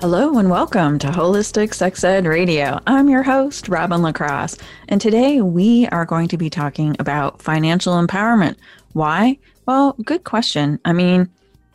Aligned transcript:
Hello 0.00 0.38
and 0.38 0.48
welcome 0.48 0.98
to 1.00 1.08
Holistic 1.08 1.74
Sex 1.74 2.02
Ed 2.02 2.24
Radio. 2.24 2.80
I'm 2.86 3.10
your 3.10 3.22
host, 3.22 3.68
Robin 3.68 4.00
LaCrosse, 4.00 4.56
and 4.88 4.98
today 4.98 5.42
we 5.42 5.88
are 5.88 6.06
going 6.06 6.26
to 6.28 6.38
be 6.38 6.48
talking 6.48 6.96
about 6.98 7.42
financial 7.42 7.92
empowerment. 8.02 8.56
Why? 8.94 9.38
Well, 9.66 9.94
good 10.02 10.24
question. 10.24 10.80
I 10.86 10.94
mean, 10.94 11.28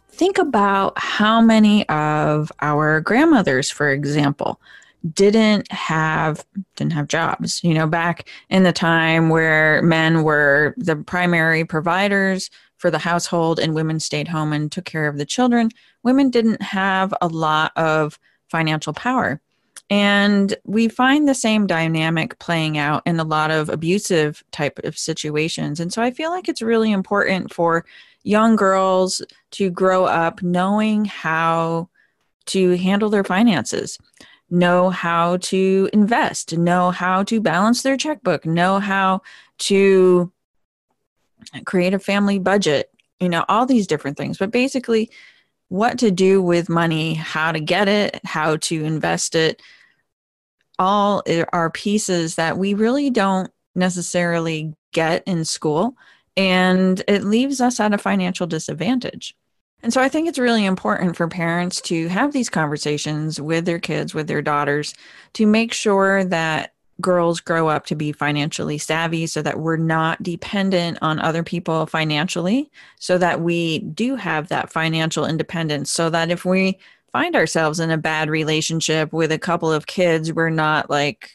think 0.09 0.39
about 0.39 0.98
how 0.98 1.39
many 1.39 1.88
of 1.88 2.51
our 2.63 2.99
grandmothers, 2.99 3.70
for 3.70 3.91
example, 3.91 4.59
didn't 5.13 5.71
have 5.71 6.43
didn't 6.77 6.93
have 6.93 7.07
jobs 7.07 7.63
you 7.63 7.76
know 7.76 7.85
back 7.85 8.27
in 8.49 8.63
the 8.63 8.73
time 8.73 9.29
where 9.29 9.79
men 9.84 10.23
were 10.23 10.73
the 10.77 10.95
primary 10.95 11.63
providers 11.63 12.49
for 12.85 12.91
the 12.91 12.99
household 12.99 13.59
and 13.59 13.73
women 13.73 13.99
stayed 13.99 14.27
home 14.27 14.53
and 14.53 14.71
took 14.71 14.85
care 14.85 15.07
of 15.07 15.17
the 15.17 15.26
children 15.26 15.71
women 16.03 16.30
didn't 16.30 16.62
have 16.62 17.12
a 17.20 17.27
lot 17.27 17.71
of 17.76 18.20
financial 18.48 18.93
power. 18.93 19.41
And 19.90 20.55
we 20.65 20.87
find 20.87 21.27
the 21.27 21.34
same 21.34 21.65
dynamic 21.65 22.37
playing 22.37 22.77
out 22.77 23.01
in 23.07 23.20
a 23.20 23.23
lot 23.23 23.49
of 23.49 23.70
abusive 23.70 24.43
type 24.51 24.77
of 24.84 24.99
situations. 24.99 25.79
And 25.79 25.91
so 25.91 26.04
i 26.04 26.12
feel 26.12 26.29
like 26.29 26.48
it's 26.48 26.62
really 26.62 26.91
important 26.91 27.51
for 27.51 27.85
young 28.21 28.55
girls 28.55 29.20
to 29.51 29.71
grow 29.71 30.05
up 30.05 30.43
knowing 30.43 31.05
how 31.05 31.90
to 32.45 32.77
handle 32.77 33.10
their 33.10 33.23
finances 33.23 33.98
know 34.51 34.91
how 34.91 35.38
to 35.38 35.90
invest, 35.91 36.55
know 36.55 36.91
how 36.91 37.23
to 37.23 37.41
balance 37.41 37.82
their 37.82 37.98
checkbook, 37.98 38.45
know 38.45 38.77
how 38.79 39.20
to 39.57 40.32
create 41.65 41.93
a 41.93 41.99
family 41.99 42.39
budget, 42.39 42.91
you 43.20 43.29
know, 43.29 43.45
all 43.48 43.65
these 43.65 43.87
different 43.87 44.17
things. 44.17 44.37
But 44.37 44.51
basically, 44.51 45.09
what 45.70 45.98
to 45.99 46.11
do 46.11 46.41
with 46.41 46.70
money, 46.70 47.15
how 47.15 47.51
to 47.51 47.59
get 47.59 47.87
it, 47.87 48.20
how 48.23 48.57
to 48.57 48.84
invest 48.84 49.35
it, 49.35 49.61
all 50.77 51.23
are 51.53 51.70
pieces 51.71 52.35
that 52.35 52.57
we 52.57 52.73
really 52.73 53.09
don't 53.09 53.51
necessarily 53.73 54.73
get 54.93 55.23
in 55.26 55.45
school. 55.45 55.95
And 56.37 57.01
it 57.07 57.23
leaves 57.23 57.61
us 57.61 57.79
at 57.79 57.93
a 57.93 57.98
financial 57.98 58.45
disadvantage. 58.45 59.35
And 59.81 59.93
so 59.93 60.01
I 60.01 60.09
think 60.09 60.27
it's 60.27 60.39
really 60.39 60.65
important 60.65 61.15
for 61.15 61.27
parents 61.27 61.79
to 61.81 62.07
have 62.07 62.33
these 62.33 62.49
conversations 62.49 63.39
with 63.39 63.65
their 63.65 63.79
kids, 63.79 64.13
with 64.13 64.28
their 64.28 64.41
daughters, 64.41 64.95
to 65.33 65.45
make 65.45 65.73
sure 65.73 66.23
that 66.25 66.73
girls 67.01 67.40
grow 67.40 67.68
up 67.68 67.85
to 67.85 67.96
be 67.96 68.12
financially 68.12 68.78
savvy 68.78 69.28
so 69.28 69.41
that 69.41 69.59
we're 69.59 69.78
not 69.78 70.24
dependent 70.24 70.97
on 71.01 71.19
other 71.19 71.44
people 71.44 71.85
financially, 71.85 72.72
so 73.00 73.18
that 73.18 73.41
we 73.41 73.79
do 73.79 74.16
have 74.16 74.47
that 74.47 74.72
financial 74.72 75.25
independence, 75.25 75.91
so 75.91 76.09
that 76.09 76.31
if 76.31 76.46
we 76.46 76.78
find 77.12 77.35
ourselves 77.35 77.79
in 77.79 77.91
a 77.91 77.97
bad 77.97 78.29
relationship 78.29 79.12
with 79.13 79.31
a 79.31 79.40
couple 79.40 79.72
of 79.72 79.88
kids, 79.88 80.31
we're 80.31 80.50
not 80.50 80.90
like 80.90 81.31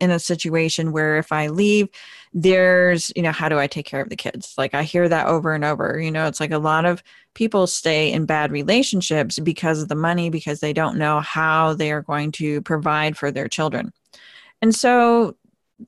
in 0.00 0.10
a 0.10 0.18
situation 0.18 0.92
where 0.92 1.18
if 1.18 1.30
I 1.30 1.48
leave, 1.48 1.88
there's, 2.32 3.12
you 3.14 3.22
know, 3.22 3.32
how 3.32 3.48
do 3.48 3.58
I 3.58 3.66
take 3.66 3.86
care 3.86 4.00
of 4.00 4.08
the 4.08 4.16
kids? 4.16 4.54
Like 4.56 4.74
I 4.74 4.82
hear 4.82 5.08
that 5.08 5.26
over 5.26 5.52
and 5.52 5.64
over. 5.64 6.00
You 6.00 6.10
know, 6.10 6.26
it's 6.26 6.40
like 6.40 6.52
a 6.52 6.58
lot 6.58 6.84
of 6.84 7.02
people 7.34 7.66
stay 7.66 8.12
in 8.12 8.24
bad 8.24 8.50
relationships 8.50 9.38
because 9.38 9.82
of 9.82 9.88
the 9.88 9.94
money, 9.94 10.30
because 10.30 10.60
they 10.60 10.72
don't 10.72 10.96
know 10.96 11.20
how 11.20 11.74
they 11.74 11.92
are 11.92 12.02
going 12.02 12.32
to 12.32 12.62
provide 12.62 13.16
for 13.16 13.30
their 13.30 13.48
children. 13.48 13.92
And 14.62 14.74
so 14.74 15.36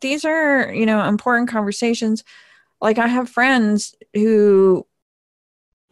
these 0.01 0.25
are, 0.25 0.73
you 0.73 0.87
know, 0.87 1.05
important 1.05 1.49
conversations. 1.49 2.25
Like 2.81 2.99
I 2.99 3.07
have 3.07 3.29
friends 3.29 3.95
who 4.15 4.87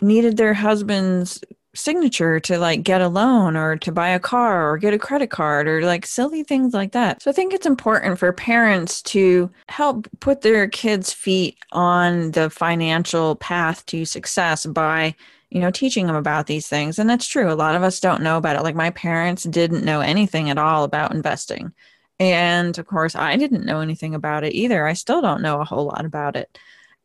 needed 0.01 0.37
their 0.37 0.55
husband's 0.55 1.43
signature 1.75 2.41
to 2.41 2.59
like 2.59 2.83
get 2.83 3.01
a 3.01 3.09
loan 3.09 3.57
or 3.57 3.77
to 3.77 3.93
buy 3.93 4.09
a 4.09 4.19
car 4.19 4.71
or 4.71 4.79
get 4.79 4.95
a 4.95 4.99
credit 4.99 5.31
card 5.31 5.69
or 5.69 5.83
like 5.83 6.05
silly 6.05 6.43
things 6.43 6.75
like 6.75 6.93
that. 6.93 7.23
So 7.23 7.31
I 7.31 7.35
think 7.35 7.55
it's 7.55 7.67
important 7.67 8.19
for 8.19 8.33
parents 8.33 9.03
to 9.03 9.51
help 9.69 10.09
put 10.19 10.41
their 10.41 10.67
kids' 10.69 11.13
feet 11.13 11.59
on 11.73 12.33
the 12.33 12.51
financial 12.51 13.37
path 13.37 13.87
to 13.87 14.05
success 14.05 14.67
by 14.67 15.15
you 15.51 15.61
know 15.61 15.71
teaching 15.71 16.07
them 16.07 16.17
about 16.17 16.47
these 16.47 16.69
things 16.69 16.97
and 16.97 17.11
that's 17.11 17.27
true 17.27 17.51
a 17.51 17.55
lot 17.55 17.75
of 17.75 17.83
us 17.83 17.99
don't 17.99 18.23
know 18.23 18.37
about 18.37 18.55
it 18.55 18.63
like 18.63 18.77
my 18.77 18.91
parents 18.91 19.43
didn't 19.43 19.85
know 19.85 20.01
anything 20.01 20.49
at 20.49 20.59
all 20.59 20.85
about 20.85 21.13
investing 21.13 21.73
and 22.21 22.79
of 22.79 22.87
course 22.87 23.17
i 23.17 23.35
didn't 23.37 23.65
know 23.67 23.81
anything 23.81 24.15
about 24.15 24.45
it 24.45 24.55
either 24.55 24.87
i 24.87 24.93
still 24.93 25.21
don't 25.21 25.43
know 25.43 25.61
a 25.61 25.65
whole 25.65 25.87
lot 25.87 26.05
about 26.05 26.37
it 26.37 26.57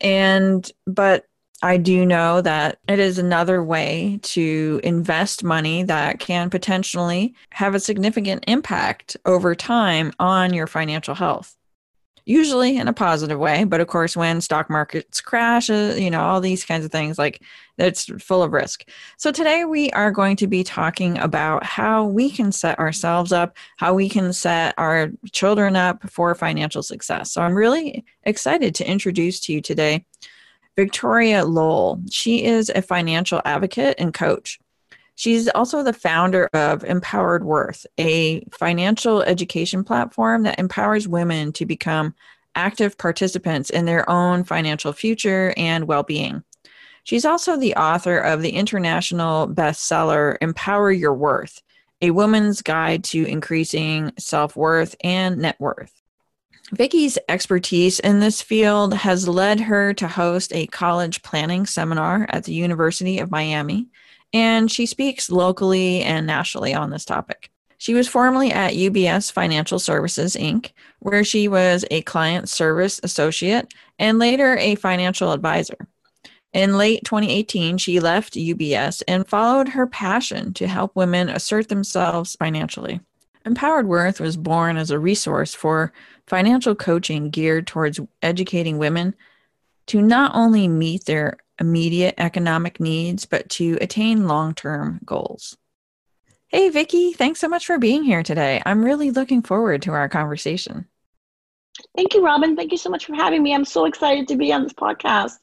and 0.02 0.72
but 0.86 1.26
I 1.64 1.78
do 1.78 2.06
know 2.06 2.42
that 2.42 2.80
it 2.88 3.00
is 3.00 3.18
another 3.18 3.64
way 3.64 4.20
to 4.24 4.80
invest 4.84 5.44
money 5.44 5.84
that 5.84 6.20
can 6.20 6.50
potentially 6.50 7.34
have 7.52 7.74
a 7.74 7.80
significant 7.80 8.44
impact 8.48 9.18
over 9.26 9.56
time 9.56 10.12
on 10.20 10.54
your 10.54 10.68
financial 10.68 11.16
health. 11.16 11.56
Usually 12.28 12.78
in 12.78 12.88
a 12.88 12.94
positive 12.94 13.38
way, 13.38 13.66
but 13.66 13.82
of 13.82 13.88
course, 13.88 14.18
when 14.18 14.42
stock 14.42 14.68
markets 14.68 15.22
crash, 15.22 15.70
uh, 15.70 15.94
you 15.96 16.10
know, 16.10 16.22
all 16.22 16.42
these 16.42 16.66
kinds 16.66 16.84
of 16.84 16.92
things, 16.92 17.20
like 17.20 17.42
it's 17.78 18.06
full 18.24 18.42
of 18.42 18.52
risk. 18.52 18.84
So, 19.18 19.32
today 19.32 19.64
we 19.66 19.92
are 19.92 20.12
going 20.12 20.36
to 20.38 20.48
be 20.48 20.64
talking 20.64 21.20
about 21.20 21.64
how 21.64 22.04
we 22.04 22.32
can 22.32 22.52
set 22.52 22.80
ourselves 22.80 23.32
up, 23.32 23.56
how 23.78 23.94
we 23.94 24.10
can 24.10 24.34
set 24.34 24.74
our 24.80 25.12
children 25.32 25.76
up 25.76 26.10
for 26.10 26.34
financial 26.34 26.82
success. 26.82 27.32
So, 27.32 27.44
I'm 27.44 27.54
really 27.54 28.04
excited 28.24 28.74
to 28.76 28.90
introduce 28.90 29.40
to 29.42 29.54
you 29.54 29.62
today 29.62 30.04
Victoria 30.76 31.46
Lowell. 31.46 32.02
She 32.10 32.44
is 32.44 32.72
a 32.74 32.82
financial 32.82 33.40
advocate 33.46 33.96
and 34.00 34.14
coach. 34.14 34.60
She's 35.16 35.48
also 35.50 35.82
the 35.82 35.94
founder 35.94 36.50
of 36.54 36.84
Empowered 36.84 37.44
Worth, 37.44 37.86
a 37.98 38.42
financial 38.52 39.22
education 39.22 39.84
platform 39.84 40.44
that 40.44 40.60
empowers 40.60 41.08
women 41.08 41.54
to 41.54 41.66
become 41.66 42.14
active 42.56 42.98
participants 42.98 43.70
in 43.70 43.86
their 43.86 44.10
own 44.10 44.44
financial 44.44 44.94
future 44.94 45.54
and 45.58 45.88
well 45.88 46.04
being. 46.04 46.44
She's 47.04 47.26
also 47.26 47.58
the 47.58 47.76
author 47.76 48.18
of 48.18 48.42
the 48.42 48.52
international 48.52 49.48
bestseller 49.48 50.38
Empower 50.42 50.92
Your 50.92 51.14
Worth, 51.14 51.62
a 52.02 52.12
woman's 52.12 52.62
guide 52.62 53.04
to 53.06 53.26
increasing 53.26 54.12
self 54.18 54.56
worth 54.56 54.96
and 55.02 55.38
net 55.38 55.56
worth. 55.60 55.92
Vicky's 56.72 57.20
expertise 57.30 58.00
in 58.00 58.20
this 58.20 58.42
field 58.42 58.96
has 58.96 59.28
led 59.28 59.60
her 59.60 59.94
to 59.94 60.08
host 60.08 60.52
a 60.54 60.66
college 60.68 61.22
planning 61.22 61.68
seminar 61.68 62.26
at 62.30 62.46
the 62.46 62.54
University 62.54 63.20
of 63.20 63.30
Miami, 63.30 63.88
and 64.36 64.70
she 64.70 64.86
speaks 64.86 65.32
locally 65.32 66.02
and 66.02 66.28
nationally 66.28 66.74
on 66.74 66.90
this 66.90 67.06
topic. 67.06 67.50
She 67.78 67.94
was 67.94 68.10
formerly 68.10 68.52
at 68.52 68.74
UBS 68.74 69.32
Financial 69.32 69.80
Services, 69.80 70.36
Inc., 70.36 70.72
where 71.00 71.24
she 71.24 71.48
was 71.48 71.86
a 71.90 72.02
client 72.02 72.50
service 72.50 73.00
associate 73.02 73.74
and 73.98 74.20
later 74.20 74.58
a 74.58 74.76
financial 74.76 75.32
advisor. 75.32 75.88
In 76.52 76.78
late 76.78 77.06
2018, 77.06 77.78
she 77.78 78.02
left 78.02 78.34
UBS 78.34 79.04
and 79.08 79.26
followed 79.26 79.70
her 79.70 79.88
passion 79.88 80.54
to 80.56 80.68
help 80.68 80.98
women 80.98 81.30
assert 81.30 81.70
themselves 81.70 82.36
financially. 82.36 83.00
Empowered 83.46 83.88
Worth 83.88 84.20
was 84.20 84.36
born 84.36 84.76
as 84.76 84.92
a 84.92 85.00
resource 85.00 85.54
for 85.54 85.94
financial 86.28 86.76
coaching 86.76 87.30
geared 87.30 87.68
towards 87.68 88.02
educating 88.22 88.80
women 88.80 89.16
to 89.88 90.02
not 90.02 90.32
only 90.36 90.68
meet 90.68 91.06
their 91.06 91.38
immediate 91.60 92.16
economic 92.18 92.80
needs, 92.80 93.26
but 93.26 93.50
to 93.50 93.78
attain 93.82 94.28
long 94.28 94.54
term 94.54 95.00
goals. 95.06 95.58
Hey, 96.48 96.70
Vicki, 96.70 97.14
thanks 97.14 97.40
so 97.40 97.48
much 97.48 97.66
for 97.66 97.80
being 97.80 98.04
here 98.04 98.24
today. 98.24 98.62
I'm 98.66 98.84
really 98.84 99.12
looking 99.12 99.42
forward 99.42 99.82
to 99.84 99.92
our 99.92 100.08
conversation. 100.08 100.88
Thank 101.96 102.14
you, 102.14 102.24
Robin. 102.24 102.56
Thank 102.56 102.72
you 102.72 102.78
so 102.78 102.90
much 102.90 103.06
for 103.06 103.16
having 103.16 103.44
me. 103.44 103.54
I'm 103.54 103.66
so 103.66 103.86
excited 103.86 104.28
to 104.30 104.36
be 104.36 104.54
on 104.54 104.64
this 104.64 104.74
podcast. 104.74 105.34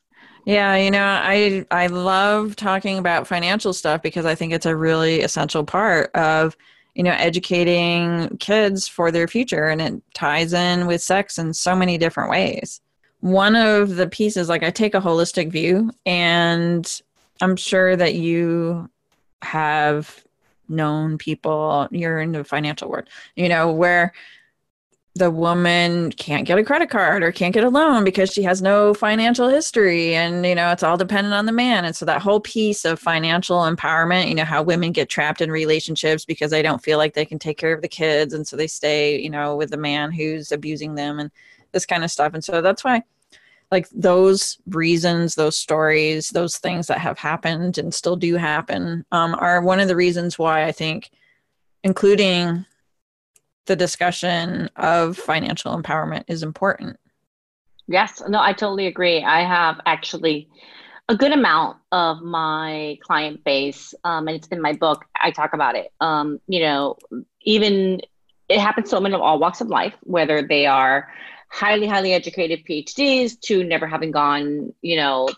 Yeah, 0.45 0.75
you 0.77 0.91
know, 0.91 1.05
I 1.05 1.67
I 1.71 1.87
love 1.87 2.57
talking 2.57 2.99
about 2.99 3.29
financial 3.29 3.73
stuff 3.73 4.03
because 4.03 4.27
I 4.27 4.35
think 4.35 4.53
it's 4.53 4.67
a 4.67 4.75
really 4.75 5.21
essential 5.21 5.65
part 5.65 6.11
of 6.15 6.57
you 6.95 7.03
know 7.03 7.13
educating 7.13 8.37
kids 8.39 8.87
for 8.89 9.11
their 9.11 9.29
future 9.29 9.69
and 9.69 9.81
it 9.81 10.03
ties 10.15 10.53
in 10.53 10.87
with 10.87 11.01
sex 11.01 11.39
in 11.39 11.55
so 11.55 11.75
many 11.75 11.97
different 11.97 12.31
ways 12.31 12.82
one 13.23 13.57
of 13.57 13.97
the 13.97 14.07
pieces 14.07 14.49
like 14.49 14.63
i 14.63 14.71
take 14.71 14.95
a 14.95 15.01
holistic 15.01 15.51
view 15.51 15.91
and 16.05 17.01
i'm 17.41 17.57
sure 17.57 17.97
that 17.97 18.15
you 18.15 18.89
have 19.43 20.23
known 20.69 21.19
people, 21.19 21.89
you're 21.91 22.21
in 22.21 22.33
the 22.33 22.45
financial 22.45 22.89
world, 22.89 23.09
you 23.37 23.49
know, 23.49 23.71
where 23.71 24.13
the 25.15 25.31
woman 25.31 26.11
can't 26.13 26.47
get 26.47 26.59
a 26.59 26.65
credit 26.65 26.89
card 26.89 27.23
or 27.23 27.31
can't 27.31 27.53
get 27.53 27.65
a 27.65 27.69
loan 27.69 28.03
because 28.03 28.33
she 28.33 28.43
has 28.43 28.63
no 28.63 28.95
financial 28.95 29.47
history 29.47 30.15
and 30.15 30.47
you 30.47 30.55
know 30.55 30.73
it's 30.73 30.83
all 30.83 30.97
dependent 30.97 31.35
on 31.35 31.45
the 31.45 31.53
man. 31.53 31.85
And 31.85 31.95
so 31.95 32.07
that 32.07 32.23
whole 32.23 32.41
piece 32.41 32.87
of 32.87 32.99
financial 32.99 33.59
empowerment 33.59 34.29
you 34.31 34.35
know 34.35 34.47
how 34.47 34.63
women 34.63 34.91
get 34.91 35.11
trapped 35.11 35.43
in 35.43 35.51
relationships 35.51 36.25
because 36.25 36.51
they 36.51 36.63
don't 36.63 36.83
feel 36.83 36.97
like 36.97 37.13
they 37.13 37.27
can 37.27 37.39
take 37.39 37.59
care 37.59 37.75
of 37.75 37.83
the 37.83 37.89
kids 37.89 38.33
and 38.33 38.49
so 38.49 38.57
they 38.57 38.67
stay 38.67 39.21
you 39.21 39.29
know 39.29 39.55
with 39.55 39.69
the 39.69 39.77
man 39.77 40.13
who's 40.13 40.51
abusing 40.51 40.95
them 40.95 41.19
and 41.19 41.31
this 41.73 41.87
kind 41.87 42.05
of 42.05 42.11
stuff 42.11 42.35
and 42.35 42.45
so 42.45 42.61
that's 42.61 42.85
why 42.85 43.03
like 43.71 43.89
those 43.91 44.59
reasons 44.69 45.35
those 45.35 45.57
stories 45.57 46.29
those 46.29 46.59
things 46.59 46.87
that 46.87 46.99
have 46.99 47.19
happened 47.19 47.79
and 47.79 47.95
still 47.95 48.17
do 48.17 48.37
happen 48.37 49.05
um, 49.13 49.35
are 49.35 49.61
one 49.63 49.81
of 49.81 49.89
the 49.89 49.97
reasons 49.97 50.39
why 50.39 50.65
i 50.65 50.73
think 50.73 51.11
including 51.85 52.65
the 53.67 53.77
discussion 53.77 54.69
of 54.77 55.17
financial 55.17 55.81
empowerment 55.81 56.25
is 56.27 56.43
important. 56.43 56.99
Yes, 57.89 58.23
no, 58.29 58.41
I 58.41 58.53
totally 58.53 58.87
agree. 58.87 59.23
I 59.23 59.41
have 59.41 59.81
actually 59.87 60.49
a 61.09 61.17
good 61.17 61.33
amount 61.33 61.79
of 61.91 62.23
my 62.23 62.99
client 63.03 63.45
base, 63.45 63.95
um, 64.05 64.29
and 64.29 64.37
it's 64.37 64.49
in 64.49 64.63
my 64.63 64.73
book. 64.73 65.05
I 65.21 65.31
talk 65.31 65.53
about 65.53 65.75
it. 65.75 65.93
Um, 66.01 66.41
you 66.47 66.61
know, 66.61 66.97
even 67.43 68.01
it 68.49 68.61
happens 68.61 68.91
to 68.91 68.97
women 68.97 69.15
of 69.15 69.21
all 69.21 69.39
walks 69.39 69.61
of 69.61 69.69
life, 69.69 69.95
whether 70.03 70.43
they 70.43 70.67
are 70.67 71.09
highly, 71.53 71.87
highly 71.87 72.15
educated 72.15 72.65
PhDs 72.65 73.39
to 73.43 73.63
never 73.63 73.87
having 73.87 74.11
gone, 74.11 74.73
you 74.81 74.97
know, 74.97 75.29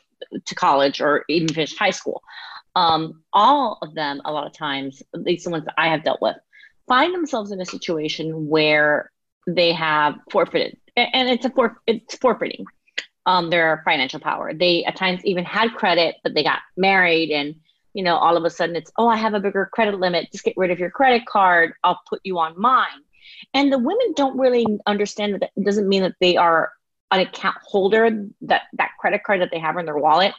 to 0.46 0.54
college 0.54 1.00
or 1.00 1.24
even 1.28 1.48
finished 1.48 1.78
high 1.78 1.90
school. 1.90 2.22
Um, 2.76 3.22
all 3.32 3.78
of 3.82 3.94
them, 3.94 4.22
a 4.24 4.32
lot 4.32 4.46
of 4.46 4.52
times, 4.52 5.02
at 5.12 5.22
least 5.22 5.44
the 5.44 5.50
ones 5.50 5.64
that 5.64 5.74
I 5.76 5.88
have 5.88 6.04
dealt 6.04 6.22
with, 6.22 6.36
find 6.86 7.12
themselves 7.12 7.50
in 7.50 7.60
a 7.60 7.66
situation 7.66 8.48
where 8.48 9.10
they 9.46 9.72
have 9.72 10.14
forfeited, 10.30 10.78
and 10.96 11.28
it's 11.28 11.44
a 11.44 11.50
for, 11.50 11.80
it's 11.86 12.16
forfeiting 12.16 12.64
um, 13.26 13.50
their 13.50 13.82
financial 13.84 14.20
power. 14.20 14.54
They 14.54 14.84
at 14.84 14.96
times 14.96 15.24
even 15.24 15.44
had 15.44 15.74
credit, 15.74 16.16
but 16.22 16.34
they 16.34 16.44
got 16.44 16.60
married, 16.76 17.30
and 17.30 17.56
you 17.92 18.02
know, 18.02 18.16
all 18.16 18.36
of 18.36 18.44
a 18.44 18.50
sudden 18.50 18.76
it's, 18.76 18.90
oh, 18.98 19.06
I 19.06 19.16
have 19.16 19.34
a 19.34 19.40
bigger 19.40 19.68
credit 19.72 19.98
limit. 19.98 20.32
Just 20.32 20.44
get 20.44 20.56
rid 20.56 20.70
of 20.72 20.80
your 20.80 20.90
credit 20.90 21.26
card. 21.26 21.74
I'll 21.84 22.00
put 22.08 22.20
you 22.24 22.38
on 22.38 22.60
mine. 22.60 23.03
And 23.52 23.72
the 23.72 23.78
women 23.78 24.12
don't 24.16 24.38
really 24.38 24.66
understand 24.86 25.34
that 25.34 25.40
that 25.40 25.64
doesn't 25.64 25.88
mean 25.88 26.02
that 26.02 26.16
they 26.20 26.36
are 26.36 26.72
an 27.10 27.20
account 27.20 27.56
holder. 27.62 28.28
That 28.42 28.62
that 28.74 28.90
credit 28.98 29.22
card 29.24 29.40
that 29.40 29.50
they 29.50 29.58
have 29.58 29.76
in 29.76 29.86
their 29.86 29.98
wallet 29.98 30.34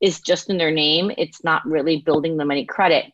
is 0.00 0.20
just 0.20 0.50
in 0.50 0.58
their 0.58 0.70
name. 0.70 1.10
It's 1.18 1.44
not 1.44 1.66
really 1.66 1.98
building 1.98 2.36
them 2.36 2.50
any 2.50 2.64
credit 2.64 3.12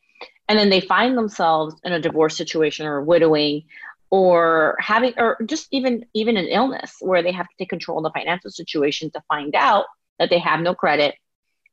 and 0.49 0.59
then 0.59 0.71
they 0.71 0.81
find 0.81 1.17
themselves 1.17 1.75
in 1.85 1.93
a 1.93 2.01
divorce 2.01 2.37
situation 2.37 2.87
or 2.87 3.03
widowing 3.03 3.65
or 4.11 4.77
having 4.79 5.13
or 5.17 5.37
just 5.47 5.67
even 5.73 6.07
even 6.15 6.37
an 6.37 6.47
illness 6.47 6.97
where 7.01 7.23
they 7.23 7.33
have 7.33 7.49
to 7.49 7.55
take 7.59 7.69
control 7.69 7.99
of 7.99 8.05
the 8.05 8.19
financial 8.19 8.51
situation 8.51 9.11
to 9.11 9.23
find 9.29 9.55
out 9.55 9.87
that 10.19 10.31
they 10.31 10.39
have 10.39 10.61
no 10.61 10.75
credit 10.75 11.15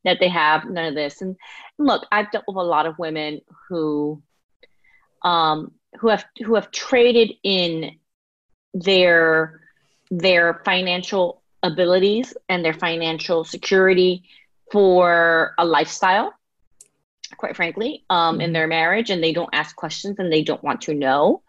that 0.03 0.17
they 0.19 0.27
have 0.27 0.65
none 0.65 0.85
of 0.85 0.95
this 0.95 1.21
and, 1.21 1.35
look 1.77 2.05
i've 2.11 2.31
dealt 2.31 2.43
with 2.47 2.57
a 2.57 2.61
lot 2.61 2.85
of 2.85 2.97
women 2.97 3.39
who 3.69 4.21
um 5.23 5.71
who 5.99 6.09
have 6.09 6.25
who 6.43 6.55
have 6.55 6.71
traded 6.71 7.33
in 7.43 7.97
their 8.73 9.61
their 10.11 10.61
financial 10.65 11.41
abilities 11.61 12.33
and 12.49 12.63
their 12.63 12.73
financial 12.73 13.43
security 13.43 14.23
for 14.71 15.53
a 15.57 15.65
lifestyle 15.65 16.33
quite 17.37 17.55
frankly, 17.55 18.03
um, 18.09 18.39
in 18.39 18.47
mm-hmm. 18.47 18.53
their 18.53 18.67
marriage, 18.67 19.09
and 19.09 19.23
they 19.23 19.33
don't 19.33 19.49
ask 19.53 19.75
questions 19.75 20.17
and 20.19 20.31
they 20.31 20.43
don't 20.43 20.63
want 20.63 20.81
to 20.81 20.93
know. 20.93 21.41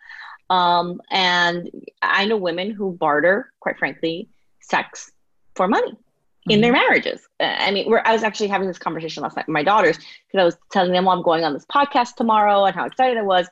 Um, 0.50 1.00
and 1.10 1.70
I 2.02 2.26
know 2.26 2.36
women 2.36 2.70
who 2.70 2.92
barter, 2.92 3.52
quite 3.60 3.78
frankly, 3.78 4.28
sex 4.60 5.10
for 5.54 5.68
money 5.68 5.92
mm-hmm. 5.92 6.50
in 6.50 6.60
their 6.60 6.72
mm-hmm. 6.72 6.80
marriages. 6.80 7.20
I 7.40 7.70
mean, 7.70 7.92
I 8.04 8.12
was 8.12 8.22
actually 8.22 8.48
having 8.48 8.68
this 8.68 8.78
conversation 8.78 9.22
last 9.22 9.36
night 9.36 9.46
with 9.46 9.54
my 9.54 9.62
daughters 9.62 9.96
because 9.96 10.40
I 10.40 10.44
was 10.44 10.56
telling 10.70 10.92
them, 10.92 11.04
well, 11.04 11.16
I'm 11.16 11.22
going 11.22 11.44
on 11.44 11.54
this 11.54 11.66
podcast 11.66 12.16
tomorrow 12.16 12.64
and 12.64 12.74
how 12.74 12.86
excited 12.86 13.16
I 13.16 13.22
was. 13.22 13.48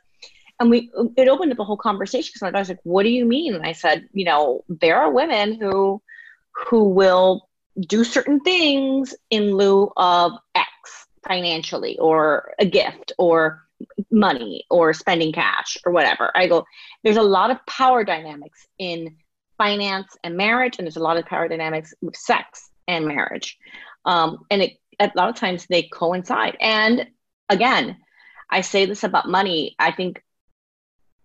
And 0.63 0.71
we, 0.71 0.93
it 1.17 1.27
opened 1.27 1.51
up 1.51 1.59
a 1.59 1.65
whole 1.65 1.77
conversation 1.77 2.31
because 2.31 2.43
my 2.43 2.53
daughter's 2.53 2.69
like, 2.69 2.79
what 2.85 3.03
do 3.03 3.09
you 3.09 3.25
mean? 3.25 3.57
And 3.57 3.67
I 3.67 3.73
said, 3.73 4.09
you 4.13 4.25
know, 4.25 4.63
there 4.69 5.01
are 5.01 5.11
women 5.11 5.61
who, 5.61 6.01
who 6.53 6.91
will 6.91 7.49
do 7.81 8.05
certain 8.05 8.39
things 8.39 9.13
in 9.29 9.57
lieu 9.57 9.91
of 9.97 10.31
X 10.55 10.69
financially 11.27 11.99
or 11.99 12.55
a 12.61 12.65
gift 12.65 13.11
or 13.19 13.65
money 14.13 14.65
or 14.71 14.93
spending 14.93 15.33
cash 15.33 15.77
or 15.85 15.91
whatever. 15.91 16.31
I 16.33 16.47
go, 16.47 16.65
there's 17.03 17.17
a 17.17 17.23
lot 17.23 17.51
of 17.51 17.59
power 17.67 18.05
dynamics 18.05 18.65
in 18.79 19.17
finance 19.59 20.17
and 20.23 20.37
marriage, 20.37 20.79
and 20.79 20.87
there's 20.87 20.97
a 20.97 21.03
lot 21.03 21.17
of 21.17 21.27
power 21.27 21.49
dynamics 21.49 21.93
with 22.01 22.15
sex 22.15 22.71
and 22.87 23.09
marriage. 23.09 23.59
Um, 24.05 24.45
and 24.49 24.63
it, 24.63 24.79
a 25.01 25.11
lot 25.17 25.29
of 25.29 25.35
times 25.35 25.67
they 25.67 25.83
coincide. 25.83 26.57
And 26.61 27.09
again, 27.49 27.97
I 28.49 28.61
say 28.61 28.87
this 28.87 29.03
about 29.03 29.29
money. 29.29 29.75
I 29.81 29.91
think 29.91 30.23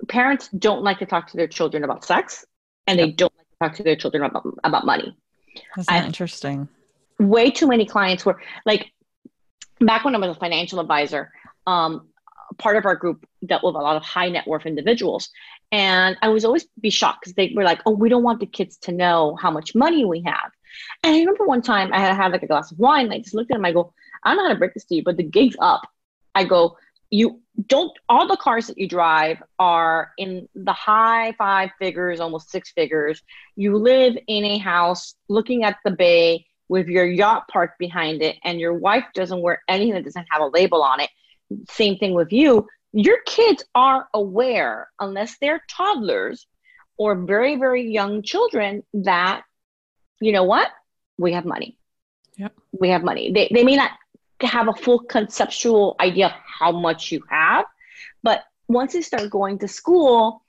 parents 0.07 0.49
don't 0.49 0.83
like 0.83 0.99
to 0.99 1.05
talk 1.05 1.27
to 1.31 1.37
their 1.37 1.47
children 1.47 1.83
about 1.83 2.05
sex, 2.05 2.45
and 2.85 2.97
yep. 2.97 3.07
they 3.07 3.11
don't 3.13 3.33
like 3.37 3.47
to 3.47 3.55
talk 3.59 3.77
to 3.77 3.83
their 3.83 3.95
children 3.95 4.23
about, 4.23 4.45
about 4.63 4.85
money. 4.85 5.17
That's 5.75 5.91
interesting. 5.91 6.67
Way 7.19 7.49
too 7.51 7.67
many 7.67 7.85
clients 7.85 8.25
were 8.25 8.39
like, 8.65 8.91
back 9.79 10.05
when 10.05 10.15
I 10.15 10.19
was 10.19 10.35
a 10.35 10.39
financial 10.39 10.79
advisor, 10.79 11.31
um, 11.65 12.07
part 12.57 12.77
of 12.77 12.85
our 12.85 12.95
group 12.95 13.25
dealt 13.45 13.63
with 13.63 13.75
a 13.75 13.79
lot 13.79 13.95
of 13.95 14.03
high 14.03 14.29
net 14.29 14.47
worth 14.47 14.65
individuals. 14.65 15.29
And 15.71 16.15
I 16.21 16.29
was 16.29 16.45
always 16.45 16.65
be 16.79 16.89
shocked 16.89 17.21
because 17.21 17.33
they 17.33 17.51
were 17.55 17.63
like, 17.63 17.81
oh, 17.85 17.91
we 17.91 18.09
don't 18.09 18.23
want 18.23 18.39
the 18.39 18.45
kids 18.45 18.77
to 18.79 18.91
know 18.91 19.37
how 19.41 19.51
much 19.51 19.75
money 19.75 20.05
we 20.05 20.21
have. 20.21 20.51
And 21.03 21.15
I 21.15 21.19
remember 21.19 21.45
one 21.45 21.61
time 21.61 21.91
I 21.91 21.99
had 21.99 22.15
had 22.15 22.31
like 22.31 22.43
a 22.43 22.47
glass 22.47 22.71
of 22.71 22.79
wine. 22.79 23.05
And 23.05 23.13
I 23.13 23.19
just 23.19 23.35
looked 23.35 23.51
at 23.51 23.57
him. 23.57 23.65
I 23.65 23.73
go, 23.73 23.93
I 24.23 24.29
don't 24.29 24.37
know 24.37 24.47
how 24.47 24.53
to 24.53 24.59
break 24.59 24.73
this 24.73 24.85
to 24.85 24.95
you, 24.95 25.03
but 25.03 25.17
the 25.17 25.23
gig's 25.23 25.57
up. 25.59 25.81
I 26.35 26.43
go, 26.43 26.77
you 27.09 27.41
don't, 27.67 27.91
all 28.09 28.27
the 28.27 28.37
cars 28.37 28.67
that 28.67 28.77
you 28.77 28.87
drive 28.87 29.41
are 29.57 30.11
in 30.17 30.47
the 30.55 30.73
high 30.73 31.33
five 31.37 31.69
figures, 31.79 32.19
almost 32.19 32.49
six 32.49 32.71
figures. 32.71 33.21
You 33.55 33.77
live 33.77 34.17
in 34.27 34.45
a 34.45 34.57
house 34.57 35.15
looking 35.27 35.63
at 35.63 35.77
the 35.83 35.91
bay 35.91 36.45
with 36.69 36.87
your 36.87 37.05
yacht 37.05 37.47
parked 37.47 37.79
behind 37.79 38.21
it 38.21 38.35
and 38.43 38.59
your 38.59 38.73
wife 38.73 39.05
doesn't 39.13 39.41
wear 39.41 39.63
anything 39.67 39.93
that 39.93 40.03
doesn't 40.03 40.27
have 40.29 40.41
a 40.41 40.47
label 40.47 40.83
on 40.83 40.99
it, 40.99 41.09
same 41.69 41.97
thing 41.97 42.13
with 42.13 42.31
you. 42.33 42.67
Your 42.91 43.21
kids 43.25 43.63
are 43.73 44.07
aware, 44.13 44.89
unless 44.99 45.37
they're 45.39 45.63
toddlers 45.69 46.45
or 46.97 47.15
very, 47.15 47.55
very 47.55 47.89
young 47.91 48.21
children, 48.21 48.83
that, 48.93 49.43
you 50.19 50.31
know 50.31 50.43
what? 50.43 50.69
We 51.17 51.33
have 51.33 51.45
money. 51.45 51.77
Yep. 52.37 52.53
We 52.71 52.89
have 52.89 53.03
money. 53.03 53.31
They, 53.31 53.49
they 53.53 53.63
may 53.63 53.75
not 53.75 53.91
have 54.41 54.67
a 54.67 54.73
full 54.73 54.99
conceptual 54.99 55.95
idea 55.99 56.27
of 56.27 56.31
how 56.59 56.71
much 56.71 57.11
you 57.11 57.23
have, 57.29 57.65
but 58.23 58.43
once 58.67 58.93
they 58.93 59.01
start 59.01 59.29
going 59.29 59.57
to 59.59 59.67
school, 59.67 60.41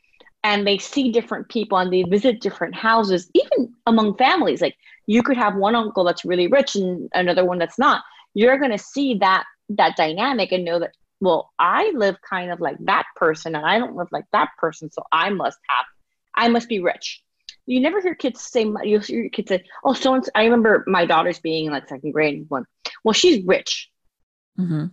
and 0.45 0.66
they 0.66 0.78
see 0.78 1.11
different 1.11 1.49
people 1.49 1.78
and 1.78 1.92
they 1.92 2.02
visit 2.04 2.40
different 2.40 2.75
houses, 2.75 3.30
even 3.35 3.75
among 3.87 4.16
families. 4.16 4.61
Like 4.61 4.76
you 5.07 5.23
could 5.23 5.37
have 5.37 5.57
one 5.57 5.75
uncle 5.75 6.04
that's 6.04 6.25
really 6.25 6.47
rich 6.47 6.76
and 6.76 7.09
another 7.14 7.45
one 7.45 7.59
that's 7.59 7.78
not. 7.78 8.02
You're 8.35 8.59
going 8.59 8.71
to 8.71 8.78
see 8.78 9.16
that 9.18 9.45
that 9.71 9.97
dynamic 9.97 10.52
and 10.52 10.64
know 10.64 10.78
that 10.78 10.92
well, 11.21 11.50
I 11.59 11.90
live 11.95 12.16
kind 12.23 12.52
of 12.52 12.61
like 12.61 12.76
that 12.80 13.07
person 13.16 13.57
and 13.57 13.66
I 13.66 13.78
don't 13.78 13.97
live 13.97 14.09
like 14.12 14.26
that 14.33 14.50
person, 14.57 14.90
so 14.90 15.02
I 15.11 15.30
must 15.30 15.59
have, 15.68 15.87
I 16.37 16.49
must 16.49 16.68
be 16.68 16.78
rich. 16.78 17.23
You 17.68 17.80
never 17.80 18.00
hear 18.00 18.14
kids 18.14 18.40
say, 18.40 18.64
you 18.64 18.98
hear 19.00 19.20
your 19.20 19.30
kids 19.30 19.48
say, 19.48 19.64
oh, 19.84 19.92
so 19.92 20.14
and 20.14 20.25
I 20.34 20.44
remember 20.44 20.84
my 20.87 21.04
daughter's 21.04 21.38
being 21.38 21.66
in 21.66 21.72
like 21.72 21.88
second 21.88 22.12
grade 22.12 22.46
one. 22.48 22.64
Well, 23.04 23.12
she's 23.12 23.44
rich. 23.44 23.90
Mm-hmm. 24.58 24.87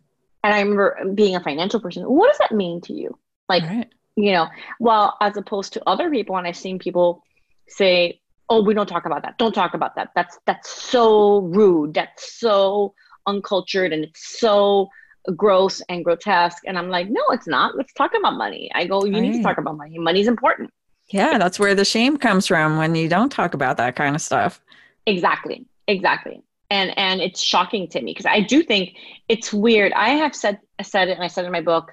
And 0.44 0.53
I 0.53 0.60
remember 0.60 0.98
being 1.13 1.36
a 1.36 1.39
financial 1.39 1.79
person. 1.79 2.03
What 2.03 2.27
does 2.27 2.38
that 2.39 2.51
mean 2.51 2.82
to 2.82 2.94
you? 2.94 3.17
Like, 3.48 3.63
right 3.63 3.91
you 4.15 4.32
know 4.32 4.48
well 4.79 5.17
as 5.22 5.38
opposed 5.38 5.74
to 5.74 5.84
other 5.88 6.10
people 6.10 6.38
and 6.38 6.48
i've 6.48 6.55
seen 6.55 6.79
people 6.79 7.22
say 7.67 8.20
oh 8.50 8.63
we 8.63 8.74
don't 8.74 8.88
talk 8.88 9.05
about 9.05 9.22
that 9.22 9.38
don't 9.38 9.53
talk 9.53 9.74
about 9.74 9.96
that 9.96 10.10
that's 10.15 10.39
that's 10.46 10.70
so 10.70 11.39
rude 11.39 11.94
that's 11.94 12.39
so 12.39 12.94
uncultured 13.27 13.91
and 13.91 14.03
it's 14.03 14.39
so 14.39 14.88
gross 15.36 15.82
and 15.89 16.05
grotesque 16.05 16.63
and 16.65 16.77
i'm 16.77 16.89
like 16.89 17.10
no 17.10 17.22
it's 17.32 17.48
not 17.48 17.75
let's 17.75 17.94
talk 17.94 18.12
about 18.17 18.38
money 18.38 18.70
i 18.74 18.86
go 18.86 19.03
you 19.05 19.13
right. 19.13 19.22
need 19.22 19.34
to 19.34 19.44
talk 19.44 19.58
about 19.58 19.75
money 19.75 19.98
money's 19.98 20.27
important 20.27 20.70
yeah 21.10 21.38
that's 21.38 21.60
where 21.60 21.76
the 21.76 21.86
shame 21.86 22.18
comes 22.18 22.48
from 22.48 22.78
when 22.78 22.96
you 22.96 23.08
don't 23.08 23.32
talk 23.32 23.54
about 23.54 23.78
that 23.78 23.96
kind 23.96 24.16
of 24.16 24.22
stuff 24.22 24.62
exactly 25.06 25.66
exactly 25.88 26.42
and 26.70 26.98
and 26.98 27.22
it's 27.22 27.42
shocking 27.42 27.88
to 27.88 28.02
me 28.02 28.12
because 28.12 28.26
i 28.26 28.40
do 28.40 28.64
think 28.64 28.96
it's 29.30 29.54
weird 29.54 29.92
i 29.94 30.10
have 30.10 30.36
said 30.36 30.60
said 30.82 31.08
it 31.08 31.14
and 31.14 31.24
i 31.24 31.28
said 31.28 31.46
in 31.46 31.52
my 31.52 31.62
book 31.62 31.92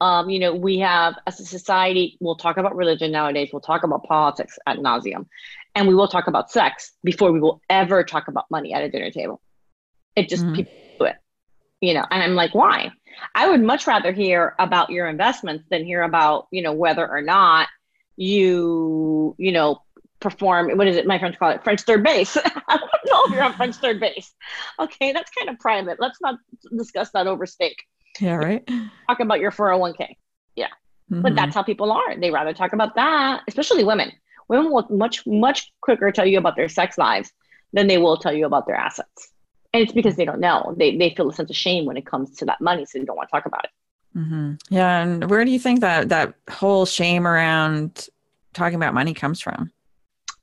um, 0.00 0.30
you 0.30 0.38
know, 0.38 0.54
we 0.54 0.78
have 0.78 1.16
as 1.26 1.40
a 1.40 1.44
society, 1.44 2.16
we'll 2.20 2.36
talk 2.36 2.56
about 2.56 2.74
religion 2.74 3.12
nowadays, 3.12 3.50
we'll 3.52 3.60
talk 3.60 3.84
about 3.84 4.04
politics 4.04 4.58
at 4.66 4.78
nauseum, 4.78 5.26
and 5.74 5.86
we 5.86 5.94
will 5.94 6.08
talk 6.08 6.26
about 6.26 6.50
sex 6.50 6.92
before 7.04 7.32
we 7.32 7.40
will 7.40 7.60
ever 7.68 8.02
talk 8.02 8.28
about 8.28 8.50
money 8.50 8.72
at 8.72 8.82
a 8.82 8.90
dinner 8.90 9.10
table. 9.10 9.40
It 10.16 10.28
just 10.28 10.44
mm-hmm. 10.44 10.54
people 10.54 10.72
do 10.98 11.04
it, 11.04 11.16
you 11.80 11.94
know, 11.94 12.06
and 12.10 12.22
I'm 12.22 12.34
like, 12.34 12.54
why? 12.54 12.92
I 13.34 13.50
would 13.50 13.62
much 13.62 13.86
rather 13.86 14.12
hear 14.12 14.54
about 14.58 14.88
your 14.88 15.06
investments 15.06 15.64
than 15.70 15.84
hear 15.84 16.02
about, 16.02 16.48
you 16.50 16.62
know, 16.62 16.72
whether 16.72 17.06
or 17.06 17.20
not 17.20 17.68
you, 18.20 19.34
you 19.38 19.50
know, 19.50 19.82
perform 20.20 20.76
what 20.76 20.86
is 20.86 20.96
it 20.96 21.06
my 21.06 21.18
friends 21.18 21.36
call 21.38 21.50
it? 21.50 21.64
French 21.64 21.80
third 21.80 22.04
base. 22.04 22.36
I 22.68 22.76
don't 22.76 23.06
know 23.06 23.24
if 23.24 23.32
you're 23.32 23.42
on 23.42 23.54
french 23.54 23.76
third 23.76 23.98
base. 23.98 24.30
Okay 24.78 25.12
that's 25.12 25.30
kind 25.30 25.48
of 25.48 25.58
private. 25.58 25.98
Let's 25.98 26.20
not 26.20 26.38
discuss 26.76 27.10
that 27.12 27.26
over 27.26 27.46
steak. 27.46 27.82
Yeah 28.20 28.34
right. 28.34 28.68
Talk 29.08 29.20
about 29.20 29.40
your 29.40 29.50
401k 29.50 30.08
yeah. 30.56 30.66
Mm-hmm. 31.10 31.22
but 31.22 31.34
that's 31.34 31.54
how 31.54 31.62
people 31.62 31.90
are. 31.90 32.16
They 32.16 32.30
rather 32.30 32.52
talk 32.52 32.74
about 32.74 32.94
that 32.96 33.42
especially 33.48 33.82
women. 33.82 34.12
Women 34.48 34.70
will 34.70 34.86
much 34.90 35.26
much 35.26 35.72
quicker 35.80 36.12
tell 36.12 36.26
you 36.26 36.36
about 36.36 36.56
their 36.56 36.68
sex 36.68 36.98
lives 36.98 37.32
than 37.72 37.86
they 37.86 37.96
will 37.96 38.18
tell 38.18 38.34
you 38.34 38.44
about 38.44 38.66
their 38.66 38.76
assets. 38.76 39.32
And 39.72 39.82
it's 39.82 39.92
because 39.92 40.16
they 40.16 40.26
don't 40.26 40.40
know. 40.40 40.74
They, 40.76 40.98
they 40.98 41.14
feel 41.14 41.30
a 41.30 41.32
sense 41.32 41.48
of 41.48 41.56
shame 41.56 41.86
when 41.86 41.96
it 41.96 42.04
comes 42.04 42.36
to 42.38 42.44
that 42.46 42.60
money 42.60 42.84
so 42.84 42.98
they 42.98 43.04
don't 43.04 43.16
want 43.16 43.28
to 43.28 43.36
talk 43.36 43.46
about 43.46 43.64
it 43.64 43.70
mm-hmm. 44.16 44.54
yeah 44.70 45.02
and 45.02 45.30
where 45.30 45.44
do 45.44 45.50
you 45.50 45.58
think 45.58 45.80
that 45.80 46.08
that 46.08 46.34
whole 46.50 46.84
shame 46.84 47.26
around 47.26 48.08
talking 48.52 48.76
about 48.76 48.94
money 48.94 49.14
comes 49.14 49.40
from 49.40 49.70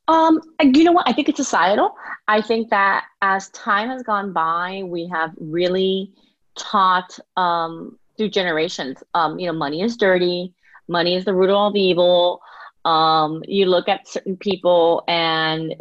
um, 0.07 0.41
you 0.61 0.83
know 0.83 0.93
what? 0.93 1.07
I 1.07 1.13
think 1.13 1.27
it's 1.27 1.37
societal. 1.37 1.95
I 2.27 2.41
think 2.41 2.69
that 2.69 3.05
as 3.21 3.49
time 3.49 3.89
has 3.89 4.03
gone 4.03 4.31
by, 4.31 4.83
we 4.85 5.07
have 5.07 5.31
really 5.37 6.13
taught 6.55 7.19
um, 7.35 7.97
through 8.17 8.29
generations. 8.29 9.03
Um, 9.13 9.37
you 9.37 9.47
know, 9.47 9.53
money 9.53 9.81
is 9.81 9.97
dirty. 9.97 10.53
Money 10.87 11.15
is 11.15 11.25
the 11.25 11.35
root 11.35 11.49
of 11.49 11.55
all 11.55 11.75
evil. 11.75 12.41
Um, 12.85 13.43
you 13.47 13.65
look 13.65 13.89
at 13.89 14.07
certain 14.07 14.37
people, 14.37 15.03
and 15.09 15.75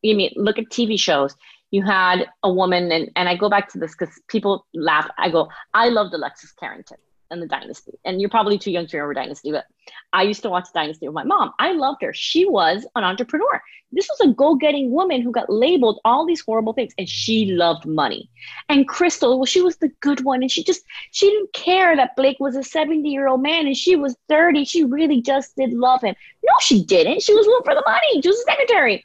you 0.00 0.14
mean 0.14 0.32
look 0.36 0.58
at 0.58 0.64
TV 0.66 0.98
shows. 0.98 1.36
You 1.70 1.82
had 1.82 2.26
a 2.42 2.50
woman, 2.50 2.90
and, 2.92 3.10
and 3.16 3.28
I 3.28 3.36
go 3.36 3.50
back 3.50 3.68
to 3.72 3.78
this 3.78 3.94
because 3.94 4.14
people 4.28 4.66
laugh. 4.72 5.06
I 5.18 5.28
go, 5.28 5.50
I 5.74 5.90
loved 5.90 6.14
Alexis 6.14 6.52
Carrington 6.52 6.96
and 7.30 7.42
the 7.42 7.46
Dynasty. 7.46 7.92
And 8.04 8.20
you're 8.20 8.30
probably 8.30 8.58
too 8.58 8.70
young 8.70 8.86
to 8.86 8.96
remember 8.96 9.14
Dynasty, 9.14 9.52
but 9.52 9.66
I 10.12 10.22
used 10.22 10.42
to 10.42 10.50
watch 10.50 10.68
Dynasty 10.74 11.06
with 11.06 11.14
my 11.14 11.24
mom. 11.24 11.52
I 11.58 11.72
loved 11.72 12.02
her. 12.02 12.12
She 12.12 12.48
was 12.48 12.86
an 12.94 13.04
entrepreneur. 13.04 13.62
This 13.92 14.08
was 14.08 14.28
a 14.28 14.32
go-getting 14.32 14.90
woman 14.90 15.22
who 15.22 15.30
got 15.30 15.48
labeled 15.48 16.00
all 16.04 16.26
these 16.26 16.40
horrible 16.40 16.72
things, 16.72 16.92
and 16.98 17.08
she 17.08 17.46
loved 17.52 17.86
money. 17.86 18.28
And 18.68 18.88
Krystle, 18.88 19.38
well, 19.38 19.46
she 19.46 19.62
was 19.62 19.76
the 19.76 19.90
good 20.00 20.24
one, 20.24 20.42
and 20.42 20.50
she 20.50 20.64
just 20.64 20.82
she 21.12 21.30
didn't 21.30 21.52
care 21.52 21.96
that 21.96 22.16
Blake 22.16 22.38
was 22.40 22.56
a 22.56 22.60
70-year-old 22.60 23.42
man 23.42 23.66
and 23.66 23.76
she 23.76 23.96
was 23.96 24.16
30. 24.28 24.64
She 24.64 24.84
really 24.84 25.22
just 25.22 25.54
did 25.56 25.72
love 25.72 26.02
him. 26.02 26.14
No, 26.44 26.52
she 26.60 26.84
didn't. 26.84 27.22
She 27.22 27.34
was 27.34 27.46
looking 27.46 27.64
for 27.64 27.74
the 27.74 27.84
money. 27.86 28.22
She 28.22 28.28
was 28.28 28.38
a 28.38 28.50
secretary. 28.50 29.04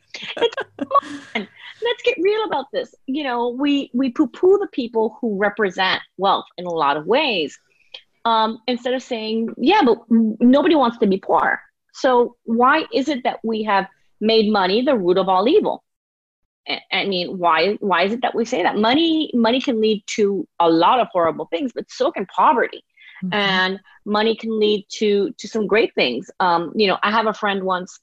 Let's 1.83 2.03
get 2.03 2.17
real 2.19 2.43
about 2.45 2.65
this. 2.71 2.93
You 3.05 3.23
know, 3.23 3.49
we 3.49 3.91
we 3.93 4.11
poo-poo 4.11 4.57
the 4.59 4.67
people 4.67 5.17
who 5.21 5.37
represent 5.37 6.01
wealth 6.17 6.45
in 6.57 6.65
a 6.65 6.69
lot 6.69 6.97
of 6.97 7.05
ways 7.05 7.57
um, 8.25 8.59
instead 8.67 8.93
of 8.93 9.01
saying, 9.01 9.53
yeah, 9.57 9.81
but 9.83 9.99
nobody 10.09 10.75
wants 10.75 10.97
to 10.99 11.07
be 11.07 11.17
poor. 11.17 11.61
So 11.93 12.37
why 12.43 12.85
is 12.93 13.09
it 13.09 13.23
that 13.23 13.39
we 13.43 13.63
have 13.63 13.87
made 14.19 14.51
money 14.51 14.81
the 14.81 14.97
root 14.97 15.17
of 15.17 15.27
all 15.27 15.47
evil? 15.47 15.83
I 16.91 17.05
mean, 17.05 17.39
why 17.39 17.73
why 17.79 18.03
is 18.03 18.13
it 18.13 18.21
that 18.21 18.35
we 18.35 18.45
say 18.45 18.61
that 18.61 18.77
money 18.77 19.31
money 19.33 19.59
can 19.59 19.81
lead 19.81 20.03
to 20.15 20.47
a 20.59 20.69
lot 20.69 20.99
of 20.99 21.07
horrible 21.11 21.47
things, 21.47 21.71
but 21.73 21.89
so 21.89 22.11
can 22.11 22.27
poverty, 22.27 22.83
mm-hmm. 23.23 23.33
and 23.33 23.79
money 24.05 24.35
can 24.35 24.59
lead 24.59 24.85
to 24.99 25.31
to 25.39 25.47
some 25.47 25.65
great 25.65 25.93
things. 25.95 26.29
Um, 26.39 26.71
you 26.75 26.87
know, 26.87 26.99
I 27.01 27.09
have 27.09 27.25
a 27.25 27.33
friend 27.33 27.63
once 27.63 27.99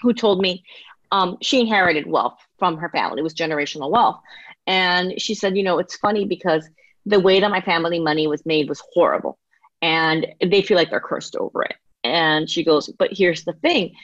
who 0.00 0.14
told 0.14 0.40
me 0.40 0.64
um, 1.12 1.36
she 1.42 1.60
inherited 1.60 2.06
wealth 2.06 2.38
from 2.58 2.78
her 2.78 2.88
family; 2.88 3.20
it 3.20 3.24
was 3.24 3.34
generational 3.34 3.90
wealth, 3.90 4.20
and 4.66 5.20
she 5.20 5.34
said, 5.34 5.56
you 5.56 5.62
know, 5.62 5.78
it's 5.78 5.96
funny 5.96 6.24
because 6.24 6.66
the 7.04 7.20
way 7.20 7.40
that 7.40 7.50
my 7.50 7.60
family 7.60 8.00
money 8.00 8.26
was 8.26 8.46
made 8.46 8.70
was 8.70 8.82
horrible 8.94 9.38
and 9.82 10.26
they 10.40 10.62
feel 10.62 10.76
like 10.76 10.90
they're 10.90 11.00
cursed 11.00 11.36
over 11.36 11.62
it. 11.62 11.74
And 12.04 12.48
she 12.48 12.64
goes, 12.64 12.88
but 12.88 13.10
here's 13.12 13.44
the 13.44 13.52
thing 13.54 13.94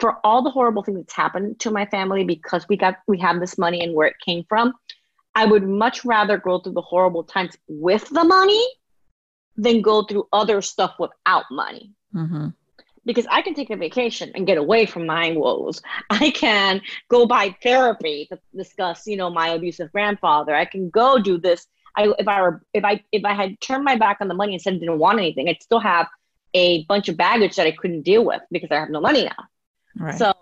for 0.00 0.18
all 0.24 0.42
the 0.42 0.50
horrible 0.50 0.82
things 0.82 0.98
that's 0.98 1.12
happened 1.12 1.58
to 1.60 1.70
my 1.70 1.86
family 1.86 2.24
because 2.24 2.66
we 2.68 2.76
got 2.76 2.96
we 3.06 3.18
have 3.18 3.40
this 3.40 3.58
money 3.58 3.82
and 3.82 3.94
where 3.94 4.08
it 4.08 4.16
came 4.24 4.44
from, 4.48 4.72
I 5.34 5.46
would 5.46 5.66
much 5.66 6.04
rather 6.04 6.38
go 6.38 6.58
through 6.58 6.72
the 6.72 6.82
horrible 6.82 7.24
times 7.24 7.56
with 7.68 8.08
the 8.08 8.24
money 8.24 8.64
than 9.56 9.82
go 9.82 10.02
through 10.02 10.28
other 10.32 10.62
stuff 10.62 10.94
without 10.98 11.44
money. 11.50 11.92
Mm-hmm. 12.14 12.48
Because 13.04 13.26
I 13.30 13.42
can 13.42 13.54
take 13.54 13.70
a 13.70 13.76
vacation 13.76 14.30
and 14.34 14.46
get 14.46 14.58
away 14.58 14.86
from 14.86 15.06
my 15.06 15.32
woes. 15.32 15.82
I 16.10 16.30
can 16.30 16.80
go 17.08 17.26
buy 17.26 17.54
therapy 17.62 18.26
to 18.30 18.38
discuss, 18.56 19.06
you 19.06 19.16
know, 19.16 19.28
my 19.28 19.48
abusive 19.48 19.90
grandfather. 19.92 20.54
I 20.54 20.64
can 20.64 20.88
go 20.88 21.18
do 21.18 21.38
this 21.38 21.66
I 21.96 22.12
if 22.18 22.28
I 22.28 22.40
were 22.42 22.62
if 22.72 22.84
I 22.84 23.02
if 23.12 23.24
I 23.24 23.34
had 23.34 23.60
turned 23.60 23.84
my 23.84 23.96
back 23.96 24.18
on 24.20 24.28
the 24.28 24.34
money 24.34 24.54
and 24.54 24.62
said 24.62 24.74
I 24.74 24.78
didn't 24.78 24.98
want 24.98 25.18
anything, 25.18 25.48
I'd 25.48 25.62
still 25.62 25.80
have 25.80 26.06
a 26.54 26.84
bunch 26.84 27.08
of 27.08 27.16
baggage 27.16 27.56
that 27.56 27.66
I 27.66 27.72
couldn't 27.72 28.02
deal 28.02 28.24
with 28.24 28.42
because 28.50 28.70
I 28.70 28.76
have 28.76 28.90
no 28.90 29.00
money 29.00 29.24
now. 29.24 29.44
Right. 29.98 30.18
So 30.18 30.32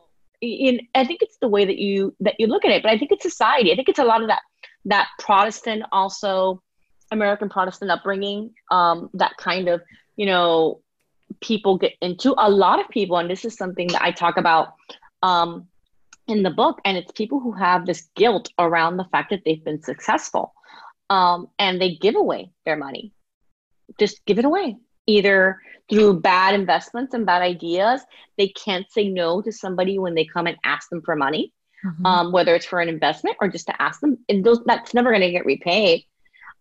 in, 0.40 0.80
I 0.95 1.04
think 1.04 1.23
it's 1.23 1.37
the 1.38 1.49
way 1.49 1.64
that 1.64 1.78
you 1.78 2.14
that 2.21 2.37
you 2.38 2.47
look 2.47 2.64
at 2.64 2.71
it, 2.71 2.83
but 2.83 2.90
I 2.90 2.99
think 2.99 3.12
it's 3.12 3.23
society. 3.23 3.73
I 3.73 3.76
think 3.76 3.88
it's 3.88 3.99
a 3.99 4.04
lot 4.04 4.23
of 4.23 4.28
that 4.28 4.42
that 4.87 5.09
Protestant 5.19 5.85
also 5.92 6.62
American 7.11 7.49
Protestant 7.49 7.90
upbringing, 7.90 8.54
um, 8.71 9.11
that 9.14 9.37
kind 9.37 9.69
of 9.69 9.83
you 10.16 10.26
know 10.26 10.80
people 11.40 11.78
get 11.78 11.92
into. 12.00 12.35
A 12.38 12.49
lot 12.49 12.80
of 12.80 12.88
people, 12.88 13.16
and 13.16 13.30
this 13.30 13.45
is 13.45 13.57
something 13.57 13.88
that 13.88 14.02
I 14.02 14.12
talk 14.12 14.37
about 14.37 14.75
um, 15.23 15.66
in 16.26 16.42
the 16.42 16.50
book, 16.50 16.80
and 16.85 16.97
it's 16.97 17.12
people 17.12 17.40
who 17.40 17.52
have 17.52 17.87
this 17.87 18.09
guilt 18.14 18.50
around 18.59 18.97
the 18.97 19.07
fact 19.12 19.30
that 19.30 19.42
they've 19.45 19.64
been 19.64 19.83
successful 19.83 20.54
um, 21.11 21.49
and 21.59 21.81
they 21.81 21.97
give 21.97 22.14
away 22.14 22.52
their 22.64 22.76
money. 22.76 23.12
Just 23.99 24.25
give 24.25 24.38
it 24.38 24.45
away, 24.45 24.76
either 25.07 25.59
through 25.90 26.21
bad 26.21 26.55
investments 26.55 27.12
and 27.12 27.26
bad 27.26 27.43
ideas. 27.43 28.00
They 28.38 28.49
can't 28.49 28.90
say 28.90 29.09
no 29.09 29.43
to 29.43 29.52
somebody 29.52 29.99
when 29.99 30.14
they 30.14 30.25
come 30.25 30.47
and 30.47 30.57
ask 30.64 30.88
them 30.88 31.02
for 31.02 31.17
money, 31.17 31.52
mm-hmm. 31.85 32.07
um, 32.07 32.33
whether 32.33 32.55
it's 32.55 32.64
for 32.64 32.81
an 32.81 32.88
investment 32.88 33.37
or 33.40 33.49
just 33.49 33.67
to 33.67 33.83
ask 33.83 34.00
them. 34.00 34.19
And 34.29 34.45
those 34.45 34.61
that's 34.64 34.95
never 34.95 35.11
going 35.11 35.23
to 35.23 35.33
get 35.33 35.45
repaid, 35.45 36.05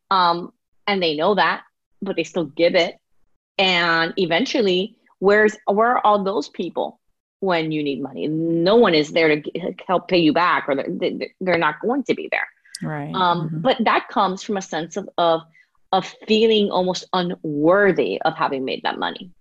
um, 0.10 0.52
and 0.88 1.02
they 1.02 1.16
know 1.16 1.36
that, 1.36 1.62
but 2.02 2.16
they 2.16 2.24
still 2.24 2.46
give 2.46 2.74
it. 2.74 2.98
And 3.60 4.14
eventually, 4.18 4.96
where's 5.20 5.56
where 5.68 5.98
are 5.98 6.06
all 6.06 6.24
those 6.24 6.50
people 6.50 7.00
when 7.42 7.72
you 7.72 7.84
need 7.84 8.02
money? 8.02 8.28
No 8.28 8.78
one 8.78 8.96
is 8.96 9.12
there 9.12 9.40
to 9.40 9.74
help 9.88 10.08
pay 10.08 10.18
you 10.18 10.34
back, 10.34 10.68
or 10.68 10.76
they're, 10.76 11.28
they're 11.40 11.58
not 11.60 11.82
going 11.82 12.04
to 12.06 12.16
be 12.16 12.30
there. 12.32 12.48
Right. 12.82 13.14
Um, 13.14 13.48
mm-hmm. 13.48 13.60
But 13.60 13.78
that 13.84 14.08
comes 14.10 14.44
from 14.44 14.58
a 14.58 14.62
sense 14.62 14.98
of, 14.98 15.10
of 15.18 15.42
of 15.92 16.06
feeling 16.28 16.70
almost 16.70 17.06
unworthy 17.14 18.22
of 18.22 18.36
having 18.36 18.64
made 18.64 18.84
that 18.84 19.00
money. 19.00 19.32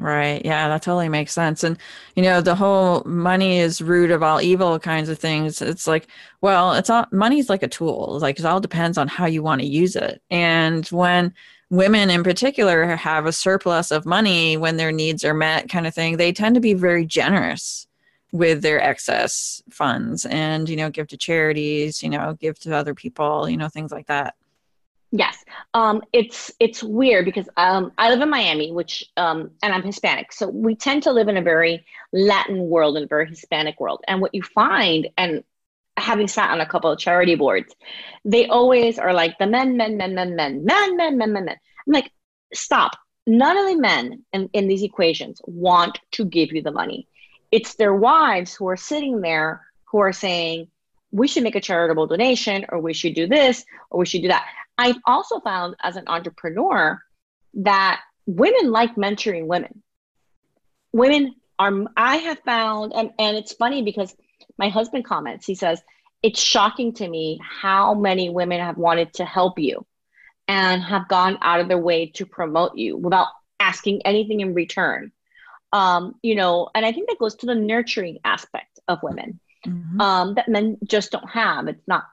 Right. 0.00 0.44
Yeah, 0.44 0.68
that 0.68 0.82
totally 0.82 1.08
makes 1.08 1.32
sense. 1.32 1.62
And, 1.62 1.78
you 2.16 2.22
know, 2.22 2.40
the 2.40 2.56
whole 2.56 3.04
money 3.04 3.58
is 3.58 3.80
root 3.80 4.10
of 4.10 4.22
all 4.22 4.40
evil 4.40 4.78
kinds 4.80 5.08
of 5.08 5.18
things. 5.18 5.62
It's 5.62 5.86
like, 5.86 6.08
well, 6.40 6.74
it's 6.74 6.90
all 6.90 7.06
money's 7.12 7.48
like 7.48 7.62
a 7.62 7.68
tool. 7.68 8.18
Like 8.20 8.38
it 8.38 8.44
all 8.44 8.60
depends 8.60 8.98
on 8.98 9.06
how 9.06 9.26
you 9.26 9.42
want 9.42 9.60
to 9.60 9.66
use 9.66 9.94
it. 9.94 10.20
And 10.30 10.84
when 10.88 11.32
women 11.70 12.10
in 12.10 12.24
particular 12.24 12.96
have 12.96 13.24
a 13.24 13.32
surplus 13.32 13.92
of 13.92 14.04
money 14.04 14.56
when 14.56 14.76
their 14.76 14.92
needs 14.92 15.24
are 15.24 15.32
met, 15.32 15.68
kind 15.68 15.86
of 15.86 15.94
thing, 15.94 16.16
they 16.16 16.32
tend 16.32 16.56
to 16.56 16.60
be 16.60 16.74
very 16.74 17.06
generous 17.06 17.86
with 18.34 18.62
their 18.62 18.82
excess 18.82 19.62
funds 19.70 20.26
and 20.26 20.68
you 20.68 20.74
know 20.74 20.90
give 20.90 21.06
to 21.06 21.16
charities 21.16 22.02
you 22.02 22.10
know 22.10 22.36
give 22.40 22.58
to 22.58 22.74
other 22.74 22.92
people 22.92 23.48
you 23.48 23.56
know 23.56 23.68
things 23.68 23.92
like 23.92 24.08
that. 24.08 24.34
Yes. 25.12 25.36
Um, 25.74 26.02
it's 26.12 26.50
it's 26.58 26.82
weird 26.82 27.24
because 27.24 27.48
um, 27.56 27.92
i 27.96 28.10
live 28.10 28.20
in 28.20 28.28
miami 28.28 28.72
which 28.72 29.04
um, 29.16 29.52
and 29.62 29.72
i'm 29.72 29.84
hispanic. 29.84 30.32
So 30.32 30.48
we 30.48 30.74
tend 30.74 31.04
to 31.04 31.12
live 31.12 31.28
in 31.28 31.36
a 31.36 31.42
very 31.42 31.86
latin 32.12 32.58
world 32.58 32.96
and 32.96 33.04
a 33.04 33.08
very 33.08 33.28
hispanic 33.28 33.78
world. 33.78 34.02
And 34.08 34.20
what 34.20 34.34
you 34.34 34.42
find 34.42 35.06
and 35.16 35.44
having 35.96 36.26
sat 36.26 36.50
on 36.50 36.60
a 36.60 36.66
couple 36.66 36.90
of 36.90 36.98
charity 36.98 37.36
boards 37.36 37.72
they 38.24 38.48
always 38.48 38.98
are 38.98 39.12
like 39.12 39.38
the 39.38 39.46
men 39.46 39.76
men 39.76 39.96
men 39.96 40.12
men 40.12 40.34
men 40.34 40.64
men 40.64 40.96
men 40.96 41.16
men 41.16 41.32
men 41.32 41.44
men. 41.44 41.56
I'm 41.86 41.92
like 41.92 42.10
stop. 42.52 42.96
None 43.28 43.56
of 43.56 43.66
the 43.68 43.76
men 43.76 44.24
in, 44.32 44.50
in 44.52 44.66
these 44.66 44.82
equations 44.82 45.40
want 45.44 46.00
to 46.12 46.24
give 46.24 46.50
you 46.50 46.62
the 46.62 46.72
money 46.72 47.06
it's 47.54 47.76
their 47.76 47.94
wives 47.94 48.52
who 48.52 48.66
are 48.68 48.76
sitting 48.76 49.20
there 49.20 49.64
who 49.84 49.98
are 49.98 50.12
saying, 50.12 50.66
we 51.12 51.28
should 51.28 51.44
make 51.44 51.54
a 51.54 51.60
charitable 51.60 52.08
donation, 52.08 52.66
or 52.68 52.80
we 52.80 52.92
should 52.92 53.14
do 53.14 53.28
this, 53.28 53.64
or 53.90 54.00
we 54.00 54.06
should 54.06 54.22
do 54.22 54.28
that. 54.28 54.44
I've 54.76 54.98
also 55.06 55.38
found 55.38 55.76
as 55.80 55.94
an 55.94 56.02
entrepreneur 56.08 57.00
that 57.54 58.00
women 58.26 58.72
like 58.72 58.96
mentoring 58.96 59.46
women. 59.46 59.84
Women 60.92 61.36
are, 61.60 61.84
I 61.96 62.16
have 62.16 62.40
found, 62.40 62.92
and, 62.92 63.12
and 63.20 63.36
it's 63.36 63.52
funny 63.52 63.82
because 63.82 64.12
my 64.58 64.68
husband 64.68 65.04
comments, 65.04 65.46
he 65.46 65.54
says, 65.54 65.80
it's 66.24 66.42
shocking 66.42 66.92
to 66.94 67.06
me 67.06 67.38
how 67.40 67.94
many 67.94 68.30
women 68.30 68.58
have 68.58 68.78
wanted 68.78 69.12
to 69.14 69.24
help 69.24 69.60
you 69.60 69.86
and 70.48 70.82
have 70.82 71.06
gone 71.06 71.38
out 71.40 71.60
of 71.60 71.68
their 71.68 71.78
way 71.78 72.06
to 72.16 72.26
promote 72.26 72.76
you 72.76 72.96
without 72.96 73.28
asking 73.60 74.02
anything 74.04 74.40
in 74.40 74.54
return 74.54 75.12
um, 75.74 76.14
you 76.22 76.36
know, 76.36 76.68
and 76.72 76.86
I 76.86 76.92
think 76.92 77.08
that 77.08 77.18
goes 77.18 77.34
to 77.36 77.46
the 77.46 77.54
nurturing 77.54 78.18
aspect 78.24 78.78
of 78.86 79.02
women 79.02 79.40
mm-hmm. 79.66 80.00
um, 80.00 80.34
that 80.34 80.48
men 80.48 80.78
just 80.84 81.10
don't 81.10 81.28
have. 81.28 81.66
It's 81.66 81.86
not 81.88 82.04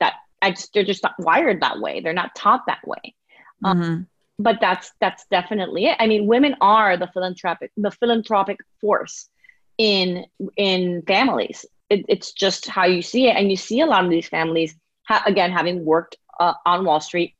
that 0.00 0.14
I 0.40 0.52
just 0.52 0.72
they're 0.72 0.84
just 0.84 1.02
not 1.02 1.14
wired 1.18 1.60
that 1.60 1.80
way. 1.80 2.00
They're 2.00 2.14
not 2.14 2.34
taught 2.34 2.64
that 2.66 2.80
way. 2.86 3.14
Um, 3.62 3.82
mm-hmm. 3.82 4.02
but 4.38 4.56
that's 4.58 4.92
that's 5.02 5.26
definitely 5.30 5.84
it. 5.84 5.96
I 6.00 6.06
mean, 6.06 6.26
women 6.26 6.56
are 6.62 6.96
the 6.96 7.08
philanthropic 7.08 7.72
the 7.76 7.90
philanthropic 7.90 8.58
force 8.80 9.28
in 9.76 10.24
in 10.56 11.02
families. 11.06 11.66
It, 11.90 12.06
it's 12.08 12.32
just 12.32 12.68
how 12.68 12.86
you 12.86 13.02
see 13.02 13.28
it, 13.28 13.36
and 13.36 13.50
you 13.50 13.56
see 13.56 13.82
a 13.82 13.86
lot 13.86 14.02
of 14.02 14.10
these 14.10 14.28
families. 14.28 14.74
Ha- 15.08 15.24
again, 15.26 15.52
having 15.52 15.84
worked 15.84 16.16
uh, 16.38 16.54
on 16.64 16.86
Wall 16.86 17.00
Street 17.00 17.34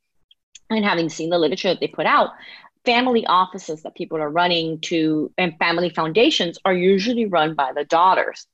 and 0.69 0.85
having 0.85 1.09
seen 1.09 1.31
the 1.31 1.39
literature 1.39 1.69
that 1.69 1.79
they 1.79 1.87
put 1.87 2.05
out, 2.05 2.29
family 2.85 3.25
offices 3.27 3.83
that 3.83 3.95
people 3.95 4.17
are 4.17 4.29
running 4.29 4.79
to 4.81 5.31
and 5.37 5.57
family 5.57 5.89
foundations 5.89 6.57
are 6.65 6.73
usually 6.73 7.25
run 7.25 7.53
by 7.53 7.71
the 7.73 7.85
daughters. 7.85 8.47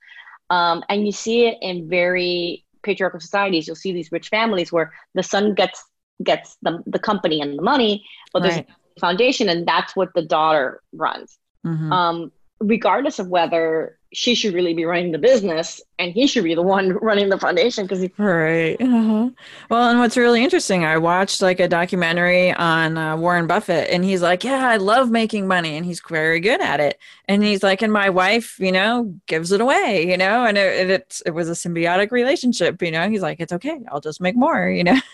Um, 0.50 0.84
and 0.90 1.06
you 1.06 1.12
see 1.12 1.48
it 1.48 1.58
in 1.62 1.90
very 1.90 2.66
patriarchal 2.84 3.20
societies. 3.20 3.68
You'll 3.68 3.76
see 3.76 3.92
these 3.92 4.12
rich 4.12 4.30
families 4.30 4.72
where 4.72 4.94
the 5.14 5.24
son 5.24 5.54
gets 5.54 5.84
gets 6.24 6.58
the, 6.64 6.82
the 6.88 7.00
company 7.00 7.42
and 7.42 7.58
the 7.58 7.62
money, 7.62 8.04
but 8.34 8.42
there's 8.42 8.56
right. 8.56 8.68
a 8.96 9.00
foundation 9.00 9.50
and 9.50 9.68
that's 9.68 9.96
what 9.96 10.14
the 10.16 10.24
daughter 10.24 10.82
runs. 10.92 11.38
Mm-hmm. 11.66 11.92
Um, 11.92 12.32
regardless 12.60 13.20
of 13.20 13.28
whether 13.28 13.97
she 14.14 14.36
should 14.36 14.54
really 14.54 14.74
be 14.74 14.86
running 14.86 15.12
the 15.12 15.18
business 15.18 15.82
and 16.00 16.14
he 16.14 16.28
should 16.28 16.44
be 16.44 16.56
the 16.56 16.62
one 16.62 16.94
running 17.02 17.30
the 17.30 17.38
foundation 17.38 17.86
because 17.86 18.00
he 18.00 18.12
right 18.18 18.78
uh-huh. 18.80 19.30
well 19.70 19.90
and 19.90 20.00
what's 20.00 20.18
really 20.18 20.44
interesting 20.44 20.86
i 20.86 20.98
watched 20.98 21.42
like 21.42 21.60
a 21.60 21.68
documentary 21.68 22.54
on 22.54 22.98
uh, 22.98 23.16
warren 23.18 23.48
buffett 23.48 23.90
and 23.90 24.04
he's 24.06 24.22
like 24.22 24.44
yeah 24.44 24.68
i 24.68 24.78
love 24.78 25.12
making 25.12 25.48
money 25.48 25.76
and 25.76 25.86
he's 25.86 26.02
very 26.08 26.40
good 26.40 26.62
at 26.62 26.80
it. 26.80 27.00
And 27.30 27.44
he's 27.44 27.64
like 27.64 27.82
and 27.82 27.92
my 27.92 28.10
wife 28.10 28.58
you 28.60 28.72
know 28.72 29.14
gives 29.26 29.52
it 29.52 29.62
away 29.62 30.08
you 30.10 30.18
know 30.18 30.46
and 30.46 30.58
it, 30.58 30.90
it, 30.90 31.22
it 31.26 31.32
was 31.32 31.50
a 31.50 31.54
symbiotic 31.54 32.12
relationship 32.12 32.82
you 32.82 32.92
know? 32.92 33.10
He's 33.10 33.22
like 33.22 33.40
it's 33.40 33.54
okay 33.54 33.80
i'll 33.92 34.02
just 34.02 34.22
make 34.22 34.36
more 34.36 34.70
you 34.70 34.84
know? 34.84 35.00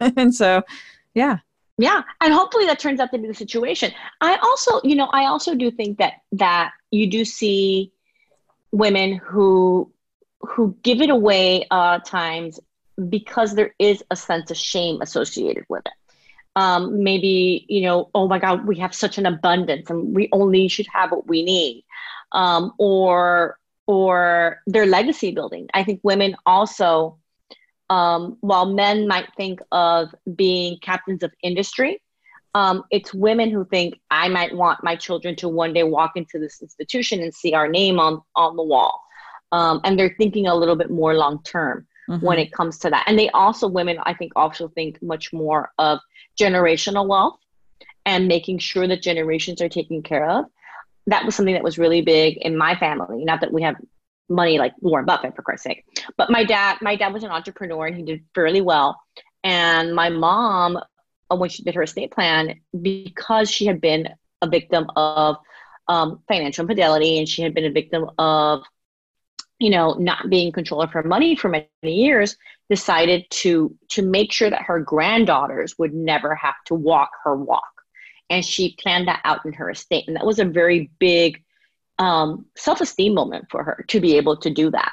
And 0.00 0.32
so 0.32 0.62
yeah. 1.14 1.38
Yeah 1.76 2.02
and 2.20 2.32
hopefully 2.32 2.66
that 2.66 2.78
turns 2.78 3.00
out 3.00 3.10
to 3.10 3.18
be 3.18 3.26
the 3.26 3.34
situation. 3.34 3.92
I 4.20 4.36
also 4.36 4.80
you 4.84 4.94
know 4.94 5.08
i 5.12 5.26
also 5.26 5.54
do 5.54 5.70
think 5.70 5.98
that 5.98 6.14
that 6.32 6.72
you 6.90 7.10
do 7.10 7.24
see 7.24 7.92
women 8.72 9.14
who 9.14 9.92
who 10.40 10.76
give 10.82 11.00
it 11.00 11.10
away 11.10 11.66
uh 11.70 11.98
times 12.00 12.60
because 13.08 13.54
there 13.54 13.74
is 13.78 14.02
a 14.10 14.16
sense 14.16 14.50
of 14.50 14.56
shame 14.56 15.00
associated 15.00 15.64
with 15.68 15.84
it. 15.86 15.92
Um, 16.56 17.02
maybe 17.04 17.64
you 17.68 17.82
know 17.82 18.10
oh 18.14 18.28
my 18.28 18.38
god 18.38 18.66
we 18.66 18.78
have 18.78 18.94
such 18.94 19.18
an 19.18 19.26
abundance 19.26 19.90
and 19.90 20.14
we 20.14 20.28
only 20.32 20.68
should 20.68 20.86
have 20.92 21.10
what 21.10 21.26
we 21.26 21.42
need. 21.42 21.84
Um, 22.32 22.72
or 22.78 23.58
or 23.86 24.60
their 24.66 24.84
legacy 24.84 25.32
building. 25.32 25.68
I 25.72 25.82
think 25.82 26.00
women 26.02 26.36
also 26.44 27.18
um, 27.90 28.36
while 28.40 28.66
men 28.66 29.08
might 29.08 29.28
think 29.36 29.60
of 29.72 30.14
being 30.34 30.78
captains 30.80 31.22
of 31.22 31.32
industry, 31.42 32.02
um, 32.54 32.84
it's 32.90 33.12
women 33.12 33.50
who 33.50 33.64
think 33.64 34.00
I 34.10 34.28
might 34.28 34.54
want 34.54 34.82
my 34.82 34.96
children 34.96 35.36
to 35.36 35.48
one 35.48 35.72
day 35.72 35.82
walk 35.82 36.12
into 36.16 36.38
this 36.38 36.62
institution 36.62 37.20
and 37.20 37.34
see 37.34 37.54
our 37.54 37.68
name 37.68 37.98
on 37.98 38.22
on 38.34 38.56
the 38.56 38.62
wall, 38.62 39.00
um, 39.52 39.80
and 39.84 39.98
they're 39.98 40.14
thinking 40.18 40.46
a 40.46 40.54
little 40.54 40.76
bit 40.76 40.90
more 40.90 41.14
long 41.14 41.42
term 41.42 41.86
mm-hmm. 42.08 42.24
when 42.24 42.38
it 42.38 42.52
comes 42.52 42.78
to 42.78 42.90
that. 42.90 43.04
And 43.06 43.18
they 43.18 43.28
also 43.30 43.68
women 43.68 43.98
I 44.04 44.14
think 44.14 44.32
also 44.36 44.68
think 44.68 45.00
much 45.02 45.32
more 45.32 45.70
of 45.78 46.00
generational 46.38 47.06
wealth 47.06 47.38
and 48.06 48.26
making 48.26 48.58
sure 48.58 48.86
that 48.88 49.02
generations 49.02 49.60
are 49.60 49.68
taken 49.68 50.02
care 50.02 50.28
of. 50.28 50.46
That 51.06 51.24
was 51.24 51.34
something 51.34 51.54
that 51.54 51.64
was 51.64 51.78
really 51.78 52.02
big 52.02 52.38
in 52.38 52.56
my 52.56 52.74
family. 52.76 53.24
Not 53.24 53.40
that 53.40 53.52
we 53.52 53.62
have 53.62 53.76
money 54.28 54.58
like 54.58 54.72
Warren 54.80 55.06
Buffett 55.06 55.34
for 55.34 55.42
Christ's 55.42 55.64
sake. 55.64 55.84
But 56.16 56.30
my 56.30 56.44
dad, 56.44 56.78
my 56.80 56.96
dad 56.96 57.12
was 57.12 57.24
an 57.24 57.30
entrepreneur 57.30 57.86
and 57.86 57.96
he 57.96 58.02
did 58.02 58.24
fairly 58.34 58.60
well. 58.60 59.00
And 59.44 59.94
my 59.94 60.10
mom, 60.10 60.78
when 61.36 61.50
she 61.50 61.62
did 61.62 61.74
her 61.74 61.82
estate 61.82 62.10
plan, 62.10 62.60
because 62.80 63.50
she 63.50 63.66
had 63.66 63.80
been 63.80 64.08
a 64.42 64.48
victim 64.48 64.86
of 64.96 65.36
um, 65.88 66.22
financial 66.28 66.62
infidelity 66.62 67.18
and 67.18 67.28
she 67.28 67.42
had 67.42 67.54
been 67.54 67.64
a 67.64 67.70
victim 67.70 68.10
of, 68.18 68.62
you 69.58 69.70
know, 69.70 69.94
not 69.94 70.30
being 70.30 70.48
in 70.48 70.52
control 70.52 70.82
of 70.82 70.92
her 70.92 71.02
money 71.02 71.34
for 71.34 71.48
many, 71.48 71.66
years, 71.82 72.36
decided 72.70 73.24
to 73.30 73.74
to 73.88 74.02
make 74.02 74.32
sure 74.32 74.50
that 74.50 74.62
her 74.62 74.80
granddaughters 74.80 75.78
would 75.78 75.94
never 75.94 76.34
have 76.34 76.54
to 76.66 76.74
walk 76.74 77.10
her 77.24 77.34
walk. 77.34 77.62
And 78.30 78.44
she 78.44 78.76
planned 78.78 79.08
that 79.08 79.22
out 79.24 79.46
in 79.46 79.54
her 79.54 79.70
estate. 79.70 80.04
And 80.06 80.16
that 80.16 80.26
was 80.26 80.38
a 80.38 80.44
very 80.44 80.90
big 80.98 81.42
um, 81.98 82.46
self-esteem 82.56 83.14
moment 83.14 83.46
for 83.50 83.64
her 83.64 83.84
to 83.88 84.00
be 84.00 84.16
able 84.16 84.36
to 84.38 84.50
do 84.50 84.70
that. 84.70 84.92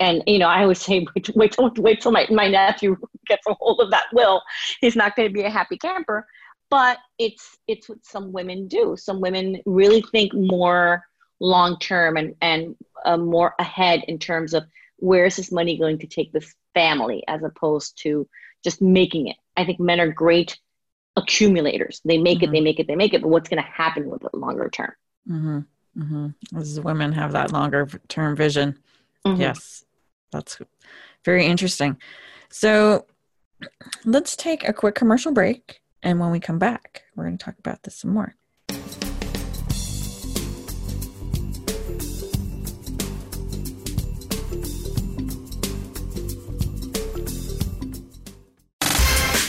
And 0.00 0.22
you 0.26 0.38
know, 0.38 0.48
I 0.48 0.62
always 0.62 0.80
say, 0.80 1.06
wait, 1.14 1.30
wait 1.34 1.52
till 1.52 1.70
wait 1.76 2.00
till 2.00 2.12
my, 2.12 2.26
my 2.30 2.48
nephew 2.48 2.96
gets 3.26 3.46
a 3.46 3.54
hold 3.54 3.80
of 3.80 3.90
that 3.90 4.06
will. 4.12 4.42
He's 4.80 4.96
not 4.96 5.16
going 5.16 5.28
to 5.28 5.34
be 5.34 5.42
a 5.42 5.50
happy 5.50 5.76
camper. 5.76 6.26
But 6.70 6.98
it's 7.18 7.56
it's 7.66 7.88
what 7.88 8.04
some 8.04 8.32
women 8.32 8.68
do. 8.68 8.94
Some 8.98 9.20
women 9.20 9.62
really 9.64 10.02
think 10.12 10.32
more 10.34 11.04
long 11.40 11.78
term 11.78 12.16
and 12.16 12.34
and 12.42 12.76
uh, 13.04 13.16
more 13.16 13.54
ahead 13.58 14.02
in 14.08 14.18
terms 14.18 14.52
of 14.54 14.64
where 14.96 15.26
is 15.26 15.36
this 15.36 15.52
money 15.52 15.78
going 15.78 15.98
to 16.00 16.06
take 16.06 16.32
this 16.32 16.54
family, 16.74 17.24
as 17.26 17.42
opposed 17.42 17.98
to 18.02 18.28
just 18.64 18.82
making 18.82 19.28
it. 19.28 19.36
I 19.56 19.64
think 19.64 19.80
men 19.80 20.00
are 20.00 20.12
great 20.12 20.58
accumulators. 21.16 22.00
They 22.04 22.18
make 22.18 22.38
mm-hmm. 22.38 22.48
it, 22.48 22.52
they 22.52 22.60
make 22.60 22.80
it, 22.80 22.86
they 22.86 22.96
make 22.96 23.14
it. 23.14 23.22
But 23.22 23.28
what's 23.28 23.48
going 23.48 23.62
to 23.62 23.68
happen 23.68 24.08
with 24.08 24.24
it 24.24 24.34
longer 24.34 24.68
term? 24.68 24.92
Mm-hmm. 25.28 25.58
Mm-hmm. 25.98 26.58
As 26.58 26.80
women 26.80 27.12
have 27.12 27.32
that 27.32 27.52
longer 27.52 27.88
term 28.08 28.36
vision. 28.36 28.78
Mm-hmm. 29.26 29.40
Yes, 29.40 29.84
that's 30.32 30.58
very 31.24 31.46
interesting. 31.46 31.98
So 32.50 33.06
let's 34.04 34.36
take 34.36 34.68
a 34.68 34.72
quick 34.72 34.94
commercial 34.94 35.32
break. 35.32 35.80
And 36.02 36.20
when 36.20 36.30
we 36.30 36.40
come 36.40 36.58
back, 36.58 37.02
we're 37.16 37.24
going 37.24 37.38
to 37.38 37.44
talk 37.44 37.58
about 37.58 37.82
this 37.82 37.96
some 37.96 38.12
more. 38.12 38.36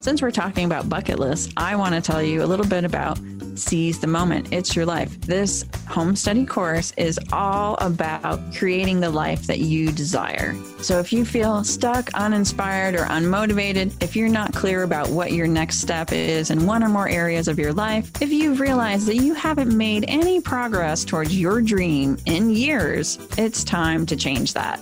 Since 0.00 0.22
we're 0.22 0.30
talking 0.30 0.66
about 0.66 0.88
bucket 0.88 1.18
lists, 1.18 1.52
I 1.56 1.74
want 1.74 1.94
to 1.94 2.00
tell 2.00 2.22
you 2.22 2.42
a 2.42 2.46
little 2.46 2.66
bit 2.66 2.84
about 2.84 3.18
Seize 3.54 3.98
the 3.98 4.06
Moment. 4.06 4.52
It's 4.52 4.76
your 4.76 4.84
life. 4.84 5.18
This 5.22 5.64
home 5.88 6.14
study 6.14 6.44
course 6.44 6.92
is 6.98 7.18
all 7.32 7.76
about 7.80 8.38
creating 8.54 9.00
the 9.00 9.08
life 9.10 9.46
that 9.46 9.60
you 9.60 9.90
desire. 9.90 10.54
So 10.82 10.98
if 10.98 11.12
you 11.12 11.24
feel 11.24 11.64
stuck, 11.64 12.12
uninspired, 12.12 12.94
or 12.94 13.06
unmotivated, 13.06 14.00
if 14.02 14.14
you're 14.14 14.28
not 14.28 14.54
clear 14.54 14.82
about 14.82 15.08
what 15.08 15.32
your 15.32 15.46
next 15.46 15.80
step 15.80 16.12
is 16.12 16.50
in 16.50 16.66
one 16.66 16.82
or 16.82 16.90
more 16.90 17.08
areas 17.08 17.48
of 17.48 17.58
your 17.58 17.72
life, 17.72 18.10
if 18.20 18.30
you've 18.30 18.60
realized 18.60 19.06
that 19.06 19.16
you 19.16 19.32
haven't 19.32 19.74
made 19.74 20.04
any 20.08 20.40
progress 20.40 21.04
towards 21.04 21.38
your 21.38 21.62
dream 21.62 22.18
in 22.26 22.50
years, 22.50 23.18
it's 23.38 23.64
time 23.64 24.04
to 24.06 24.16
change 24.16 24.52
that. 24.52 24.78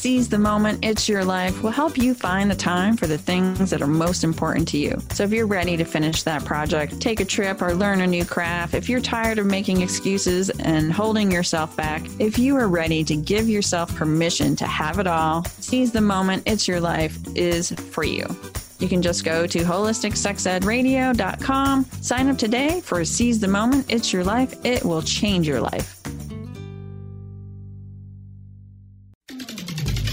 Seize 0.00 0.28
the 0.30 0.38
Moment, 0.38 0.82
It's 0.82 1.10
Your 1.10 1.26
Life 1.26 1.62
will 1.62 1.72
help 1.72 1.98
you 1.98 2.14
find 2.14 2.50
the 2.50 2.54
time 2.54 2.96
for 2.96 3.06
the 3.06 3.18
things 3.18 3.68
that 3.68 3.82
are 3.82 3.86
most 3.86 4.24
important 4.24 4.66
to 4.68 4.78
you. 4.78 4.98
So 5.12 5.24
if 5.24 5.30
you're 5.30 5.46
ready 5.46 5.76
to 5.76 5.84
finish 5.84 6.22
that 6.22 6.42
project, 6.42 6.98
take 7.02 7.20
a 7.20 7.24
trip, 7.26 7.60
or 7.60 7.74
learn 7.74 8.00
a 8.00 8.06
new 8.06 8.24
craft, 8.24 8.72
if 8.72 8.88
you're 8.88 9.02
tired 9.02 9.38
of 9.38 9.44
making 9.44 9.82
excuses 9.82 10.48
and 10.48 10.90
holding 10.90 11.30
yourself 11.30 11.76
back, 11.76 12.00
if 12.18 12.38
you 12.38 12.56
are 12.56 12.66
ready 12.66 13.04
to 13.04 13.14
give 13.14 13.46
yourself 13.46 13.94
permission 13.94 14.56
to 14.56 14.64
have 14.64 14.98
it 14.98 15.06
all, 15.06 15.44
Seize 15.44 15.92
the 15.92 16.00
Moment, 16.00 16.44
It's 16.46 16.66
Your 16.66 16.80
Life 16.80 17.18
is 17.36 17.70
for 17.70 18.02
you. 18.02 18.24
You 18.78 18.88
can 18.88 19.02
just 19.02 19.22
go 19.22 19.46
to 19.46 19.58
holisticsexedradio.com, 19.58 21.84
sign 22.00 22.30
up 22.30 22.38
today 22.38 22.80
for 22.80 23.04
Seize 23.04 23.38
the 23.38 23.48
Moment, 23.48 23.84
It's 23.90 24.14
Your 24.14 24.24
Life. 24.24 24.64
It 24.64 24.82
will 24.82 25.02
change 25.02 25.46
your 25.46 25.60
life. 25.60 25.99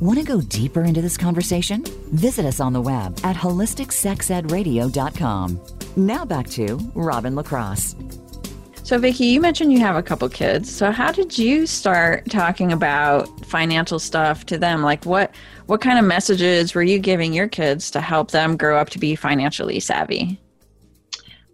Want 0.00 0.20
to 0.20 0.24
go 0.24 0.40
deeper 0.40 0.84
into 0.84 1.02
this 1.02 1.16
conversation? 1.16 1.82
Visit 2.12 2.46
us 2.46 2.60
on 2.60 2.72
the 2.72 2.80
web 2.80 3.18
at 3.24 3.34
holisticsexedradio.com. 3.34 5.60
Now 5.96 6.24
back 6.24 6.46
to 6.50 6.76
Robin 6.94 7.34
LaCrosse. 7.34 7.96
So, 8.84 8.96
Vicki, 8.96 9.26
you 9.26 9.40
mentioned 9.40 9.72
you 9.72 9.80
have 9.80 9.96
a 9.96 10.02
couple 10.02 10.28
kids. 10.28 10.72
So, 10.72 10.92
how 10.92 11.10
did 11.10 11.36
you 11.36 11.66
start 11.66 12.30
talking 12.30 12.72
about 12.72 13.28
financial 13.44 13.98
stuff 13.98 14.46
to 14.46 14.56
them? 14.56 14.84
Like, 14.84 15.04
what 15.04 15.34
what 15.66 15.80
kind 15.80 15.98
of 15.98 16.04
messages 16.04 16.76
were 16.76 16.84
you 16.84 17.00
giving 17.00 17.34
your 17.34 17.48
kids 17.48 17.90
to 17.90 18.00
help 18.00 18.30
them 18.30 18.56
grow 18.56 18.78
up 18.78 18.90
to 18.90 19.00
be 19.00 19.16
financially 19.16 19.80
savvy? 19.80 20.40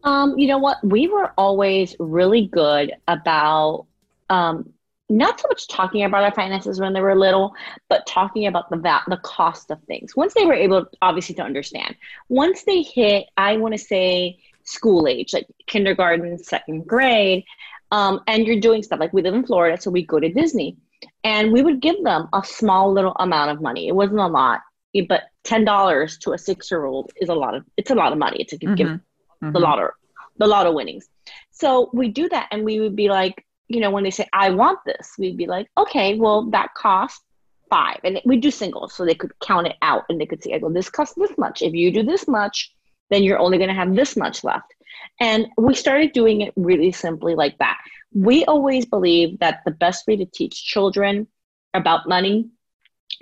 Um, 0.03 0.39
you 0.39 0.49
know 0.49 0.59
what? 0.59 0.85
We 0.85 1.09
were 1.09 1.33
always 1.39 1.97
really 1.99 2.49
good 2.49 2.93
about 3.09 3.87
um, 4.29 4.74
not 5.15 5.41
so 5.41 5.47
much 5.49 5.69
talking 5.69 6.03
about 6.03 6.25
our 6.25 6.35
finances 6.35 6.81
when 6.81 6.93
they 6.93 7.01
were 7.01 7.15
little, 7.15 7.55
but 7.89 8.07
talking 8.07 8.47
about 8.47 8.69
the 8.71 8.77
va- 8.77 9.05
the 9.07 9.17
cost 9.19 9.71
of 9.71 9.81
things. 9.85 10.17
Once 10.17 10.35
they 10.35 10.45
were 10.45 10.55
able, 10.55 10.87
obviously, 11.01 11.35
to 11.37 11.43
understand. 11.43 11.95
Once 12.29 12.65
they 12.65 12.83
hit, 12.83 13.27
I 13.37 13.57
want 13.57 13.75
to 13.75 13.79
say 13.79 14.39
school 14.65 15.07
age, 15.07 15.33
like 15.33 15.47
kindergarten, 15.67 16.39
second 16.39 16.87
grade, 16.87 17.45
um, 17.93 18.21
and 18.27 18.47
you're 18.47 18.61
doing 18.61 18.83
stuff 18.83 18.99
like 18.99 19.13
we 19.13 19.23
live 19.23 19.35
in 19.35 19.47
Florida, 19.47 19.81
so 19.81 19.91
we 19.91 20.05
go 20.05 20.19
to 20.19 20.29
Disney, 20.29 20.77
and 21.23 21.53
we 21.53 21.63
would 21.63 21.81
give 21.81 22.03
them 22.03 22.29
a 22.33 22.43
small 22.45 22.93
little 22.93 23.15
amount 23.21 23.53
of 23.53 23.63
money. 23.63 23.87
It 23.87 23.95
wasn't 23.95 24.21
a 24.21 24.27
lot, 24.27 24.63
but 25.09 25.23
ten 25.45 25.65
dollars 25.65 26.19
to 26.19 26.33
a 26.33 26.39
six 26.39 26.71
year 26.71 26.85
old 26.85 27.13
is 27.21 27.29
a 27.29 27.35
lot 27.35 27.55
of 27.55 27.65
it's 27.77 27.91
a 27.91 27.95
lot 27.95 28.13
of 28.13 28.19
money. 28.19 28.39
It's 28.41 28.53
a 28.53 28.59
mm-hmm. 28.59 28.75
give 28.75 28.89
mm-hmm. 28.89 29.53
the 29.53 29.61
lotto 29.61 29.91
the 30.39 30.47
lotto 30.49 30.73
winnings. 30.73 31.09
So 31.53 31.91
we 31.93 32.09
do 32.09 32.29
that, 32.29 32.49
and 32.51 32.65
we 32.65 32.81
would 32.81 32.97
be 32.97 33.09
like, 33.09 33.45
you 33.69 33.81
know, 33.81 33.91
when 33.91 34.05
they 34.05 34.11
say 34.11 34.27
I 34.33 34.51
want 34.51 34.79
this, 34.85 35.15
we'd 35.19 35.37
be 35.37 35.47
like, 35.47 35.69
okay, 35.77 36.19
well 36.19 36.51
that 36.51 36.75
costs 36.75 37.23
five, 37.71 37.99
and 38.05 38.21
we 38.25 38.37
do 38.37 38.51
singles, 38.51 38.95
so 38.95 39.05
they 39.05 39.15
could 39.15 39.33
count 39.41 39.67
it 39.67 39.77
out, 39.83 40.05
and 40.09 40.21
they 40.21 40.27
could 40.27 40.43
see, 40.43 40.55
I 40.55 40.59
go, 40.59 40.71
this 40.71 40.91
costs 40.91 41.15
this 41.17 41.37
much. 41.39 41.63
If 41.63 41.73
you 41.73 41.91
do 41.91 42.03
this 42.03 42.29
much, 42.29 42.73
then 43.11 43.23
you're 43.23 43.39
only 43.39 43.59
going 43.59 43.69
to 43.69 43.75
have 43.75 43.95
this 43.95 44.17
much 44.17 44.45
left. 44.45 44.73
And 45.21 45.47
we 45.57 45.75
started 45.75 46.13
doing 46.13 46.41
it 46.41 46.53
really 46.57 46.93
simply 46.93 47.35
like 47.35 47.59
that. 47.59 47.79
We 48.13 48.45
always 48.45 48.87
believe 48.87 49.39
that 49.41 49.61
the 49.65 49.71
best 49.71 50.07
way 50.07 50.17
to 50.17 50.27
teach 50.27 50.65
children 50.65 51.27
about 51.73 52.09
money 52.09 52.49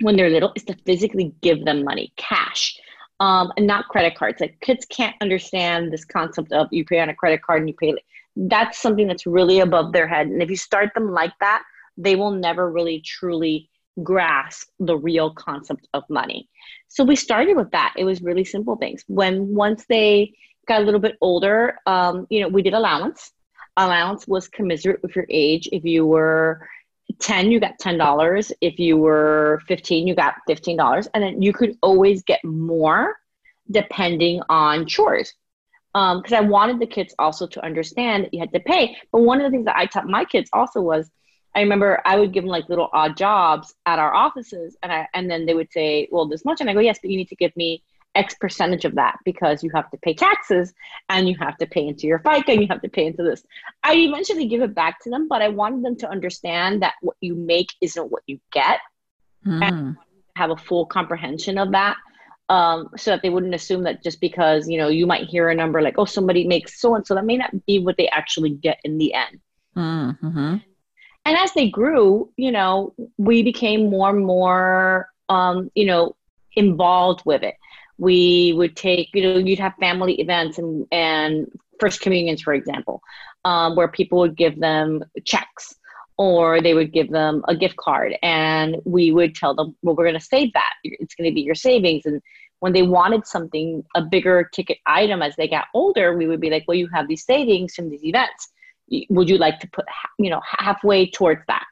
when 0.01 0.15
they're 0.15 0.29
little 0.29 0.53
is 0.55 0.63
to 0.65 0.75
physically 0.85 1.33
give 1.41 1.65
them 1.65 1.83
money, 1.83 2.13
cash, 2.15 2.77
um, 3.19 3.51
and 3.57 3.67
not 3.67 3.87
credit 3.87 4.15
cards. 4.15 4.39
Like 4.39 4.59
kids 4.61 4.85
can't 4.85 5.15
understand 5.21 5.91
this 5.91 6.05
concept 6.05 6.51
of 6.51 6.67
you 6.71 6.85
pay 6.85 6.99
on 6.99 7.09
a 7.09 7.15
credit 7.15 7.41
card 7.41 7.61
and 7.61 7.69
you 7.69 7.75
pay. 7.75 7.95
That's 8.35 8.81
something 8.81 9.07
that's 9.07 9.25
really 9.25 9.59
above 9.59 9.93
their 9.93 10.07
head. 10.07 10.27
And 10.27 10.41
if 10.41 10.49
you 10.49 10.57
start 10.57 10.93
them 10.93 11.11
like 11.11 11.33
that, 11.39 11.63
they 11.97 12.15
will 12.15 12.31
never 12.31 12.71
really 12.71 13.01
truly 13.01 13.69
grasp 14.01 14.69
the 14.79 14.97
real 14.97 15.31
concept 15.33 15.87
of 15.93 16.03
money. 16.09 16.49
So 16.87 17.03
we 17.03 17.15
started 17.15 17.55
with 17.55 17.71
that. 17.71 17.93
It 17.97 18.05
was 18.05 18.21
really 18.21 18.43
simple 18.43 18.75
things. 18.75 19.03
When 19.07 19.53
once 19.53 19.85
they 19.87 20.33
got 20.67 20.81
a 20.81 20.85
little 20.85 20.99
bit 20.99 21.17
older, 21.21 21.77
um, 21.85 22.25
you 22.29 22.41
know, 22.41 22.47
we 22.47 22.61
did 22.61 22.73
allowance. 22.73 23.31
Allowance 23.77 24.27
was 24.27 24.47
commensurate 24.47 25.01
with 25.03 25.15
your 25.15 25.25
age. 25.29 25.69
If 25.71 25.83
you 25.83 26.05
were 26.05 26.67
10, 27.19 27.51
you 27.51 27.59
got 27.59 27.79
$10. 27.79 28.51
If 28.61 28.79
you 28.79 28.97
were 28.97 29.61
15, 29.67 30.07
you 30.07 30.15
got 30.15 30.35
$15. 30.49 31.07
And 31.13 31.23
then 31.23 31.41
you 31.41 31.53
could 31.53 31.77
always 31.81 32.23
get 32.23 32.43
more 32.43 33.15
depending 33.71 34.41
on 34.49 34.85
chores. 34.85 35.33
Because 35.93 36.31
um, 36.31 36.37
I 36.37 36.41
wanted 36.41 36.79
the 36.79 36.87
kids 36.87 37.13
also 37.19 37.45
to 37.45 37.63
understand 37.63 38.25
that 38.25 38.33
you 38.33 38.39
had 38.39 38.51
to 38.53 38.59
pay. 38.59 38.97
But 39.11 39.21
one 39.21 39.39
of 39.39 39.43
the 39.43 39.51
things 39.51 39.65
that 39.65 39.77
I 39.77 39.85
taught 39.85 40.07
my 40.07 40.25
kids 40.25 40.49
also 40.51 40.81
was 40.81 41.11
I 41.55 41.61
remember 41.61 42.01
I 42.05 42.19
would 42.19 42.33
give 42.33 42.43
them 42.43 42.49
like 42.49 42.69
little 42.69 42.89
odd 42.93 43.15
jobs 43.15 43.75
at 43.85 43.99
our 43.99 44.13
offices, 44.13 44.75
and 44.81 44.91
I 44.91 45.07
and 45.13 45.29
then 45.29 45.45
they 45.45 45.53
would 45.53 45.71
say, 45.71 46.07
"Well, 46.11 46.25
this 46.25 46.45
much," 46.45 46.61
and 46.61 46.69
I 46.69 46.73
go, 46.73 46.79
"Yes, 46.79 46.99
but 47.01 47.11
you 47.11 47.17
need 47.17 47.29
to 47.29 47.35
give 47.35 47.55
me 47.55 47.83
X 48.15 48.35
percentage 48.39 48.85
of 48.85 48.95
that 48.95 49.17
because 49.23 49.63
you 49.63 49.69
have 49.75 49.89
to 49.91 49.97
pay 49.97 50.13
taxes 50.13 50.73
and 51.09 51.27
you 51.27 51.35
have 51.39 51.57
to 51.57 51.67
pay 51.67 51.87
into 51.87 52.07
your 52.07 52.19
FICA 52.19 52.53
and 52.53 52.61
you 52.61 52.67
have 52.69 52.81
to 52.81 52.89
pay 52.89 53.05
into 53.05 53.23
this." 53.23 53.43
I 53.83 53.93
eventually 53.95 54.47
give 54.47 54.61
it 54.63 54.73
back 54.73 54.99
to 55.03 55.09
them, 55.09 55.27
but 55.27 55.41
I 55.41 55.49
wanted 55.49 55.83
them 55.83 55.95
to 55.97 56.09
understand 56.09 56.81
that 56.81 56.95
what 57.01 57.17
you 57.21 57.35
make 57.35 57.71
isn't 57.81 58.11
what 58.11 58.23
you 58.25 58.39
get, 58.51 58.79
mm. 59.45 59.63
and 59.63 59.97
have 60.35 60.49
a 60.49 60.57
full 60.57 60.87
comprehension 60.87 61.59
of 61.59 61.71
that. 61.71 61.97
Um, 62.49 62.89
so 62.97 63.11
that 63.11 63.21
they 63.21 63.29
wouldn't 63.29 63.55
assume 63.55 63.83
that 63.83 64.03
just 64.03 64.19
because 64.19 64.67
you 64.67 64.77
know 64.77 64.89
you 64.89 65.07
might 65.07 65.29
hear 65.29 65.49
a 65.49 65.55
number 65.55 65.81
like 65.81 65.95
oh 65.97 66.05
somebody 66.05 66.45
makes 66.45 66.79
so 66.79 66.93
and 66.93 67.07
so 67.07 67.15
that 67.15 67.25
may 67.25 67.37
not 67.37 67.65
be 67.65 67.79
what 67.79 67.95
they 67.97 68.09
actually 68.09 68.51
get 68.51 68.79
in 68.83 68.97
the 68.97 69.13
end. 69.13 69.39
Mm-hmm 69.77 70.57
and 71.25 71.37
as 71.37 71.53
they 71.53 71.69
grew, 71.69 72.29
you 72.35 72.51
know, 72.51 72.93
we 73.17 73.43
became 73.43 73.89
more 73.89 74.09
and 74.09 74.25
more, 74.25 75.07
um, 75.29 75.71
you 75.73 75.85
know, 75.85 76.15
involved 76.55 77.21
with 77.25 77.43
it. 77.43 77.55
We 77.97 78.53
would 78.57 78.75
take, 78.75 79.09
you 79.13 79.23
know, 79.23 79.37
you'd 79.37 79.59
have 79.59 79.73
family 79.79 80.19
events 80.19 80.57
and 80.57 80.85
and 80.91 81.47
first 81.79 82.01
communions, 82.01 82.41
for 82.41 82.53
example, 82.53 83.01
um, 83.45 83.75
where 83.75 83.87
people 83.87 84.19
would 84.19 84.35
give 84.35 84.59
them 84.59 85.03
checks 85.23 85.75
or 86.17 86.61
they 86.61 86.73
would 86.73 86.93
give 86.93 87.09
them 87.09 87.43
a 87.47 87.55
gift 87.55 87.75
card, 87.77 88.15
and 88.21 88.77
we 88.85 89.11
would 89.11 89.35
tell 89.35 89.55
them, 89.55 89.75
well, 89.81 89.95
we're 89.95 90.05
going 90.05 90.19
to 90.19 90.25
save 90.25 90.53
that. 90.53 90.73
It's 90.83 91.15
going 91.15 91.29
to 91.29 91.33
be 91.33 91.41
your 91.41 91.55
savings, 91.55 92.05
and 92.05 92.21
when 92.63 92.71
they 92.71 92.81
wanted 92.81 93.27
something 93.27 93.83
a 93.93 94.01
bigger 94.01 94.49
ticket 94.53 94.77
item 94.85 95.21
as 95.21 95.35
they 95.35 95.49
got 95.49 95.65
older 95.73 96.15
we 96.15 96.27
would 96.27 96.39
be 96.39 96.49
like 96.49 96.63
well 96.65 96.77
you 96.77 96.87
have 96.93 97.09
these 97.09 97.25
savings 97.25 97.75
from 97.75 97.89
these 97.89 98.05
events. 98.05 98.53
Would 99.09 99.29
you 99.29 99.37
like 99.37 99.59
to 99.59 99.69
put 99.69 99.83
you 100.17 100.29
know 100.29 100.39
halfway 100.45 101.09
towards 101.09 101.41
that? 101.47 101.65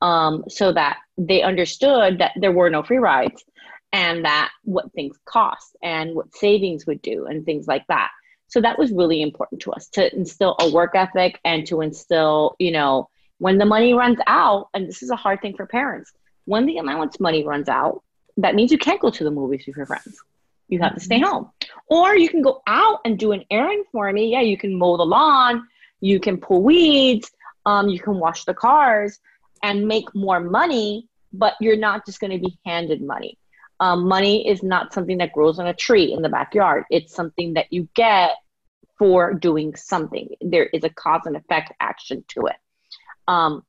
Um, 0.00 0.44
so 0.48 0.72
that 0.72 0.96
they 1.18 1.42
understood 1.42 2.20
that 2.20 2.32
there 2.36 2.52
were 2.52 2.70
no 2.70 2.82
free 2.82 2.96
rides 2.96 3.44
and 3.92 4.24
that 4.24 4.50
what 4.64 4.90
things 4.94 5.18
cost 5.26 5.76
and 5.82 6.14
what 6.14 6.34
savings 6.34 6.86
would 6.86 7.02
do 7.02 7.26
and 7.26 7.44
things 7.44 7.66
like 7.66 7.86
that. 7.88 8.08
So 8.46 8.62
that 8.62 8.78
was 8.78 8.92
really 8.92 9.20
important 9.20 9.60
to 9.62 9.72
us 9.72 9.88
to 9.90 10.10
instill 10.16 10.56
a 10.58 10.70
work 10.70 10.92
ethic 10.94 11.38
and 11.44 11.66
to 11.66 11.82
instill 11.82 12.56
you 12.58 12.72
know 12.72 13.10
when 13.40 13.58
the 13.58 13.66
money 13.66 13.92
runs 13.92 14.18
out 14.26 14.68
and 14.72 14.88
this 14.88 15.02
is 15.02 15.10
a 15.10 15.16
hard 15.16 15.40
thing 15.42 15.56
for 15.56 15.66
parents 15.66 16.12
when 16.44 16.66
the 16.66 16.78
allowance 16.78 17.18
money 17.18 17.44
runs 17.44 17.68
out 17.68 18.02
that 18.36 18.54
means 18.54 18.70
you 18.70 18.78
can't 18.78 19.00
go 19.00 19.10
to 19.10 19.24
the 19.24 19.30
movies 19.30 19.64
with 19.66 19.76
your 19.76 19.86
friends 19.86 20.16
you 20.68 20.78
have 20.78 20.94
to 20.94 21.00
stay 21.00 21.20
mm-hmm. 21.20 21.30
home 21.30 21.50
or 21.88 22.16
you 22.16 22.28
can 22.28 22.42
go 22.42 22.62
out 22.66 23.00
and 23.04 23.18
do 23.18 23.32
an 23.32 23.44
errand 23.50 23.84
for 23.90 24.12
me 24.12 24.30
yeah 24.32 24.40
you 24.40 24.56
can 24.56 24.74
mow 24.74 24.96
the 24.96 25.04
lawn 25.04 25.66
you 26.00 26.18
can 26.18 26.38
pull 26.38 26.62
weeds, 26.62 27.30
um, 27.66 27.88
you 27.88 28.00
can 28.00 28.18
wash 28.18 28.44
the 28.44 28.54
cars 28.54 29.18
and 29.62 29.86
make 29.86 30.14
more 30.14 30.40
money, 30.40 31.08
but 31.32 31.54
you're 31.60 31.76
not 31.76 32.06
just 32.06 32.20
going 32.20 32.32
to 32.32 32.38
be 32.38 32.58
handed 32.64 33.02
money. 33.02 33.38
Um, 33.78 34.08
money 34.08 34.46
is 34.46 34.62
not 34.62 34.92
something 34.92 35.18
that 35.18 35.32
grows 35.32 35.58
on 35.58 35.66
a 35.66 35.74
tree 35.74 36.12
in 36.12 36.22
the 36.22 36.28
backyard. 36.28 36.84
It's 36.90 37.14
something 37.14 37.54
that 37.54 37.72
you 37.72 37.88
get 37.94 38.32
for 38.98 39.32
doing 39.32 39.74
something. 39.76 40.28
There 40.40 40.66
is 40.66 40.84
a 40.84 40.90
cause 40.90 41.22
and 41.24 41.36
effect 41.36 41.72
action 41.80 42.24
to 42.28 42.46
it. 42.46 42.56
Um, 43.28 43.64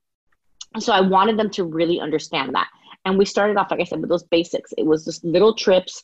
so 0.79 0.93
I 0.93 1.01
wanted 1.01 1.37
them 1.37 1.49
to 1.51 1.63
really 1.63 1.99
understand 1.99 2.55
that. 2.55 2.67
And 3.05 3.17
we 3.17 3.25
started 3.25 3.57
off, 3.57 3.71
like 3.71 3.79
I 3.79 3.83
said, 3.83 3.99
with 3.99 4.09
those 4.09 4.23
basics. 4.23 4.73
It 4.77 4.85
was 4.85 5.05
just 5.05 5.23
little 5.23 5.55
trips 5.55 6.03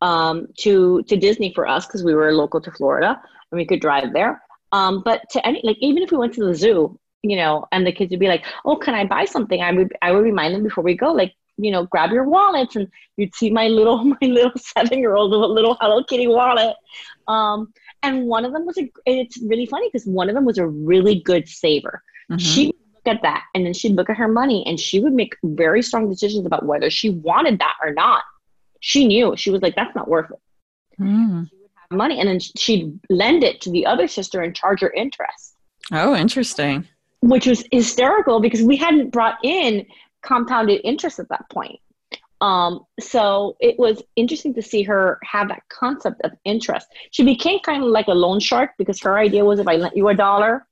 um, 0.00 0.48
to 0.58 1.02
to 1.04 1.16
Disney 1.16 1.52
for 1.54 1.66
us 1.66 1.86
because 1.86 2.04
we 2.04 2.14
were 2.14 2.32
local 2.32 2.60
to 2.60 2.70
Florida 2.70 3.20
and 3.50 3.58
we 3.58 3.66
could 3.66 3.80
drive 3.80 4.12
there. 4.12 4.42
Um, 4.72 5.02
but 5.04 5.22
to 5.30 5.46
any 5.46 5.60
like 5.64 5.76
even 5.80 6.02
if 6.02 6.10
we 6.10 6.18
went 6.18 6.34
to 6.34 6.44
the 6.44 6.54
zoo, 6.54 6.98
you 7.22 7.36
know, 7.36 7.66
and 7.72 7.86
the 7.86 7.92
kids 7.92 8.10
would 8.10 8.20
be 8.20 8.28
like, 8.28 8.44
"Oh, 8.64 8.76
can 8.76 8.94
I 8.94 9.04
buy 9.04 9.24
something?" 9.24 9.60
I 9.60 9.72
would 9.72 9.92
I 10.02 10.12
would 10.12 10.24
remind 10.24 10.54
them 10.54 10.62
before 10.62 10.84
we 10.84 10.94
go, 10.94 11.12
like, 11.12 11.34
you 11.56 11.70
know, 11.70 11.86
grab 11.86 12.10
your 12.10 12.24
wallets, 12.24 12.76
and 12.76 12.88
you'd 13.16 13.34
see 13.34 13.50
my 13.50 13.68
little 13.68 14.04
my 14.04 14.18
little 14.22 14.52
seven 14.56 14.98
year 14.98 15.16
old 15.16 15.30
with 15.32 15.40
a 15.40 15.46
little 15.46 15.76
Hello 15.80 16.02
Kitty 16.04 16.28
wallet. 16.28 16.76
Um, 17.26 17.72
and 18.02 18.26
one 18.26 18.44
of 18.44 18.52
them 18.52 18.66
was 18.66 18.78
a. 18.78 18.90
It's 19.06 19.38
really 19.42 19.66
funny 19.66 19.88
because 19.88 20.06
one 20.06 20.28
of 20.28 20.34
them 20.34 20.44
was 20.44 20.58
a 20.58 20.66
really 20.66 21.20
good 21.20 21.48
saver. 21.48 22.02
Mm-hmm. 22.30 22.38
She 22.38 22.74
at 23.08 23.22
that, 23.22 23.44
and 23.54 23.66
then 23.66 23.74
she'd 23.74 23.96
look 23.96 24.10
at 24.10 24.16
her 24.16 24.28
money, 24.28 24.64
and 24.66 24.78
she 24.78 25.00
would 25.00 25.12
make 25.12 25.36
very 25.42 25.82
strong 25.82 26.08
decisions 26.08 26.46
about 26.46 26.66
whether 26.66 26.90
she 26.90 27.10
wanted 27.10 27.58
that 27.58 27.74
or 27.82 27.92
not. 27.92 28.22
She 28.80 29.06
knew 29.06 29.36
she 29.36 29.50
was 29.50 29.62
like, 29.62 29.74
"That's 29.74 29.94
not 29.94 30.08
worth 30.08 30.30
it." 30.30 31.02
Mm 31.02 31.48
money 31.90 32.18
and 32.18 32.28
then 32.28 32.40
she'd 32.40 32.98
lend 33.08 33.42
it 33.44 33.60
to 33.62 33.70
the 33.70 33.86
other 33.86 34.08
sister 34.08 34.42
and 34.42 34.54
charge 34.54 34.80
her 34.80 34.90
interest. 34.90 35.54
Oh, 35.92 36.14
interesting. 36.14 36.86
Which 37.20 37.46
was 37.46 37.64
hysterical 37.72 38.40
because 38.40 38.62
we 38.62 38.76
hadn't 38.76 39.10
brought 39.10 39.38
in 39.42 39.86
compounded 40.22 40.80
interest 40.84 41.18
at 41.18 41.28
that 41.30 41.48
point. 41.50 41.80
Um, 42.40 42.84
so 43.00 43.56
it 43.58 43.78
was 43.78 44.02
interesting 44.14 44.54
to 44.54 44.62
see 44.62 44.84
her 44.84 45.18
have 45.24 45.48
that 45.48 45.62
concept 45.70 46.20
of 46.22 46.32
interest. 46.44 46.86
She 47.10 47.24
became 47.24 47.58
kind 47.60 47.82
of 47.82 47.88
like 47.88 48.06
a 48.06 48.12
loan 48.12 48.38
shark 48.38 48.72
because 48.78 49.00
her 49.00 49.18
idea 49.18 49.44
was 49.44 49.58
if 49.58 49.66
I 49.66 49.76
lent 49.76 49.96
you 49.96 50.08
a 50.08 50.14
dollar, 50.14 50.66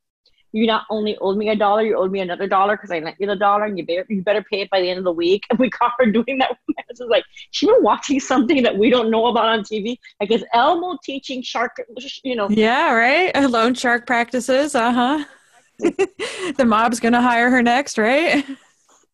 you 0.57 0.66
not 0.66 0.87
only 0.88 1.19
owed 1.19 1.37
me 1.37 1.51
a 1.51 1.55
dollar, 1.55 1.83
you 1.83 1.97
owed 1.99 2.11
me 2.11 2.21
another 2.21 2.49
dollar 2.49 2.77
because 2.77 2.90
I 2.90 3.01
lent 3.01 3.16
you 3.21 3.27
the 3.27 3.37
dollar, 3.37 3.64
and 3.64 3.77
you 3.77 3.85
better 3.85 4.07
you 4.09 4.23
better 4.23 4.42
pay 4.42 4.62
it 4.62 4.71
by 4.71 4.81
the 4.81 4.88
end 4.88 4.99
of 4.99 5.05
the 5.05 5.12
week. 5.12 5.45
And 5.51 5.59
we 5.64 5.69
caught 5.69 5.92
her 5.99 6.07
doing 6.07 6.38
that. 6.38 6.57
It's 6.88 7.01
like 7.01 7.25
she's 7.51 7.69
been 7.69 7.83
watching 7.83 8.21
something 8.21 8.62
that 8.62 8.79
we 8.79 8.88
don't 8.88 9.11
know 9.11 9.27
about 9.27 9.47
on 9.47 9.61
TV. 9.61 9.99
Like 10.19 10.31
is 10.31 10.45
Elmo 10.55 10.97
teaching 11.05 11.42
shark? 11.42 11.77
You 12.25 12.37
know? 12.37 12.49
Yeah, 12.49 12.95
right. 12.95 13.35
Loan 13.51 13.75
shark 13.75 14.07
practices. 14.07 14.75
Uh 14.75 14.92
huh. 14.92 15.25
the 15.79 16.64
mob's 16.64 17.01
gonna 17.01 17.21
hire 17.21 17.51
her 17.51 17.62
next, 17.62 17.99
right? 17.99 18.47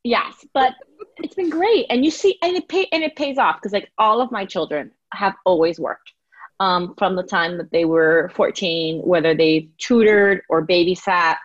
Yes, 0.04 0.44
but 0.54 0.74
it's 1.16 1.34
been 1.34 1.50
great, 1.50 1.86
and 1.90 2.04
you 2.04 2.10
see, 2.12 2.38
and 2.42 2.56
it 2.56 2.68
pay 2.68 2.86
and 2.92 3.02
it 3.02 3.16
pays 3.16 3.36
off 3.36 3.56
because 3.56 3.72
like 3.72 3.90
all 3.98 4.20
of 4.20 4.30
my 4.30 4.44
children 4.44 4.92
have 5.12 5.34
always 5.44 5.80
worked 5.80 6.12
um, 6.60 6.94
from 6.96 7.16
the 7.16 7.22
time 7.22 7.58
that 7.58 7.70
they 7.70 7.84
were 7.84 8.30
14, 8.34 9.00
whether 9.00 9.34
they 9.34 9.68
tutored 9.78 10.42
or 10.48 10.66
babysat, 10.66 11.36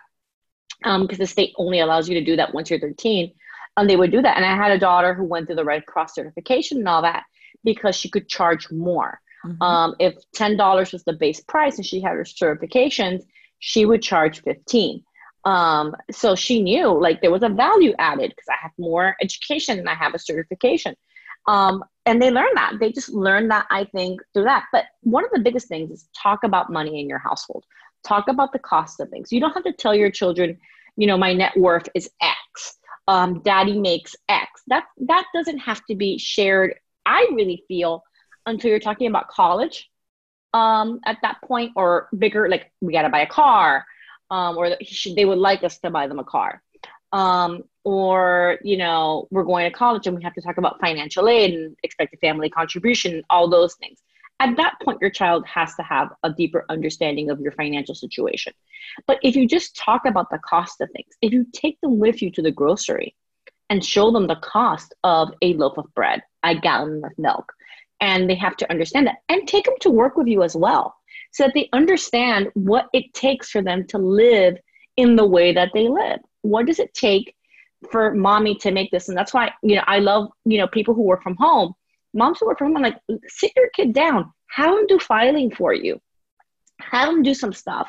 because 0.80 1.00
um, 1.00 1.06
the 1.06 1.26
state 1.26 1.52
only 1.56 1.80
allows 1.80 2.08
you 2.08 2.18
to 2.18 2.24
do 2.24 2.36
that 2.36 2.54
once 2.54 2.70
you're 2.70 2.78
13. 2.78 3.32
And 3.76 3.88
they 3.88 3.96
would 3.96 4.10
do 4.10 4.22
that. 4.22 4.36
And 4.36 4.44
I 4.44 4.56
had 4.56 4.72
a 4.72 4.78
daughter 4.78 5.14
who 5.14 5.24
went 5.24 5.46
through 5.46 5.56
the 5.56 5.64
Red 5.64 5.86
Cross 5.86 6.14
certification 6.14 6.78
and 6.78 6.88
all 6.88 7.02
that 7.02 7.24
because 7.64 7.96
she 7.96 8.10
could 8.10 8.28
charge 8.28 8.70
more. 8.70 9.20
Mm-hmm. 9.44 9.62
Um, 9.62 9.94
if 10.00 10.14
$10 10.36 10.92
was 10.92 11.04
the 11.04 11.12
base 11.12 11.40
price 11.40 11.76
and 11.76 11.86
she 11.86 12.00
had 12.00 12.12
her 12.12 12.24
certifications, 12.24 13.22
she 13.60 13.84
would 13.84 14.02
charge 14.02 14.42
15. 14.42 15.04
Um, 15.44 15.94
so 16.10 16.34
she 16.34 16.60
knew 16.62 17.00
like 17.00 17.20
there 17.20 17.30
was 17.30 17.42
a 17.42 17.48
value 17.48 17.94
added 17.98 18.30
because 18.30 18.48
I 18.48 18.56
have 18.60 18.72
more 18.78 19.16
education 19.22 19.78
and 19.78 19.88
I 19.88 19.94
have 19.94 20.14
a 20.14 20.18
certification. 20.18 20.96
Um, 21.46 21.84
and 22.06 22.20
they 22.20 22.30
learn 22.30 22.48
that. 22.54 22.74
They 22.80 22.92
just 22.92 23.10
learn 23.10 23.48
that, 23.48 23.66
I 23.70 23.84
think, 23.84 24.20
through 24.32 24.44
that. 24.44 24.66
But 24.72 24.86
one 25.02 25.24
of 25.24 25.30
the 25.32 25.40
biggest 25.40 25.68
things 25.68 25.90
is 25.90 26.08
talk 26.16 26.44
about 26.44 26.72
money 26.72 27.00
in 27.00 27.08
your 27.08 27.18
household. 27.18 27.64
Talk 28.04 28.28
about 28.28 28.52
the 28.52 28.58
cost 28.58 29.00
of 29.00 29.10
things. 29.10 29.32
You 29.32 29.40
don't 29.40 29.52
have 29.52 29.64
to 29.64 29.72
tell 29.72 29.94
your 29.94 30.10
children, 30.10 30.58
you 30.96 31.06
know, 31.06 31.18
my 31.18 31.32
net 31.32 31.56
worth 31.56 31.88
is 31.94 32.10
X. 32.22 32.78
Um, 33.06 33.40
daddy 33.42 33.78
makes 33.78 34.14
X. 34.28 34.62
That 34.68 34.84
that 35.06 35.26
doesn't 35.34 35.58
have 35.58 35.84
to 35.86 35.94
be 35.94 36.18
shared. 36.18 36.74
I 37.06 37.28
really 37.32 37.64
feel 37.68 38.04
until 38.46 38.70
you're 38.70 38.80
talking 38.80 39.06
about 39.06 39.28
college 39.28 39.90
um, 40.54 41.00
at 41.04 41.18
that 41.22 41.38
point 41.44 41.72
or 41.76 42.08
bigger, 42.16 42.48
like 42.48 42.72
we 42.80 42.92
got 42.92 43.02
to 43.02 43.08
buy 43.08 43.20
a 43.20 43.26
car 43.26 43.84
um, 44.30 44.56
or 44.56 44.76
they 45.16 45.24
would 45.24 45.38
like 45.38 45.64
us 45.64 45.78
to 45.78 45.90
buy 45.90 46.06
them 46.06 46.18
a 46.18 46.24
car. 46.24 46.62
Um, 47.12 47.64
or, 47.84 48.58
you 48.62 48.76
know, 48.76 49.28
we're 49.30 49.44
going 49.44 49.70
to 49.70 49.76
college 49.76 50.06
and 50.06 50.16
we 50.16 50.22
have 50.22 50.34
to 50.34 50.42
talk 50.42 50.58
about 50.58 50.78
financial 50.80 51.28
aid 51.28 51.54
and 51.54 51.76
expected 51.82 52.20
family 52.20 52.50
contribution, 52.50 53.22
all 53.30 53.48
those 53.48 53.74
things. 53.76 53.98
At 54.40 54.56
that 54.56 54.74
point, 54.82 54.98
your 55.00 55.10
child 55.10 55.46
has 55.46 55.74
to 55.76 55.82
have 55.82 56.10
a 56.22 56.30
deeper 56.30 56.64
understanding 56.68 57.30
of 57.30 57.40
your 57.40 57.52
financial 57.52 57.94
situation. 57.94 58.52
But 59.06 59.18
if 59.22 59.34
you 59.34 59.48
just 59.48 59.74
talk 59.74 60.02
about 60.04 60.30
the 60.30 60.38
cost 60.38 60.80
of 60.80 60.90
things, 60.90 61.08
if 61.22 61.32
you 61.32 61.46
take 61.52 61.80
them 61.80 61.98
with 61.98 62.22
you 62.22 62.30
to 62.32 62.42
the 62.42 62.52
grocery 62.52 63.16
and 63.70 63.84
show 63.84 64.10
them 64.10 64.26
the 64.26 64.36
cost 64.36 64.94
of 65.02 65.30
a 65.42 65.54
loaf 65.54 65.76
of 65.76 65.92
bread, 65.94 66.22
a 66.42 66.54
gallon 66.54 67.02
of 67.04 67.12
milk, 67.18 67.52
and 68.00 68.30
they 68.30 68.36
have 68.36 68.56
to 68.58 68.70
understand 68.70 69.06
that 69.06 69.16
and 69.28 69.48
take 69.48 69.64
them 69.64 69.74
to 69.80 69.90
work 69.90 70.16
with 70.16 70.28
you 70.28 70.42
as 70.42 70.54
well 70.54 70.94
so 71.32 71.44
that 71.44 71.54
they 71.54 71.68
understand 71.72 72.48
what 72.54 72.86
it 72.92 73.12
takes 73.12 73.50
for 73.50 73.62
them 73.62 73.86
to 73.88 73.98
live 73.98 74.56
in 74.96 75.16
the 75.16 75.26
way 75.26 75.52
that 75.52 75.70
they 75.74 75.88
live 75.88 76.20
what 76.48 76.66
does 76.66 76.78
it 76.78 76.94
take 76.94 77.34
for 77.90 78.14
mommy 78.14 78.54
to 78.56 78.70
make 78.70 78.90
this? 78.90 79.08
And 79.08 79.16
that's 79.16 79.34
why 79.34 79.52
you 79.62 79.76
know 79.76 79.84
i 79.86 79.98
love 79.98 80.30
you 80.44 80.58
know 80.58 80.66
people 80.66 80.94
who 80.94 81.02
work 81.02 81.22
from 81.22 81.36
home. 81.36 81.74
Moms 82.14 82.38
who 82.40 82.46
work 82.46 82.58
from 82.58 82.68
home 82.68 82.78
I'm 82.78 82.82
like 82.82 83.20
sit 83.28 83.52
your 83.56 83.68
kid 83.70 83.92
down 83.92 84.32
have 84.48 84.74
them 84.74 84.86
do 84.86 84.98
filing 84.98 85.50
for 85.50 85.72
you. 85.72 86.00
Have 86.80 87.08
them 87.08 87.22
do 87.22 87.34
some 87.34 87.52
stuff 87.52 87.88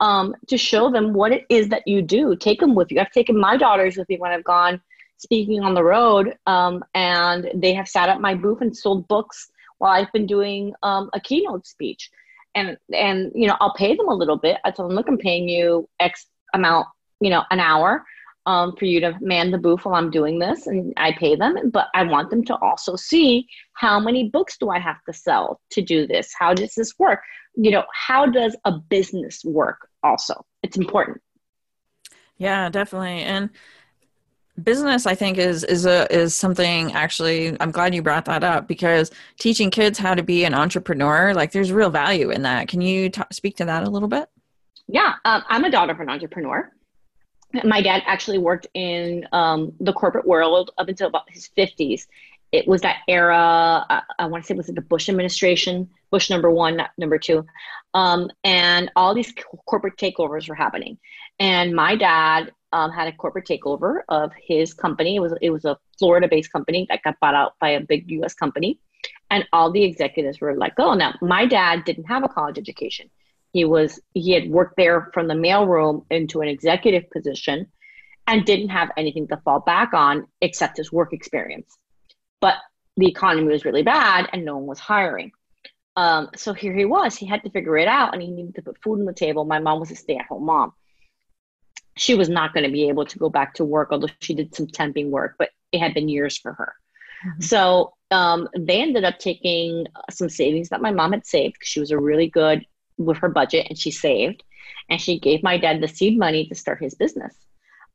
um, 0.00 0.34
to 0.48 0.56
show 0.56 0.90
them 0.90 1.12
what 1.12 1.32
it 1.32 1.44
is 1.48 1.68
that 1.68 1.86
you 1.86 2.02
do. 2.02 2.36
Take 2.36 2.60
them 2.60 2.74
with 2.74 2.90
you. 2.90 3.00
I've 3.00 3.12
taken 3.12 3.38
my 3.38 3.56
daughters 3.56 3.96
with 3.96 4.08
me 4.08 4.18
when 4.18 4.32
i've 4.32 4.44
gone 4.44 4.80
speaking 5.18 5.62
on 5.62 5.74
the 5.74 5.84
road, 5.84 6.34
um, 6.46 6.82
and 6.94 7.50
they 7.54 7.74
have 7.74 7.88
sat 7.88 8.08
at 8.08 8.22
my 8.22 8.34
booth 8.34 8.62
and 8.62 8.74
sold 8.74 9.06
books 9.08 9.50
while 9.78 9.92
I've 9.92 10.12
been 10.12 10.26
doing 10.26 10.72
um, 10.82 11.10
a 11.12 11.20
keynote 11.20 11.66
speech. 11.66 12.10
And 12.54 12.76
and 12.94 13.30
you 13.34 13.46
know, 13.46 13.56
I'll 13.60 13.74
pay 13.74 13.94
them 13.94 14.08
a 14.08 14.14
little 14.14 14.38
bit. 14.38 14.58
I 14.64 14.70
tell 14.70 14.88
them, 14.88 14.96
look, 14.96 15.08
I'm 15.08 15.18
paying 15.18 15.48
you 15.48 15.88
X 16.00 16.26
amount, 16.54 16.86
you 17.20 17.30
know, 17.30 17.44
an 17.50 17.60
hour 17.60 18.04
um, 18.46 18.74
for 18.76 18.86
you 18.86 19.00
to 19.00 19.16
man 19.20 19.50
the 19.50 19.58
booth 19.58 19.84
while 19.84 19.94
I'm 19.94 20.10
doing 20.10 20.38
this, 20.38 20.66
and 20.66 20.92
I 20.96 21.12
pay 21.12 21.36
them. 21.36 21.70
But 21.70 21.88
I 21.94 22.04
want 22.04 22.30
them 22.30 22.44
to 22.46 22.56
also 22.56 22.96
see 22.96 23.46
how 23.74 24.00
many 24.00 24.28
books 24.28 24.56
do 24.58 24.70
I 24.70 24.78
have 24.78 25.02
to 25.06 25.12
sell 25.12 25.60
to 25.70 25.82
do 25.82 26.06
this? 26.06 26.32
How 26.38 26.54
does 26.54 26.74
this 26.74 26.98
work? 26.98 27.20
You 27.56 27.70
know, 27.70 27.84
how 27.94 28.26
does 28.26 28.56
a 28.64 28.72
business 28.72 29.44
work? 29.44 29.88
Also, 30.02 30.44
it's 30.62 30.76
important. 30.76 31.20
Yeah, 32.38 32.70
definitely, 32.70 33.20
and 33.22 33.50
business 34.62 35.06
i 35.06 35.14
think 35.14 35.38
is 35.38 35.64
is 35.64 35.86
a 35.86 36.12
is 36.14 36.34
something 36.34 36.92
actually 36.92 37.56
i'm 37.60 37.70
glad 37.70 37.94
you 37.94 38.02
brought 38.02 38.24
that 38.24 38.44
up 38.44 38.68
because 38.68 39.10
teaching 39.38 39.70
kids 39.70 39.98
how 39.98 40.14
to 40.14 40.22
be 40.22 40.44
an 40.44 40.54
entrepreneur 40.54 41.32
like 41.34 41.52
there's 41.52 41.72
real 41.72 41.90
value 41.90 42.30
in 42.30 42.42
that 42.42 42.68
can 42.68 42.80
you 42.80 43.08
t- 43.08 43.22
speak 43.32 43.56
to 43.56 43.64
that 43.64 43.84
a 43.84 43.90
little 43.90 44.08
bit 44.08 44.28
yeah 44.86 45.14
um, 45.24 45.42
i'm 45.48 45.64
a 45.64 45.70
daughter 45.70 45.92
of 45.92 46.00
an 46.00 46.10
entrepreneur 46.10 46.70
my 47.64 47.80
dad 47.80 48.02
actually 48.06 48.38
worked 48.38 48.66
in 48.74 49.26
um, 49.32 49.72
the 49.80 49.92
corporate 49.92 50.26
world 50.26 50.70
up 50.78 50.88
until 50.88 51.08
about 51.08 51.28
his 51.28 51.50
50s 51.56 52.06
it 52.52 52.66
was 52.66 52.80
that 52.82 52.98
era 53.08 53.84
uh, 53.88 54.00
i 54.18 54.26
want 54.26 54.42
to 54.42 54.46
say 54.46 54.54
it 54.54 54.56
was 54.56 54.66
the 54.66 54.80
bush 54.80 55.08
administration 55.08 55.88
bush 56.10 56.30
number 56.30 56.50
one 56.50 56.76
not 56.76 56.90
number 56.98 57.18
two 57.18 57.44
um, 57.94 58.30
and 58.44 58.90
all 58.94 59.14
these 59.14 59.32
corporate 59.66 59.96
takeovers 59.96 60.48
were 60.48 60.54
happening 60.54 60.98
and 61.38 61.74
my 61.74 61.96
dad 61.96 62.52
um, 62.72 62.90
had 62.90 63.08
a 63.08 63.12
corporate 63.12 63.46
takeover 63.46 64.00
of 64.08 64.32
his 64.40 64.74
company. 64.74 65.16
It 65.16 65.20
was 65.20 65.34
it 65.40 65.50
was 65.50 65.64
a 65.64 65.78
Florida-based 65.98 66.52
company 66.52 66.86
that 66.88 67.02
got 67.02 67.18
bought 67.20 67.34
out 67.34 67.54
by 67.60 67.70
a 67.70 67.80
big 67.80 68.10
U.S. 68.12 68.34
company, 68.34 68.78
and 69.30 69.46
all 69.52 69.70
the 69.70 69.82
executives 69.82 70.40
were 70.40 70.54
like, 70.54 70.74
"Oh, 70.78 70.94
now 70.94 71.14
my 71.20 71.46
dad 71.46 71.84
didn't 71.84 72.04
have 72.04 72.24
a 72.24 72.28
college 72.28 72.58
education. 72.58 73.10
He 73.52 73.64
was 73.64 74.00
he 74.14 74.32
had 74.32 74.48
worked 74.48 74.76
there 74.76 75.10
from 75.12 75.26
the 75.26 75.34
mailroom 75.34 76.04
into 76.10 76.40
an 76.40 76.48
executive 76.48 77.10
position, 77.10 77.66
and 78.26 78.44
didn't 78.44 78.68
have 78.68 78.90
anything 78.96 79.28
to 79.28 79.36
fall 79.38 79.60
back 79.60 79.92
on 79.92 80.26
except 80.40 80.76
his 80.76 80.92
work 80.92 81.12
experience. 81.12 81.76
But 82.40 82.56
the 82.96 83.08
economy 83.08 83.52
was 83.52 83.64
really 83.64 83.82
bad, 83.82 84.28
and 84.32 84.44
no 84.44 84.56
one 84.56 84.66
was 84.66 84.78
hiring. 84.78 85.32
Um, 85.96 86.30
so 86.36 86.52
here 86.52 86.74
he 86.74 86.84
was. 86.84 87.16
He 87.16 87.26
had 87.26 87.42
to 87.44 87.50
figure 87.50 87.76
it 87.76 87.88
out, 87.88 88.14
and 88.14 88.22
he 88.22 88.30
needed 88.30 88.54
to 88.54 88.62
put 88.62 88.82
food 88.82 89.00
on 89.00 89.04
the 89.04 89.12
table. 89.12 89.44
My 89.44 89.58
mom 89.58 89.80
was 89.80 89.90
a 89.90 89.96
stay-at-home 89.96 90.44
mom." 90.44 90.72
she 92.00 92.14
was 92.14 92.30
not 92.30 92.54
going 92.54 92.64
to 92.64 92.72
be 92.72 92.88
able 92.88 93.04
to 93.04 93.18
go 93.18 93.28
back 93.28 93.54
to 93.54 93.64
work, 93.64 93.88
although 93.90 94.08
she 94.20 94.34
did 94.34 94.54
some 94.54 94.66
temping 94.66 95.10
work, 95.10 95.34
but 95.38 95.50
it 95.70 95.80
had 95.80 95.92
been 95.92 96.08
years 96.08 96.38
for 96.38 96.54
her. 96.54 96.72
Mm-hmm. 97.26 97.42
So 97.42 97.92
um, 98.10 98.48
they 98.58 98.80
ended 98.80 99.04
up 99.04 99.18
taking 99.18 99.86
some 100.10 100.30
savings 100.30 100.70
that 100.70 100.80
my 100.80 100.92
mom 100.92 101.12
had 101.12 101.26
saved 101.26 101.54
because 101.54 101.68
she 101.68 101.80
was 101.80 101.90
a 101.90 101.98
really 101.98 102.28
good 102.28 102.64
with 103.00 103.18
her 103.18 103.28
budget 103.28 103.66
and 103.68 103.78
she 103.78 103.90
saved. 103.90 104.42
And 104.88 105.00
she 105.00 105.18
gave 105.18 105.42
my 105.42 105.56
dad 105.56 105.80
the 105.80 105.88
seed 105.88 106.18
money 106.18 106.46
to 106.46 106.54
start 106.54 106.82
his 106.82 106.94
business. 106.94 107.34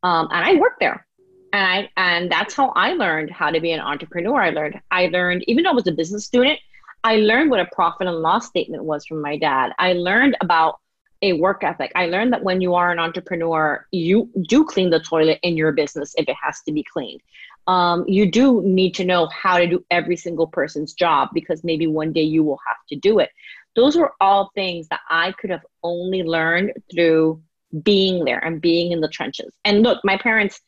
Um, 0.04 0.28
and 0.32 0.46
I 0.46 0.56
worked 0.56 0.80
there. 0.80 1.06
And 1.54 1.66
I 1.66 1.90
and 1.96 2.32
that's 2.32 2.54
how 2.54 2.70
I 2.76 2.94
learned 2.94 3.32
how 3.32 3.50
to 3.50 3.62
be 3.62 3.72
an 3.72 3.80
entrepreneur. 3.80 4.42
I 4.42 4.50
learned 4.50 4.82
I 4.92 5.08
learned 5.08 5.44
even 5.48 5.64
though 5.64 5.72
I 5.72 5.74
was 5.74 5.88
a 5.88 5.92
business 5.92 6.26
student, 6.26 6.60
I 7.04 7.18
learned 7.18 7.50
what 7.50 7.60
a 7.60 7.68
profit 7.74 8.08
and 8.08 8.18
loss 8.18 8.48
statement 8.48 8.84
was 8.84 9.06
from 9.06 9.22
my 9.22 9.38
dad. 9.38 9.72
I 9.80 9.94
learned 9.94 10.36
about 10.42 10.80
a 11.22 11.34
work 11.34 11.64
ethic. 11.64 11.92
I 11.96 12.08
learned 12.08 12.34
that 12.34 12.44
when 12.44 12.62
you 12.62 12.76
are 12.76 12.92
an 12.92 13.00
entrepreneur, 13.00 13.86
you 13.92 14.30
do 14.48 14.66
clean 14.66 14.90
the 14.90 15.00
toilet 15.00 15.40
in 15.44 15.56
your 15.56 15.72
business 15.72 16.14
if 16.18 16.28
it 16.28 16.36
has 16.42 16.62
to 16.64 16.72
be 16.72 16.84
cleaned. 16.84 17.22
Um, 17.68 18.06
you 18.08 18.30
do 18.30 18.62
need 18.64 18.94
to 18.96 19.06
know 19.06 19.28
how 19.28 19.58
to 19.58 19.66
do 19.66 19.84
every 19.90 20.18
single 20.18 20.48
person's 20.48 20.94
job 20.94 21.30
because 21.34 21.64
maybe 21.64 21.88
one 21.88 22.14
day 22.14 22.22
you 22.22 22.44
will 22.44 22.60
have 22.68 22.78
to 22.90 22.96
do 22.96 23.20
it. 23.20 23.30
Those 23.76 23.96
were 23.96 24.14
all 24.22 24.52
things 24.56 24.88
that 24.90 25.02
I 25.10 25.34
could 25.34 25.50
have 25.50 25.66
only 25.84 26.24
learned 26.24 26.74
through 26.92 27.42
being 27.84 28.24
there 28.24 28.40
and 28.40 28.62
being 28.62 28.92
in 28.92 29.02
the 29.02 29.10
trenches. 29.10 29.52
And 29.66 29.84
look, 29.84 30.00
my 30.04 30.18
parents, 30.18 30.62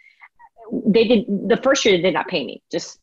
they 0.85 1.05
did 1.07 1.25
the 1.47 1.57
first 1.57 1.85
year 1.85 1.95
they 1.97 2.03
did 2.03 2.13
not 2.13 2.27
pay 2.27 2.45
me. 2.45 2.61
Just 2.71 2.99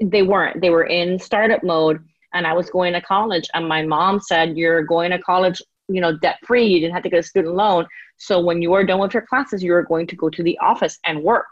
they 0.00 0.22
weren't. 0.22 0.60
They 0.60 0.70
were 0.70 0.84
in 0.84 1.18
startup 1.18 1.64
mode 1.64 2.04
and 2.32 2.46
I 2.46 2.52
was 2.52 2.70
going 2.70 2.92
to 2.92 3.00
college 3.00 3.48
and 3.54 3.66
my 3.68 3.84
mom 3.84 4.20
said, 4.20 4.56
You're 4.56 4.82
going 4.82 5.10
to 5.10 5.18
college 5.18 5.60
you 5.88 6.00
know 6.00 6.16
debt 6.16 6.38
free 6.46 6.66
you 6.66 6.80
didn't 6.80 6.94
have 6.94 7.02
to 7.02 7.08
get 7.08 7.18
a 7.18 7.22
student 7.22 7.54
loan 7.54 7.86
so 8.18 8.40
when 8.40 8.62
you 8.62 8.72
are 8.74 8.84
done 8.84 9.00
with 9.00 9.14
your 9.14 9.26
classes 9.26 9.62
you 9.62 9.72
are 9.74 9.82
going 9.82 10.06
to 10.06 10.16
go 10.16 10.28
to 10.28 10.42
the 10.42 10.58
office 10.58 10.98
and 11.04 11.22
work 11.22 11.46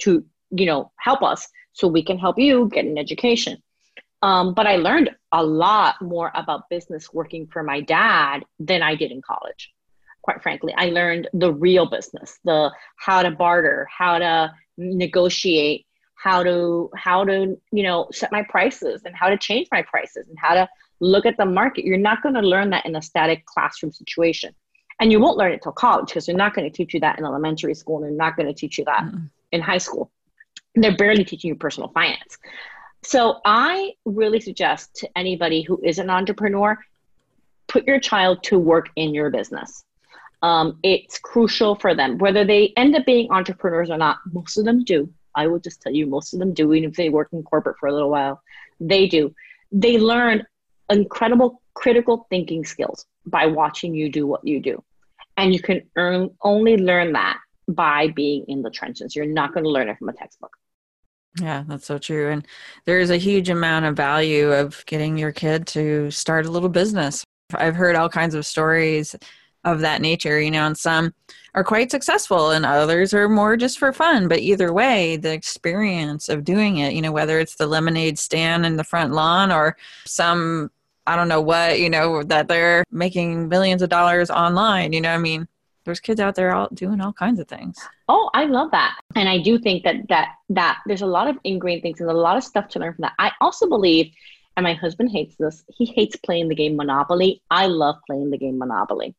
to 0.00 0.24
you 0.50 0.66
know 0.66 0.92
help 0.98 1.22
us 1.22 1.48
so 1.72 1.88
we 1.88 2.02
can 2.02 2.18
help 2.18 2.38
you 2.38 2.68
get 2.72 2.84
an 2.84 2.98
education 2.98 3.56
um, 4.22 4.54
but 4.54 4.66
i 4.66 4.76
learned 4.76 5.10
a 5.32 5.44
lot 5.44 6.00
more 6.00 6.30
about 6.34 6.68
business 6.68 7.12
working 7.12 7.46
for 7.46 7.62
my 7.62 7.80
dad 7.80 8.44
than 8.58 8.82
i 8.82 8.94
did 8.94 9.10
in 9.10 9.22
college 9.22 9.72
quite 10.22 10.42
frankly 10.42 10.74
i 10.76 10.86
learned 10.86 11.28
the 11.32 11.52
real 11.52 11.88
business 11.88 12.38
the 12.44 12.70
how 12.96 13.22
to 13.22 13.30
barter 13.30 13.88
how 13.96 14.18
to 14.18 14.52
negotiate 14.76 15.86
how 16.14 16.42
to 16.42 16.90
how 16.96 17.24
to 17.24 17.58
you 17.72 17.82
know 17.82 18.08
set 18.12 18.30
my 18.32 18.42
prices 18.48 19.02
and 19.04 19.14
how 19.14 19.28
to 19.28 19.38
change 19.38 19.68
my 19.72 19.82
prices 19.82 20.28
and 20.28 20.38
how 20.38 20.54
to 20.54 20.68
look 21.00 21.26
at 21.26 21.36
the 21.36 21.46
market. 21.46 21.84
You're 21.84 21.98
not 21.98 22.22
going 22.22 22.34
to 22.34 22.42
learn 22.42 22.70
that 22.70 22.86
in 22.86 22.94
a 22.96 23.02
static 23.02 23.44
classroom 23.46 23.92
situation. 23.92 24.54
And 25.00 25.10
you 25.10 25.18
won't 25.18 25.38
learn 25.38 25.52
it 25.52 25.62
till 25.62 25.72
college 25.72 26.08
because 26.08 26.26
they're 26.26 26.36
not 26.36 26.54
going 26.54 26.70
to 26.70 26.76
teach 26.76 26.92
you 26.92 27.00
that 27.00 27.18
in 27.18 27.24
elementary 27.24 27.74
school 27.74 27.96
and 27.96 28.04
they're 28.04 28.12
not 28.12 28.36
going 28.36 28.46
to 28.46 28.54
teach 28.54 28.76
you 28.76 28.84
that 28.84 29.04
mm-hmm. 29.04 29.26
in 29.50 29.62
high 29.62 29.78
school. 29.78 30.12
They're 30.74 30.96
barely 30.96 31.24
teaching 31.24 31.48
you 31.48 31.54
personal 31.54 31.88
finance. 31.88 32.38
So 33.02 33.40
I 33.44 33.92
really 34.04 34.40
suggest 34.40 34.94
to 34.96 35.08
anybody 35.16 35.62
who 35.62 35.80
is 35.82 35.98
an 35.98 36.10
entrepreneur, 36.10 36.78
put 37.66 37.86
your 37.86 37.98
child 37.98 38.42
to 38.44 38.58
work 38.58 38.90
in 38.96 39.14
your 39.14 39.30
business. 39.30 39.84
Um, 40.42 40.78
it's 40.82 41.18
crucial 41.18 41.74
for 41.74 41.94
them, 41.94 42.18
whether 42.18 42.44
they 42.44 42.72
end 42.76 42.96
up 42.96 43.06
being 43.06 43.30
entrepreneurs 43.30 43.90
or 43.90 43.96
not. 43.96 44.18
Most 44.32 44.58
of 44.58 44.64
them 44.64 44.84
do. 44.84 45.12
I 45.34 45.46
will 45.46 45.60
just 45.60 45.80
tell 45.80 45.92
you, 45.92 46.06
most 46.06 46.32
of 46.34 46.40
them 46.40 46.52
do, 46.52 46.72
even 46.72 46.90
if 46.90 46.96
they 46.96 47.08
work 47.08 47.28
in 47.32 47.42
corporate 47.42 47.78
for 47.78 47.88
a 47.88 47.92
little 47.92 48.10
while, 48.10 48.42
they 48.80 49.06
do. 49.06 49.34
They 49.70 49.98
learn 49.98 50.46
incredible 50.90 51.62
critical 51.74 52.26
thinking 52.30 52.64
skills 52.64 53.06
by 53.26 53.46
watching 53.46 53.94
you 53.94 54.10
do 54.10 54.26
what 54.26 54.46
you 54.46 54.60
do. 54.60 54.82
And 55.36 55.54
you 55.54 55.60
can 55.60 55.82
earn, 55.96 56.30
only 56.42 56.76
learn 56.76 57.12
that 57.12 57.38
by 57.68 58.08
being 58.08 58.44
in 58.48 58.62
the 58.62 58.70
trenches. 58.70 59.14
You're 59.14 59.26
not 59.26 59.54
going 59.54 59.64
to 59.64 59.70
learn 59.70 59.88
it 59.88 59.98
from 59.98 60.08
a 60.08 60.12
textbook. 60.12 60.56
Yeah, 61.38 61.64
that's 61.68 61.86
so 61.86 61.98
true. 61.98 62.30
And 62.30 62.46
there 62.86 62.98
is 62.98 63.10
a 63.10 63.16
huge 63.16 63.50
amount 63.50 63.84
of 63.84 63.96
value 63.96 64.52
of 64.52 64.84
getting 64.86 65.16
your 65.16 65.32
kid 65.32 65.66
to 65.68 66.10
start 66.10 66.46
a 66.46 66.50
little 66.50 66.68
business. 66.68 67.24
I've 67.54 67.76
heard 67.76 67.96
all 67.96 68.08
kinds 68.08 68.34
of 68.34 68.46
stories 68.46 69.14
of 69.64 69.80
that 69.80 70.00
nature, 70.00 70.40
you 70.40 70.50
know, 70.50 70.66
and 70.66 70.76
some 70.76 71.14
are 71.54 71.64
quite 71.64 71.90
successful 71.90 72.50
and 72.50 72.64
others 72.64 73.12
are 73.12 73.28
more 73.28 73.56
just 73.56 73.78
for 73.78 73.92
fun. 73.92 74.28
But 74.28 74.40
either 74.40 74.72
way, 74.72 75.16
the 75.16 75.32
experience 75.32 76.28
of 76.28 76.44
doing 76.44 76.78
it, 76.78 76.94
you 76.94 77.02
know, 77.02 77.12
whether 77.12 77.38
it's 77.38 77.56
the 77.56 77.66
lemonade 77.66 78.18
stand 78.18 78.66
in 78.66 78.76
the 78.76 78.84
front 78.84 79.12
lawn 79.12 79.52
or 79.52 79.76
some, 80.06 80.70
I 81.06 81.16
don't 81.16 81.28
know 81.28 81.40
what, 81.40 81.78
you 81.78 81.90
know, 81.90 82.22
that 82.24 82.48
they're 82.48 82.84
making 82.90 83.48
millions 83.48 83.82
of 83.82 83.88
dollars 83.88 84.30
online, 84.30 84.92
you 84.92 85.00
know, 85.00 85.12
I 85.12 85.18
mean, 85.18 85.46
there's 85.90 86.00
kids 86.00 86.20
out 86.20 86.36
there 86.36 86.54
all 86.54 86.68
doing 86.72 87.00
all 87.00 87.12
kinds 87.12 87.40
of 87.40 87.48
things. 87.48 87.76
Oh, 88.08 88.30
I 88.32 88.44
love 88.44 88.70
that. 88.70 88.98
And 89.16 89.28
I 89.28 89.38
do 89.38 89.58
think 89.58 89.82
that 89.84 89.96
that 90.08 90.36
that 90.50 90.78
there's 90.86 91.02
a 91.02 91.06
lot 91.06 91.28
of 91.28 91.36
ingrained 91.44 91.82
things 91.82 92.00
and 92.00 92.08
a 92.08 92.14
lot 92.14 92.36
of 92.36 92.44
stuff 92.44 92.68
to 92.70 92.78
learn 92.78 92.94
from 92.94 93.02
that. 93.02 93.14
I 93.18 93.32
also 93.40 93.68
believe 93.68 94.12
and 94.56 94.64
my 94.64 94.74
husband 94.74 95.10
hates 95.10 95.36
this. 95.36 95.64
He 95.68 95.84
hates 95.84 96.16
playing 96.16 96.48
the 96.48 96.54
game 96.54 96.76
Monopoly. 96.76 97.42
I 97.50 97.66
love 97.66 97.96
playing 98.06 98.30
the 98.30 98.38
game 98.38 98.58
Monopoly 98.58 99.14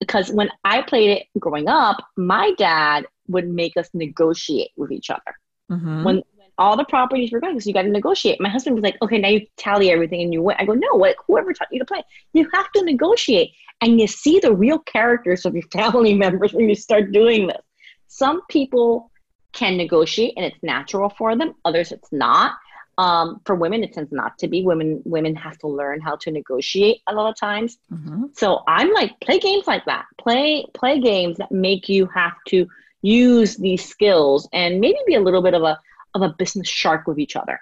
because 0.00 0.30
when 0.32 0.50
I 0.64 0.82
played 0.82 1.10
it 1.10 1.26
growing 1.38 1.68
up, 1.68 2.02
my 2.16 2.52
dad 2.58 3.06
would 3.28 3.48
make 3.48 3.76
us 3.76 3.88
negotiate 3.94 4.70
with 4.76 4.90
each 4.90 5.10
other. 5.10 5.38
Mm-hmm. 5.70 6.04
When, 6.04 6.16
when, 6.16 6.39
all 6.60 6.76
the 6.76 6.84
properties 6.84 7.32
were 7.32 7.40
going, 7.40 7.58
so 7.58 7.66
you 7.66 7.74
got 7.74 7.82
to 7.82 7.88
negotiate. 7.88 8.38
My 8.38 8.50
husband 8.50 8.76
was 8.76 8.84
like, 8.84 8.96
"Okay, 9.00 9.18
now 9.18 9.28
you 9.28 9.46
tally 9.56 9.90
everything 9.90 10.20
and 10.20 10.32
you 10.32 10.42
win." 10.42 10.56
I 10.58 10.66
go, 10.66 10.74
"No, 10.74 10.94
what? 10.94 11.16
Whoever 11.26 11.54
taught 11.54 11.68
you 11.72 11.78
to 11.78 11.86
play, 11.86 12.02
you 12.34 12.46
have 12.52 12.70
to 12.72 12.84
negotiate, 12.84 13.52
and 13.80 13.98
you 13.98 14.06
see 14.06 14.38
the 14.38 14.54
real 14.54 14.78
characters 14.78 15.46
of 15.46 15.54
your 15.54 15.64
family 15.72 16.14
members 16.14 16.52
when 16.52 16.68
you 16.68 16.74
start 16.74 17.12
doing 17.12 17.46
this. 17.46 17.62
Some 18.08 18.42
people 18.48 19.10
can 19.52 19.76
negotiate 19.76 20.34
and 20.36 20.44
it's 20.44 20.62
natural 20.62 21.08
for 21.08 21.34
them; 21.34 21.54
others, 21.64 21.90
it's 21.90 22.12
not." 22.12 22.52
Um, 22.98 23.40
for 23.46 23.54
women, 23.54 23.82
it 23.82 23.94
tends 23.94 24.12
not 24.12 24.36
to 24.40 24.46
be. 24.46 24.62
Women 24.62 25.00
women 25.06 25.34
have 25.36 25.56
to 25.60 25.66
learn 25.66 26.02
how 26.02 26.16
to 26.16 26.30
negotiate 26.30 27.00
a 27.06 27.14
lot 27.14 27.30
of 27.30 27.38
times. 27.38 27.78
Mm-hmm. 27.90 28.24
So 28.34 28.62
I'm 28.68 28.92
like, 28.92 29.18
play 29.20 29.38
games 29.38 29.66
like 29.66 29.86
that. 29.86 30.04
Play 30.18 30.66
play 30.74 31.00
games 31.00 31.38
that 31.38 31.50
make 31.50 31.88
you 31.88 32.04
have 32.14 32.36
to 32.48 32.68
use 33.00 33.56
these 33.56 33.82
skills 33.82 34.46
and 34.52 34.78
maybe 34.78 34.98
be 35.06 35.14
a 35.14 35.20
little 35.20 35.40
bit 35.40 35.54
of 35.54 35.62
a 35.62 35.78
of 36.14 36.22
a 36.22 36.34
business 36.38 36.68
shark 36.68 37.06
with 37.06 37.18
each 37.18 37.36
other. 37.36 37.60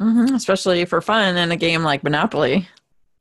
Mm-hmm. 0.00 0.34
Especially 0.34 0.84
for 0.84 1.00
fun 1.00 1.36
in 1.36 1.50
a 1.50 1.56
game 1.56 1.82
like 1.82 2.04
Monopoly. 2.04 2.68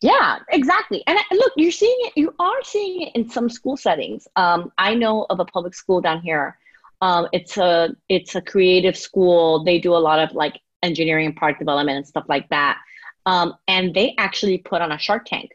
Yeah, 0.01 0.39
exactly. 0.49 1.03
And 1.07 1.17
look, 1.31 1.53
you're 1.55 1.71
seeing 1.71 1.97
it. 2.01 2.13
You 2.15 2.33
are 2.37 2.63
seeing 2.63 3.03
it 3.03 3.15
in 3.15 3.29
some 3.29 3.49
school 3.49 3.77
settings. 3.77 4.27
Um, 4.35 4.71
I 4.77 4.93
know 4.93 5.25
of 5.29 5.39
a 5.39 5.45
public 5.45 5.73
school 5.73 6.01
down 6.01 6.21
here. 6.21 6.57
Um, 7.01 7.27
it's 7.31 7.57
a 7.57 7.95
it's 8.09 8.35
a 8.35 8.41
creative 8.41 8.97
school. 8.97 9.63
They 9.63 9.79
do 9.79 9.95
a 9.95 9.97
lot 9.97 10.19
of 10.19 10.35
like 10.35 10.59
engineering 10.83 11.27
and 11.27 11.35
product 11.35 11.59
development 11.59 11.97
and 11.97 12.07
stuff 12.07 12.25
like 12.27 12.47
that. 12.49 12.77
Um, 13.25 13.55
and 13.67 13.93
they 13.93 14.13
actually 14.17 14.59
put 14.59 14.81
on 14.81 14.91
a 14.91 14.99
Shark 14.99 15.25
Tank, 15.25 15.51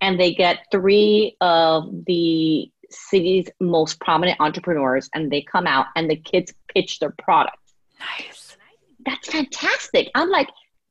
and 0.00 0.18
they 0.20 0.34
get 0.34 0.66
three 0.70 1.36
of 1.40 2.04
the 2.06 2.70
city's 2.90 3.48
most 3.60 4.00
prominent 4.00 4.40
entrepreneurs, 4.40 5.08
and 5.14 5.30
they 5.30 5.42
come 5.42 5.66
out 5.66 5.86
and 5.96 6.10
the 6.10 6.16
kids 6.16 6.52
pitch 6.74 6.98
their 6.98 7.14
product. 7.18 7.56
Nice. 8.00 8.56
That's 9.06 9.28
fantastic. 9.28 10.10
I'm 10.14 10.30
like, 10.30 10.48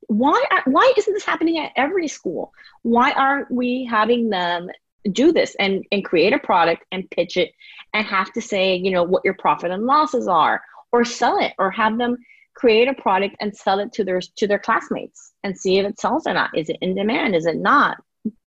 why? 0.07 0.43
Are, 0.51 0.63
why 0.65 0.93
isn't 0.97 1.13
this 1.13 1.25
happening 1.25 1.59
at 1.59 1.71
every 1.75 2.07
school? 2.07 2.53
Why 2.83 3.11
aren't 3.11 3.51
we 3.51 3.85
having 3.85 4.29
them 4.29 4.69
do 5.11 5.31
this 5.31 5.55
and 5.59 5.83
and 5.91 6.03
create 6.03 6.33
a 6.33 6.39
product 6.39 6.83
and 6.91 7.09
pitch 7.11 7.37
it 7.37 7.51
and 7.93 8.05
have 8.05 8.31
to 8.33 8.41
say, 8.41 8.75
you 8.75 8.91
know, 8.91 9.03
what 9.03 9.23
your 9.25 9.35
profit 9.35 9.71
and 9.71 9.85
losses 9.85 10.27
are, 10.27 10.61
or 10.91 11.03
sell 11.03 11.39
it, 11.39 11.53
or 11.59 11.71
have 11.71 11.97
them 11.97 12.17
create 12.55 12.87
a 12.87 12.93
product 12.93 13.35
and 13.39 13.55
sell 13.55 13.79
it 13.79 13.91
to 13.93 14.03
their 14.03 14.21
to 14.37 14.47
their 14.47 14.59
classmates 14.59 15.33
and 15.43 15.57
see 15.57 15.77
if 15.77 15.85
it 15.85 15.99
sells 15.99 16.25
or 16.25 16.33
not. 16.33 16.57
Is 16.57 16.69
it 16.69 16.77
in 16.81 16.95
demand? 16.95 17.35
Is 17.35 17.45
it 17.45 17.57
not? 17.57 17.97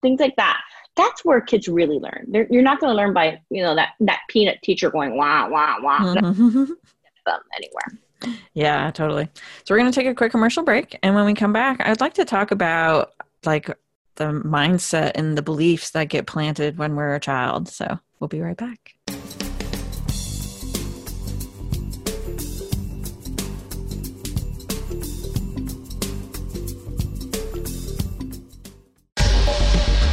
Things 0.02 0.20
like 0.20 0.36
that. 0.36 0.60
That's 0.96 1.24
where 1.24 1.40
kids 1.40 1.68
really 1.68 1.98
learn. 1.98 2.26
They're, 2.28 2.48
you're 2.50 2.62
not 2.62 2.80
going 2.80 2.90
to 2.90 2.96
learn 2.96 3.12
by 3.12 3.40
you 3.50 3.62
know 3.62 3.74
that 3.74 3.90
that 4.00 4.20
peanut 4.28 4.62
teacher 4.62 4.90
going 4.90 5.16
wah 5.16 5.48
wah 5.48 5.76
wah 5.80 5.98
mm-hmm. 5.98 6.64
them 7.26 7.40
anywhere. 7.56 7.98
Yeah, 8.54 8.90
totally. 8.90 9.28
So 9.64 9.74
we're 9.74 9.78
going 9.78 9.90
to 9.90 9.98
take 9.98 10.08
a 10.08 10.14
quick 10.14 10.32
commercial 10.32 10.62
break, 10.62 10.98
and 11.02 11.14
when 11.14 11.24
we 11.24 11.34
come 11.34 11.52
back, 11.52 11.80
I'd 11.80 12.00
like 12.00 12.14
to 12.14 12.24
talk 12.24 12.50
about 12.50 13.12
like 13.44 13.68
the 14.16 14.32
mindset 14.32 15.12
and 15.14 15.38
the 15.38 15.42
beliefs 15.42 15.90
that 15.90 16.08
get 16.08 16.26
planted 16.26 16.78
when 16.78 16.96
we're 16.96 17.14
a 17.14 17.20
child. 17.20 17.68
So 17.68 17.98
we'll 18.18 18.28
be 18.28 18.40
right 18.40 18.56
back. 18.56 18.94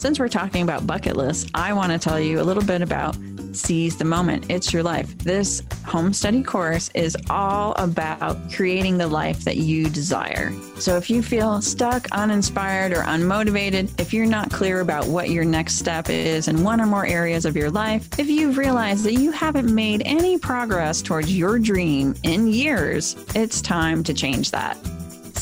Since 0.00 0.20
we're 0.20 0.28
talking 0.28 0.62
about 0.62 0.86
bucket 0.86 1.16
lists, 1.16 1.50
I 1.54 1.72
want 1.72 1.90
to 1.90 1.98
tell 1.98 2.20
you 2.20 2.40
a 2.40 2.44
little 2.44 2.62
bit 2.62 2.82
about 2.82 3.18
Seize 3.50 3.96
the 3.96 4.04
Moment. 4.04 4.48
It's 4.48 4.72
your 4.72 4.84
life. 4.84 5.18
This 5.18 5.60
home 5.84 6.12
study 6.12 6.40
course 6.40 6.88
is 6.94 7.16
all 7.28 7.72
about 7.72 8.52
creating 8.52 8.96
the 8.96 9.08
life 9.08 9.40
that 9.40 9.56
you 9.56 9.90
desire. 9.90 10.52
So 10.78 10.96
if 10.96 11.10
you 11.10 11.20
feel 11.20 11.60
stuck, 11.60 12.06
uninspired, 12.12 12.92
or 12.92 13.02
unmotivated, 13.02 14.00
if 14.00 14.14
you're 14.14 14.24
not 14.24 14.52
clear 14.52 14.82
about 14.82 15.08
what 15.08 15.30
your 15.30 15.44
next 15.44 15.80
step 15.80 16.08
is 16.08 16.46
in 16.46 16.62
one 16.62 16.80
or 16.80 16.86
more 16.86 17.04
areas 17.04 17.44
of 17.44 17.56
your 17.56 17.70
life, 17.70 18.08
if 18.20 18.28
you've 18.28 18.56
realized 18.56 19.02
that 19.02 19.14
you 19.14 19.32
haven't 19.32 19.74
made 19.74 20.02
any 20.04 20.38
progress 20.38 21.02
towards 21.02 21.36
your 21.36 21.58
dream 21.58 22.14
in 22.22 22.46
years, 22.46 23.16
it's 23.34 23.60
time 23.60 24.04
to 24.04 24.14
change 24.14 24.52
that. 24.52 24.78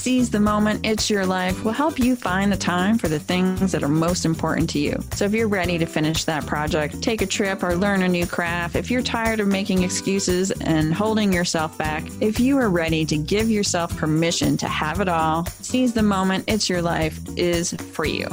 Seize 0.06 0.30
the 0.30 0.38
Moment, 0.38 0.86
It's 0.86 1.10
Your 1.10 1.26
Life 1.26 1.64
will 1.64 1.72
help 1.72 1.98
you 1.98 2.14
find 2.14 2.52
the 2.52 2.56
time 2.56 2.96
for 2.96 3.08
the 3.08 3.18
things 3.18 3.72
that 3.72 3.82
are 3.82 3.88
most 3.88 4.24
important 4.24 4.70
to 4.70 4.78
you. 4.78 5.02
So 5.14 5.24
if 5.24 5.32
you're 5.32 5.48
ready 5.48 5.78
to 5.78 5.86
finish 5.86 6.22
that 6.26 6.46
project, 6.46 7.02
take 7.02 7.22
a 7.22 7.26
trip, 7.26 7.64
or 7.64 7.74
learn 7.74 8.02
a 8.02 8.08
new 8.08 8.24
craft, 8.24 8.76
if 8.76 8.88
you're 8.88 9.02
tired 9.02 9.40
of 9.40 9.48
making 9.48 9.82
excuses 9.82 10.52
and 10.52 10.94
holding 10.94 11.32
yourself 11.32 11.76
back, 11.76 12.04
if 12.20 12.38
you 12.38 12.56
are 12.56 12.70
ready 12.70 13.04
to 13.04 13.16
give 13.16 13.50
yourself 13.50 13.96
permission 13.96 14.56
to 14.58 14.68
have 14.68 15.00
it 15.00 15.08
all, 15.08 15.44
Seize 15.46 15.92
the 15.92 16.04
Moment, 16.04 16.44
It's 16.46 16.68
Your 16.68 16.82
Life 16.82 17.18
is 17.36 17.72
for 17.72 18.04
you. 18.04 18.28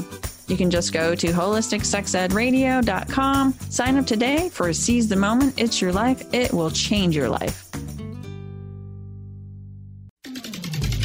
You 0.46 0.58
can 0.58 0.70
just 0.70 0.94
go 0.94 1.16
to 1.16 1.28
holisticsexedradio.com, 1.30 3.54
sign 3.72 3.98
up 3.98 4.06
today 4.06 4.50
for 4.50 4.72
Seize 4.74 5.08
the 5.08 5.16
Moment, 5.16 5.56
It's 5.58 5.82
Your 5.82 5.92
Life. 5.92 6.32
It 6.36 6.54
will 6.54 6.70
change 6.70 7.16
your 7.16 7.30
life. 7.30 7.73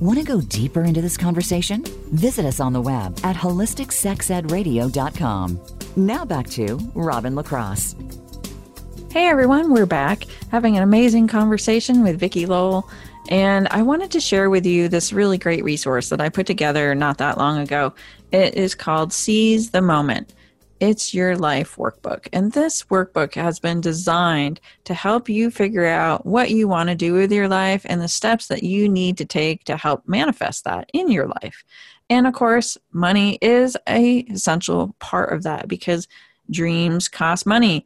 Want 0.00 0.18
to 0.18 0.24
go 0.24 0.40
deeper 0.40 0.82
into 0.82 1.00
this 1.02 1.18
conversation? 1.18 1.84
Visit 2.12 2.46
us 2.46 2.58
on 2.58 2.72
the 2.72 2.80
web 2.80 3.20
at 3.22 3.36
holisticsexedradio.com. 3.36 5.60
Now 5.94 6.24
back 6.24 6.48
to 6.50 6.78
Robin 6.94 7.34
LaCrosse. 7.34 7.94
Hey 9.10 9.26
everyone, 9.26 9.74
we're 9.74 9.84
back 9.84 10.24
having 10.50 10.78
an 10.78 10.82
amazing 10.82 11.28
conversation 11.28 12.02
with 12.02 12.18
Vicki 12.18 12.46
Lowell. 12.46 12.88
And 13.28 13.68
I 13.70 13.82
wanted 13.82 14.10
to 14.12 14.20
share 14.20 14.48
with 14.48 14.64
you 14.64 14.88
this 14.88 15.12
really 15.12 15.36
great 15.36 15.62
resource 15.62 16.08
that 16.08 16.22
I 16.22 16.30
put 16.30 16.46
together 16.46 16.94
not 16.94 17.18
that 17.18 17.36
long 17.36 17.58
ago. 17.58 17.92
It 18.32 18.54
is 18.54 18.74
called 18.74 19.12
Seize 19.12 19.72
the 19.72 19.82
Moment. 19.82 20.32
It's 20.80 21.12
Your 21.12 21.36
Life 21.36 21.76
workbook. 21.76 22.26
And 22.32 22.52
this 22.52 22.84
workbook 22.84 23.34
has 23.34 23.58
been 23.60 23.82
designed 23.82 24.60
to 24.84 24.94
help 24.94 25.28
you 25.28 25.50
figure 25.50 25.84
out 25.84 26.24
what 26.24 26.50
you 26.50 26.66
want 26.66 26.88
to 26.88 26.94
do 26.94 27.12
with 27.12 27.30
your 27.30 27.48
life 27.48 27.84
and 27.84 28.00
the 28.00 28.08
steps 28.08 28.46
that 28.46 28.62
you 28.62 28.88
need 28.88 29.18
to 29.18 29.26
take 29.26 29.64
to 29.64 29.76
help 29.76 30.08
manifest 30.08 30.64
that 30.64 30.88
in 30.94 31.10
your 31.10 31.28
life. 31.42 31.64
And 32.08 32.26
of 32.26 32.32
course, 32.32 32.78
money 32.92 33.38
is 33.42 33.76
a 33.86 34.20
essential 34.20 34.96
part 35.00 35.34
of 35.34 35.42
that 35.42 35.68
because 35.68 36.08
dreams 36.50 37.08
cost 37.08 37.44
money. 37.44 37.84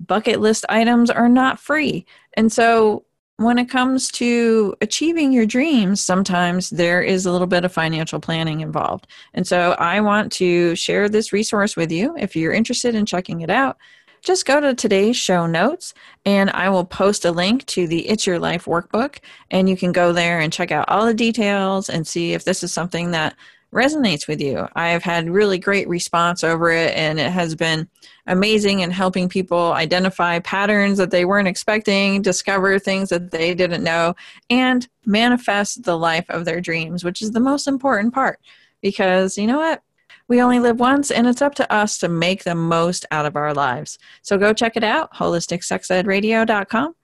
Bucket 0.00 0.40
list 0.40 0.66
items 0.68 1.10
are 1.10 1.28
not 1.28 1.60
free. 1.60 2.06
And 2.36 2.52
so 2.52 3.04
when 3.36 3.58
it 3.58 3.68
comes 3.68 4.10
to 4.12 4.74
achieving 4.80 5.32
your 5.32 5.46
dreams, 5.46 6.00
sometimes 6.00 6.70
there 6.70 7.02
is 7.02 7.26
a 7.26 7.32
little 7.32 7.46
bit 7.46 7.64
of 7.64 7.72
financial 7.72 8.20
planning 8.20 8.60
involved. 8.60 9.06
And 9.34 9.46
so 9.46 9.72
I 9.72 10.00
want 10.00 10.30
to 10.32 10.76
share 10.76 11.08
this 11.08 11.32
resource 11.32 11.76
with 11.76 11.90
you 11.90 12.16
if 12.16 12.36
you're 12.36 12.52
interested 12.52 12.94
in 12.94 13.06
checking 13.06 13.40
it 13.40 13.50
out 13.50 13.76
just 14.24 14.46
go 14.46 14.58
to 14.58 14.74
today's 14.74 15.16
show 15.16 15.46
notes 15.46 15.92
and 16.24 16.50
I 16.50 16.70
will 16.70 16.84
post 16.84 17.24
a 17.24 17.30
link 17.30 17.66
to 17.66 17.86
the 17.86 18.08
It's 18.08 18.26
Your 18.26 18.38
Life 18.38 18.64
workbook. 18.64 19.18
And 19.50 19.68
you 19.68 19.76
can 19.76 19.92
go 19.92 20.12
there 20.12 20.40
and 20.40 20.52
check 20.52 20.72
out 20.72 20.88
all 20.88 21.06
the 21.06 21.14
details 21.14 21.90
and 21.90 22.06
see 22.06 22.32
if 22.32 22.44
this 22.44 22.62
is 22.62 22.72
something 22.72 23.10
that 23.10 23.36
resonates 23.74 24.26
with 24.26 24.40
you. 24.40 24.66
I 24.74 24.88
have 24.88 25.02
had 25.02 25.28
really 25.28 25.58
great 25.58 25.88
response 25.88 26.42
over 26.42 26.70
it, 26.70 26.96
and 26.96 27.20
it 27.20 27.30
has 27.30 27.54
been 27.54 27.88
amazing 28.26 28.80
in 28.80 28.90
helping 28.90 29.28
people 29.28 29.72
identify 29.72 30.38
patterns 30.38 30.96
that 30.98 31.10
they 31.10 31.24
weren't 31.24 31.48
expecting, 31.48 32.22
discover 32.22 32.78
things 32.78 33.10
that 33.10 33.30
they 33.30 33.54
didn't 33.54 33.84
know, 33.84 34.14
and 34.48 34.88
manifest 35.04 35.84
the 35.84 35.98
life 35.98 36.24
of 36.30 36.44
their 36.44 36.60
dreams, 36.60 37.04
which 37.04 37.20
is 37.20 37.32
the 37.32 37.40
most 37.40 37.66
important 37.66 38.14
part. 38.14 38.38
Because 38.80 39.36
you 39.36 39.46
know 39.46 39.58
what? 39.58 39.82
We 40.26 40.40
only 40.40 40.58
live 40.58 40.80
once, 40.80 41.10
and 41.10 41.26
it's 41.26 41.42
up 41.42 41.54
to 41.56 41.70
us 41.72 41.98
to 41.98 42.08
make 42.08 42.44
the 42.44 42.54
most 42.54 43.04
out 43.10 43.26
of 43.26 43.36
our 43.36 43.52
lives. 43.52 43.98
So 44.22 44.38
go 44.38 44.54
check 44.54 44.76
it 44.76 44.84
out, 44.84 45.12
holisticsexedradio.com. 45.12 46.94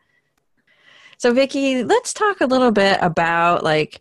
So, 1.19 1.35
Vicki, 1.35 1.85
let's 1.85 2.15
talk 2.15 2.41
a 2.41 2.47
little 2.47 2.71
bit 2.71 2.97
about 3.03 3.63
like, 3.63 4.01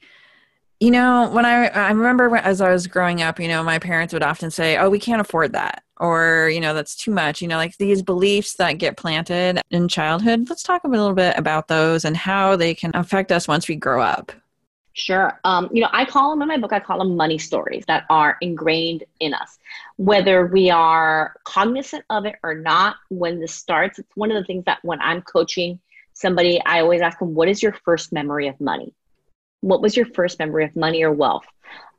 you 0.79 0.91
know, 0.91 1.29
when 1.31 1.45
I 1.45 1.67
I 1.67 1.91
remember 1.91 2.35
as 2.37 2.61
I 2.61 2.71
was 2.71 2.87
growing 2.87 3.21
up, 3.21 3.39
you 3.39 3.47
know, 3.47 3.63
my 3.63 3.79
parents 3.79 4.13
would 4.13 4.23
often 4.23 4.49
say, 4.49 4.77
"Oh, 4.77 4.89
we 4.89 4.99
can't 4.99 5.19
afford 5.19 5.53
that," 5.53 5.83
or 5.97 6.49
you 6.53 6.61
know, 6.61 6.73
"That's 6.73 6.95
too 6.95 7.11
much." 7.11 7.41
You 7.41 7.49
know, 7.49 7.57
like 7.57 7.75
these 7.77 8.01
beliefs 8.01 8.53
that 8.55 8.73
get 8.77 8.95
planted 8.95 9.61
in 9.71 9.87
childhood. 9.89 10.47
Let's 10.49 10.63
talk 10.63 10.83
a 10.85 10.87
little 10.87 11.13
bit 11.13 11.37
about 11.37 11.67
those 11.67 12.05
and 12.05 12.15
how 12.15 12.55
they 12.55 12.73
can 12.73 12.91
affect 12.93 13.31
us 13.31 13.47
once 13.47 13.67
we 13.67 13.75
grow 13.75 14.01
up. 14.01 14.31
Sure. 14.93 15.39
Um, 15.43 15.69
you 15.71 15.81
know, 15.81 15.89
I 15.93 16.03
call 16.05 16.31
them 16.31 16.41
in 16.41 16.47
my 16.47 16.57
book, 16.57 16.73
I 16.73 16.79
call 16.79 16.99
them 16.99 17.15
money 17.15 17.37
stories 17.37 17.85
that 17.87 18.05
are 18.09 18.37
ingrained 18.41 19.03
in 19.19 19.33
us. 19.33 19.57
Whether 19.97 20.47
we 20.47 20.69
are 20.69 21.35
cognizant 21.45 22.03
of 22.09 22.25
it 22.25 22.35
or 22.43 22.55
not, 22.55 22.97
when 23.09 23.39
this 23.39 23.53
starts, 23.53 23.99
it's 23.99 24.15
one 24.15 24.31
of 24.31 24.35
the 24.35 24.45
things 24.45 24.65
that 24.65 24.79
when 24.81 24.99
I'm 25.01 25.21
coaching 25.21 25.79
somebody, 26.13 26.61
I 26.65 26.81
always 26.81 27.01
ask 27.01 27.19
them, 27.19 27.33
What 27.33 27.47
is 27.47 27.63
your 27.63 27.73
first 27.73 28.11
memory 28.11 28.47
of 28.47 28.59
money? 28.59 28.93
What 29.61 29.81
was 29.81 29.95
your 29.95 30.05
first 30.05 30.39
memory 30.39 30.65
of 30.65 30.75
money 30.75 31.03
or 31.03 31.11
wealth? 31.11 31.45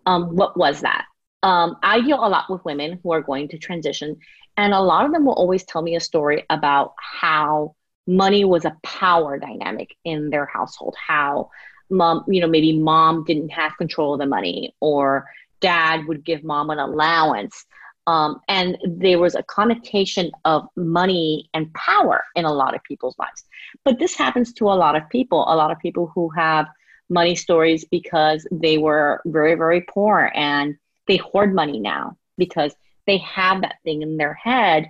Um, 0.06 0.36
what 0.36 0.56
was 0.56 0.80
that? 0.80 1.04
Um, 1.42 1.76
I 1.82 2.00
deal 2.00 2.24
a 2.24 2.28
lot 2.28 2.50
with 2.50 2.64
women 2.64 3.00
who 3.02 3.12
are 3.12 3.22
going 3.22 3.48
to 3.48 3.58
transition, 3.58 4.16
and 4.56 4.74
a 4.74 4.80
lot 4.80 5.06
of 5.06 5.12
them 5.12 5.24
will 5.24 5.34
always 5.34 5.64
tell 5.64 5.82
me 5.82 5.96
a 5.96 6.00
story 6.00 6.44
about 6.50 6.94
how 6.98 7.74
money 8.06 8.44
was 8.44 8.64
a 8.64 8.76
power 8.82 9.38
dynamic 9.38 9.96
in 10.04 10.30
their 10.30 10.46
household, 10.46 10.96
how 10.96 11.50
mom, 11.90 12.24
you 12.28 12.40
know, 12.40 12.46
maybe 12.46 12.78
mom 12.78 13.24
didn't 13.24 13.50
have 13.50 13.76
control 13.76 14.14
of 14.14 14.20
the 14.20 14.26
money 14.26 14.74
or 14.80 15.28
dad 15.60 16.06
would 16.06 16.24
give 16.24 16.42
mom 16.44 16.70
an 16.70 16.78
allowance. 16.78 17.64
Um, 18.06 18.40
and 18.48 18.78
there 18.84 19.18
was 19.18 19.34
a 19.34 19.42
connotation 19.42 20.30
of 20.44 20.66
money 20.74 21.48
and 21.54 21.72
power 21.74 22.24
in 22.34 22.44
a 22.44 22.52
lot 22.52 22.74
of 22.74 22.82
people's 22.82 23.18
lives. 23.18 23.44
But 23.84 23.98
this 23.98 24.14
happens 24.14 24.52
to 24.54 24.64
a 24.64 24.74
lot 24.74 24.96
of 24.96 25.08
people, 25.10 25.44
a 25.46 25.54
lot 25.54 25.70
of 25.70 25.78
people 25.78 26.10
who 26.14 26.30
have 26.30 26.66
money 27.10 27.34
stories 27.34 27.84
because 27.84 28.46
they 28.50 28.78
were 28.78 29.20
very, 29.26 29.54
very 29.54 29.82
poor 29.82 30.30
and 30.34 30.76
they 31.06 31.16
hoard 31.16 31.54
money 31.54 31.80
now 31.80 32.16
because 32.38 32.74
they 33.06 33.18
have 33.18 33.62
that 33.62 33.76
thing 33.84 34.02
in 34.02 34.16
their 34.16 34.34
head 34.34 34.88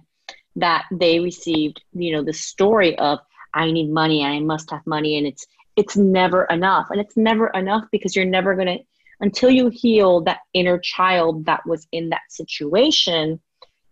that 0.56 0.84
they 0.92 1.18
received, 1.18 1.82
you 1.92 2.12
know, 2.12 2.22
the 2.22 2.32
story 2.32 2.96
of 2.98 3.18
I 3.54 3.70
need 3.70 3.90
money 3.90 4.22
and 4.22 4.32
I 4.32 4.40
must 4.40 4.70
have 4.70 4.86
money 4.86 5.16
and 5.18 5.26
it's 5.26 5.46
it's 5.76 5.96
never 5.96 6.44
enough. 6.44 6.88
And 6.90 7.00
it's 7.00 7.16
never 7.16 7.48
enough 7.48 7.84
because 7.90 8.14
you're 8.14 8.24
never 8.24 8.54
to, 8.54 8.78
until 9.20 9.50
you 9.50 9.70
heal 9.70 10.20
that 10.22 10.40
inner 10.52 10.78
child 10.78 11.46
that 11.46 11.64
was 11.66 11.86
in 11.92 12.10
that 12.10 12.22
situation, 12.28 13.40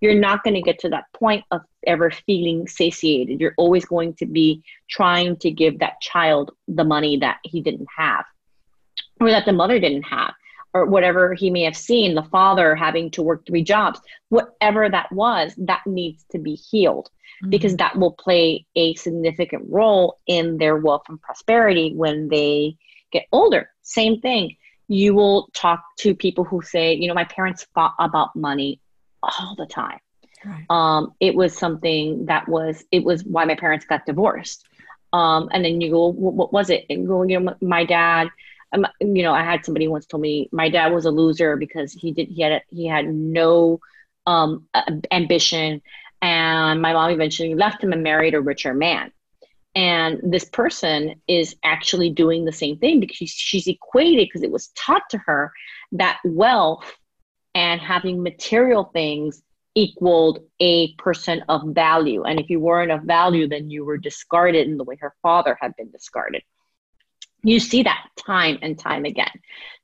you're 0.00 0.14
not 0.14 0.44
going 0.44 0.54
to 0.54 0.62
get 0.62 0.78
to 0.80 0.88
that 0.90 1.04
point 1.12 1.44
of 1.50 1.62
ever 1.86 2.10
feeling 2.10 2.66
satiated. 2.68 3.40
You're 3.40 3.54
always 3.56 3.84
going 3.84 4.14
to 4.14 4.26
be 4.26 4.62
trying 4.88 5.36
to 5.38 5.50
give 5.50 5.80
that 5.80 6.00
child 6.00 6.52
the 6.66 6.84
money 6.84 7.16
that 7.18 7.38
he 7.44 7.60
didn't 7.60 7.88
have 7.96 8.24
or 9.20 9.30
that 9.30 9.44
the 9.44 9.52
mother 9.52 9.78
didn't 9.78 10.04
have 10.04 10.34
or 10.74 10.86
whatever 10.86 11.34
he 11.34 11.50
may 11.50 11.62
have 11.62 11.76
seen, 11.76 12.14
the 12.14 12.22
father 12.22 12.74
having 12.74 13.10
to 13.12 13.22
work 13.22 13.46
three 13.46 13.62
jobs, 13.62 14.00
whatever 14.28 14.88
that 14.88 15.10
was, 15.10 15.54
that 15.56 15.80
needs 15.86 16.24
to 16.30 16.38
be 16.38 16.54
healed 16.54 17.10
mm-hmm. 17.42 17.50
because 17.50 17.76
that 17.76 17.96
will 17.96 18.12
play 18.12 18.66
a 18.76 18.94
significant 18.94 19.64
role 19.68 20.18
in 20.26 20.58
their 20.58 20.76
wealth 20.76 21.02
and 21.08 21.20
prosperity 21.20 21.92
when 21.94 22.28
they 22.28 22.76
get 23.10 23.26
older. 23.32 23.70
Same 23.82 24.20
thing. 24.20 24.56
You 24.88 25.14
will 25.14 25.48
talk 25.54 25.82
to 25.98 26.14
people 26.14 26.44
who 26.44 26.62
say, 26.62 26.94
you 26.94 27.08
know, 27.08 27.14
my 27.14 27.24
parents 27.24 27.66
fought 27.74 27.94
about 27.98 28.36
money 28.36 28.80
all 29.22 29.54
the 29.56 29.66
time. 29.66 29.98
Right. 30.44 30.64
Um, 30.70 31.14
it 31.20 31.34
was 31.34 31.56
something 31.56 32.26
that 32.26 32.48
was, 32.48 32.84
it 32.90 33.04
was 33.04 33.24
why 33.24 33.44
my 33.44 33.54
parents 33.54 33.86
got 33.86 34.06
divorced. 34.06 34.66
Um, 35.12 35.48
and 35.52 35.64
then 35.64 35.80
you 35.80 35.90
go, 35.90 36.08
what 36.12 36.52
was 36.52 36.70
it? 36.70 36.86
And 36.90 37.06
go, 37.06 37.22
you 37.22 37.40
know, 37.40 37.54
my 37.60 37.84
dad, 37.84 38.28
um, 38.72 38.86
you 39.00 39.22
know, 39.22 39.32
I 39.32 39.42
had 39.42 39.64
somebody 39.64 39.88
once 39.88 40.06
told 40.06 40.20
me 40.20 40.48
my 40.52 40.68
dad 40.68 40.92
was 40.92 41.06
a 41.06 41.10
loser 41.10 41.56
because 41.56 41.92
he 41.92 42.12
did, 42.12 42.28
he 42.28 42.42
had, 42.42 42.62
he 42.70 42.86
had 42.86 43.06
no 43.08 43.80
um, 44.26 44.68
ambition 45.10 45.82
and 46.20 46.82
my 46.82 46.92
mom 46.92 47.10
eventually 47.10 47.54
left 47.54 47.82
him 47.82 47.92
and 47.92 48.02
married 48.02 48.34
a 48.34 48.40
richer 48.40 48.74
man. 48.74 49.12
And 49.74 50.20
this 50.22 50.44
person 50.44 51.20
is 51.28 51.54
actually 51.62 52.10
doing 52.10 52.44
the 52.44 52.52
same 52.52 52.78
thing 52.78 53.00
because 53.00 53.16
she's, 53.16 53.30
she's 53.30 53.66
equated 53.68 54.26
because 54.26 54.42
it 54.42 54.50
was 54.50 54.68
taught 54.68 55.08
to 55.10 55.18
her 55.18 55.52
that 55.92 56.18
wealth 56.24 56.92
and 57.54 57.80
having 57.80 58.22
material 58.22 58.84
things 58.92 59.42
equaled 59.74 60.40
a 60.60 60.92
person 60.94 61.44
of 61.48 61.62
value. 61.68 62.24
And 62.24 62.40
if 62.40 62.50
you 62.50 62.58
weren't 62.58 62.90
of 62.90 63.02
value, 63.02 63.48
then 63.48 63.70
you 63.70 63.84
were 63.84 63.96
discarded 63.96 64.66
in 64.66 64.76
the 64.76 64.84
way 64.84 64.96
her 65.00 65.14
father 65.22 65.56
had 65.60 65.76
been 65.76 65.90
discarded. 65.90 66.42
You 67.42 67.60
see 67.60 67.84
that 67.84 68.08
time 68.16 68.58
and 68.62 68.76
time 68.76 69.04
again. 69.04 69.30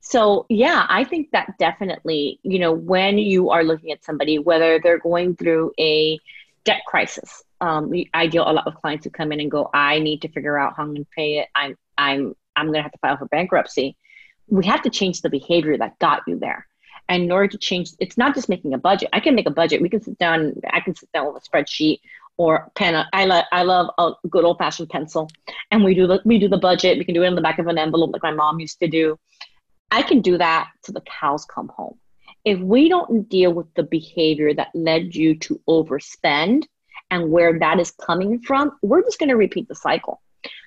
So, 0.00 0.46
yeah, 0.48 0.84
I 0.88 1.04
think 1.04 1.30
that 1.30 1.56
definitely, 1.58 2.40
you 2.42 2.58
know, 2.58 2.72
when 2.72 3.18
you 3.18 3.50
are 3.50 3.62
looking 3.62 3.92
at 3.92 4.04
somebody, 4.04 4.38
whether 4.38 4.80
they're 4.80 4.98
going 4.98 5.36
through 5.36 5.72
a 5.78 6.18
debt 6.64 6.80
crisis, 6.86 7.44
um, 7.60 7.92
I 8.12 8.26
deal 8.26 8.42
a 8.48 8.52
lot 8.52 8.66
with 8.66 8.74
clients 8.74 9.04
who 9.04 9.10
come 9.10 9.30
in 9.30 9.38
and 9.38 9.50
go, 9.50 9.70
I 9.72 10.00
need 10.00 10.22
to 10.22 10.28
figure 10.28 10.58
out 10.58 10.74
how 10.76 10.82
I'm 10.82 10.94
going 10.94 11.04
to 11.04 11.10
pay 11.14 11.38
it. 11.38 11.48
I'm, 11.54 11.76
I'm, 11.96 12.34
I'm 12.56 12.66
going 12.66 12.78
to 12.78 12.82
have 12.82 12.92
to 12.92 12.98
file 12.98 13.16
for 13.16 13.26
bankruptcy. 13.26 13.96
We 14.48 14.66
have 14.66 14.82
to 14.82 14.90
change 14.90 15.22
the 15.22 15.30
behavior 15.30 15.78
that 15.78 15.98
got 16.00 16.22
you 16.26 16.38
there. 16.38 16.66
And 17.08 17.24
in 17.24 17.32
order 17.32 17.48
to 17.48 17.58
change, 17.58 17.90
it's 17.98 18.16
not 18.16 18.34
just 18.34 18.48
making 18.48 18.72
a 18.72 18.78
budget. 18.78 19.10
I 19.12 19.20
can 19.20 19.34
make 19.34 19.46
a 19.46 19.50
budget. 19.50 19.82
We 19.82 19.88
can 19.88 20.02
sit 20.02 20.18
down. 20.18 20.54
I 20.70 20.80
can 20.80 20.94
sit 20.94 21.12
down 21.12 21.32
with 21.32 21.42
a 21.42 21.48
spreadsheet 21.48 22.00
or 22.36 22.70
pen. 22.74 23.04
I 23.12 23.24
love 23.26 23.44
I 23.52 23.62
love 23.62 23.90
a 23.98 24.12
good 24.28 24.44
old 24.44 24.58
fashioned 24.58 24.90
pencil, 24.90 25.30
and 25.70 25.84
we 25.84 25.94
do 25.94 26.06
the 26.06 26.20
we 26.24 26.38
do 26.38 26.48
the 26.48 26.58
budget. 26.58 26.98
We 26.98 27.04
can 27.04 27.14
do 27.14 27.22
it 27.22 27.28
in 27.28 27.34
the 27.34 27.42
back 27.42 27.58
of 27.58 27.66
an 27.66 27.78
envelope 27.78 28.12
like 28.12 28.22
my 28.22 28.32
mom 28.32 28.60
used 28.60 28.80
to 28.80 28.88
do. 28.88 29.18
I 29.90 30.02
can 30.02 30.20
do 30.20 30.38
that 30.38 30.70
till 30.82 30.94
the 30.94 31.02
cows 31.02 31.44
come 31.44 31.68
home. 31.68 31.98
If 32.44 32.58
we 32.58 32.88
don't 32.88 33.28
deal 33.28 33.52
with 33.52 33.72
the 33.74 33.84
behavior 33.84 34.52
that 34.54 34.68
led 34.74 35.14
you 35.14 35.36
to 35.40 35.60
overspend 35.68 36.64
and 37.10 37.30
where 37.30 37.58
that 37.58 37.80
is 37.80 37.90
coming 37.92 38.40
from, 38.40 38.72
we're 38.82 39.02
just 39.02 39.18
going 39.18 39.28
to 39.28 39.36
repeat 39.36 39.68
the 39.68 39.74
cycle. 39.74 40.20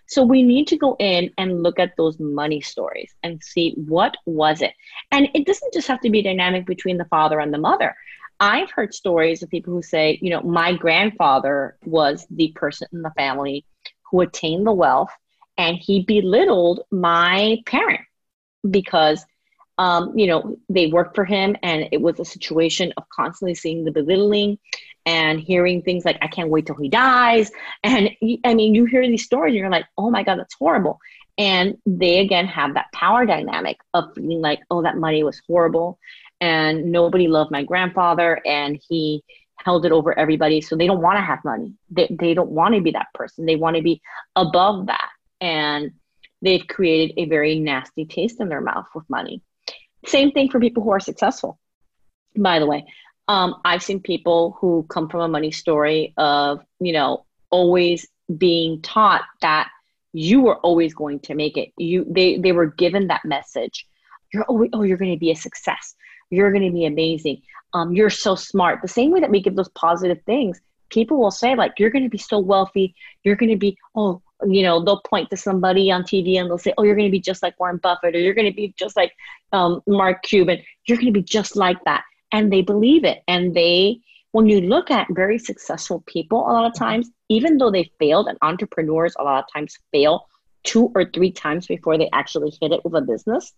So 0.07 0.23
we 0.23 0.41
need 0.41 0.67
to 0.67 0.77
go 0.77 0.95
in 0.99 1.31
and 1.37 1.63
look 1.63 1.79
at 1.79 1.95
those 1.97 2.19
money 2.19 2.61
stories 2.61 3.13
and 3.23 3.43
see 3.43 3.75
what 3.75 4.15
was 4.25 4.61
it. 4.61 4.73
And 5.11 5.29
it 5.33 5.45
doesn't 5.45 5.73
just 5.73 5.87
have 5.87 6.01
to 6.01 6.09
be 6.09 6.21
dynamic 6.21 6.65
between 6.65 6.97
the 6.97 7.05
father 7.05 7.39
and 7.39 7.53
the 7.53 7.57
mother. 7.57 7.95
I've 8.39 8.71
heard 8.71 8.93
stories 8.93 9.43
of 9.43 9.49
people 9.49 9.73
who 9.73 9.81
say, 9.81 10.17
you 10.21 10.29
know, 10.29 10.41
my 10.41 10.73
grandfather 10.73 11.77
was 11.85 12.25
the 12.29 12.53
person 12.55 12.87
in 12.93 13.01
the 13.01 13.11
family 13.11 13.65
who 14.11 14.21
attained 14.21 14.65
the 14.65 14.71
wealth 14.71 15.11
and 15.57 15.77
he 15.77 16.03
belittled 16.03 16.81
my 16.91 17.57
parent 17.65 18.01
because 18.69 19.25
um, 19.77 20.17
you 20.17 20.27
know 20.27 20.57
they 20.69 20.87
worked 20.87 21.15
for 21.15 21.25
him 21.25 21.55
and 21.63 21.87
it 21.91 22.01
was 22.01 22.19
a 22.19 22.25
situation 22.25 22.93
of 22.97 23.03
constantly 23.09 23.55
seeing 23.55 23.85
the 23.85 23.91
belittling 23.91 24.57
and 25.05 25.39
hearing 25.39 25.81
things 25.81 26.03
like 26.03 26.17
i 26.21 26.27
can't 26.27 26.49
wait 26.49 26.65
till 26.65 26.75
he 26.75 26.89
dies. 26.89 27.51
And 27.83 28.09
i 28.43 28.53
mean 28.53 28.75
you 28.75 28.85
hear 28.85 29.05
these 29.07 29.25
stories 29.25 29.51
and 29.51 29.59
you're 29.59 29.69
like 29.69 29.85
oh 29.97 30.09
my 30.09 30.23
god 30.23 30.39
that's 30.39 30.55
horrible. 30.55 30.99
And 31.39 31.77
they 31.85 32.19
again 32.19 32.47
have 32.47 32.73
that 32.73 32.91
power 32.93 33.25
dynamic 33.25 33.77
of 33.93 34.13
feeling 34.15 34.41
like 34.41 34.59
oh 34.71 34.81
that 34.83 34.97
money 34.97 35.23
was 35.23 35.41
horrible 35.47 35.99
and 36.41 36.91
nobody 36.91 37.27
loved 37.27 37.51
my 37.51 37.63
grandfather 37.63 38.41
and 38.45 38.79
he 38.87 39.23
held 39.63 39.85
it 39.85 39.91
over 39.91 40.17
everybody. 40.17 40.61
So 40.61 40.75
they 40.75 40.87
don't 40.87 41.01
want 41.01 41.17
to 41.17 41.21
have 41.21 41.43
money. 41.43 41.73
They, 41.89 42.07
they 42.09 42.33
don't 42.33 42.51
want 42.51 42.75
to 42.75 42.81
be 42.81 42.91
that 42.91 43.07
person. 43.13 43.45
They 43.45 43.55
want 43.55 43.75
to 43.75 43.81
be 43.81 44.01
above 44.35 44.85
that. 44.85 45.09
And 45.41 45.91
they've 46.41 46.65
created 46.67 47.15
a 47.17 47.25
very 47.25 47.59
nasty 47.59 48.05
taste 48.05 48.39
in 48.39 48.49
their 48.49 48.61
mouth 48.61 48.85
with 48.93 49.09
money 49.09 49.41
Same 50.07 50.31
thing 50.31 50.49
for 50.49 50.59
people 50.59 50.83
who 50.83 50.91
are 50.91 50.99
successful. 50.99 51.59
By 52.35 52.59
the 52.59 52.65
way, 52.65 52.85
um, 53.27 53.55
I've 53.65 53.83
seen 53.83 53.99
people 53.99 54.57
who 54.59 54.85
come 54.89 55.09
from 55.09 55.21
a 55.21 55.27
money 55.27 55.51
story 55.51 56.13
of, 56.17 56.61
you 56.79 56.93
know, 56.93 57.25
always 57.49 58.07
being 58.35 58.81
taught 58.81 59.23
that 59.41 59.69
you 60.13 60.41
were 60.41 60.57
always 60.57 60.93
going 60.93 61.19
to 61.21 61.35
make 61.35 61.57
it. 61.57 61.71
You 61.77 62.05
they 62.09 62.37
they 62.37 62.51
were 62.51 62.67
given 62.67 63.07
that 63.07 63.25
message. 63.25 63.85
You're 64.33 64.45
always 64.45 64.69
oh 64.73 64.83
you're 64.83 64.97
going 64.97 65.13
to 65.13 65.19
be 65.19 65.31
a 65.31 65.35
success. 65.35 65.95
You're 66.29 66.51
going 66.51 66.65
to 66.65 66.73
be 66.73 66.85
amazing. 66.85 67.41
Um, 67.73 67.93
you're 67.93 68.09
so 68.09 68.35
smart. 68.35 68.81
The 68.81 68.87
same 68.87 69.11
way 69.11 69.19
that 69.19 69.29
we 69.29 69.41
give 69.41 69.55
those 69.55 69.69
positive 69.69 70.19
things, 70.25 70.59
people 70.89 71.19
will 71.19 71.31
say 71.31 71.55
like 71.55 71.73
you're 71.77 71.89
going 71.89 72.03
to 72.03 72.09
be 72.09 72.17
so 72.17 72.39
wealthy. 72.39 72.95
You're 73.23 73.35
going 73.35 73.51
to 73.51 73.57
be 73.57 73.77
oh 73.95 74.21
you 74.45 74.61
know 74.61 74.83
they'll 74.83 75.01
point 75.01 75.29
to 75.29 75.37
somebody 75.37 75.91
on 75.91 76.03
TV 76.03 76.39
and 76.39 76.49
they'll 76.49 76.57
say 76.57 76.73
oh 76.77 76.83
you're 76.83 76.95
going 76.95 77.07
to 77.07 77.11
be 77.11 77.19
just 77.19 77.41
like 77.41 77.59
Warren 77.59 77.77
Buffett 77.77 78.15
or 78.15 78.19
you're 78.19 78.33
going 78.33 78.49
to 78.49 78.55
be 78.55 78.73
just 78.77 78.95
like 78.95 79.13
um, 79.53 79.81
Mark 79.87 80.23
Cuban. 80.23 80.61
You're 80.85 80.97
going 80.97 81.07
to 81.07 81.19
be 81.19 81.23
just 81.23 81.55
like 81.55 81.83
that, 81.85 82.03
and 82.31 82.51
they 82.51 82.61
believe 82.61 83.03
it. 83.03 83.23
And 83.27 83.53
they 83.55 83.99
when 84.31 84.47
you 84.47 84.61
look 84.61 84.91
at 84.91 85.07
very 85.11 85.39
successful 85.39 86.03
people, 86.05 86.39
a 86.39 86.51
lot 86.51 86.65
of 86.65 86.77
times 86.77 87.09
even 87.29 87.57
though 87.57 87.71
they 87.71 87.91
failed, 87.99 88.27
and 88.27 88.37
entrepreneurs 88.41 89.15
a 89.19 89.23
lot 89.23 89.43
of 89.43 89.45
times 89.53 89.77
fail 89.91 90.27
two 90.63 90.91
or 90.95 91.05
three 91.05 91.31
times 91.31 91.67
before 91.67 91.97
they 91.97 92.09
actually 92.13 92.51
hit 92.61 92.71
it 92.71 92.83
with 92.83 92.93
a 92.93 93.01
business, 93.01 93.53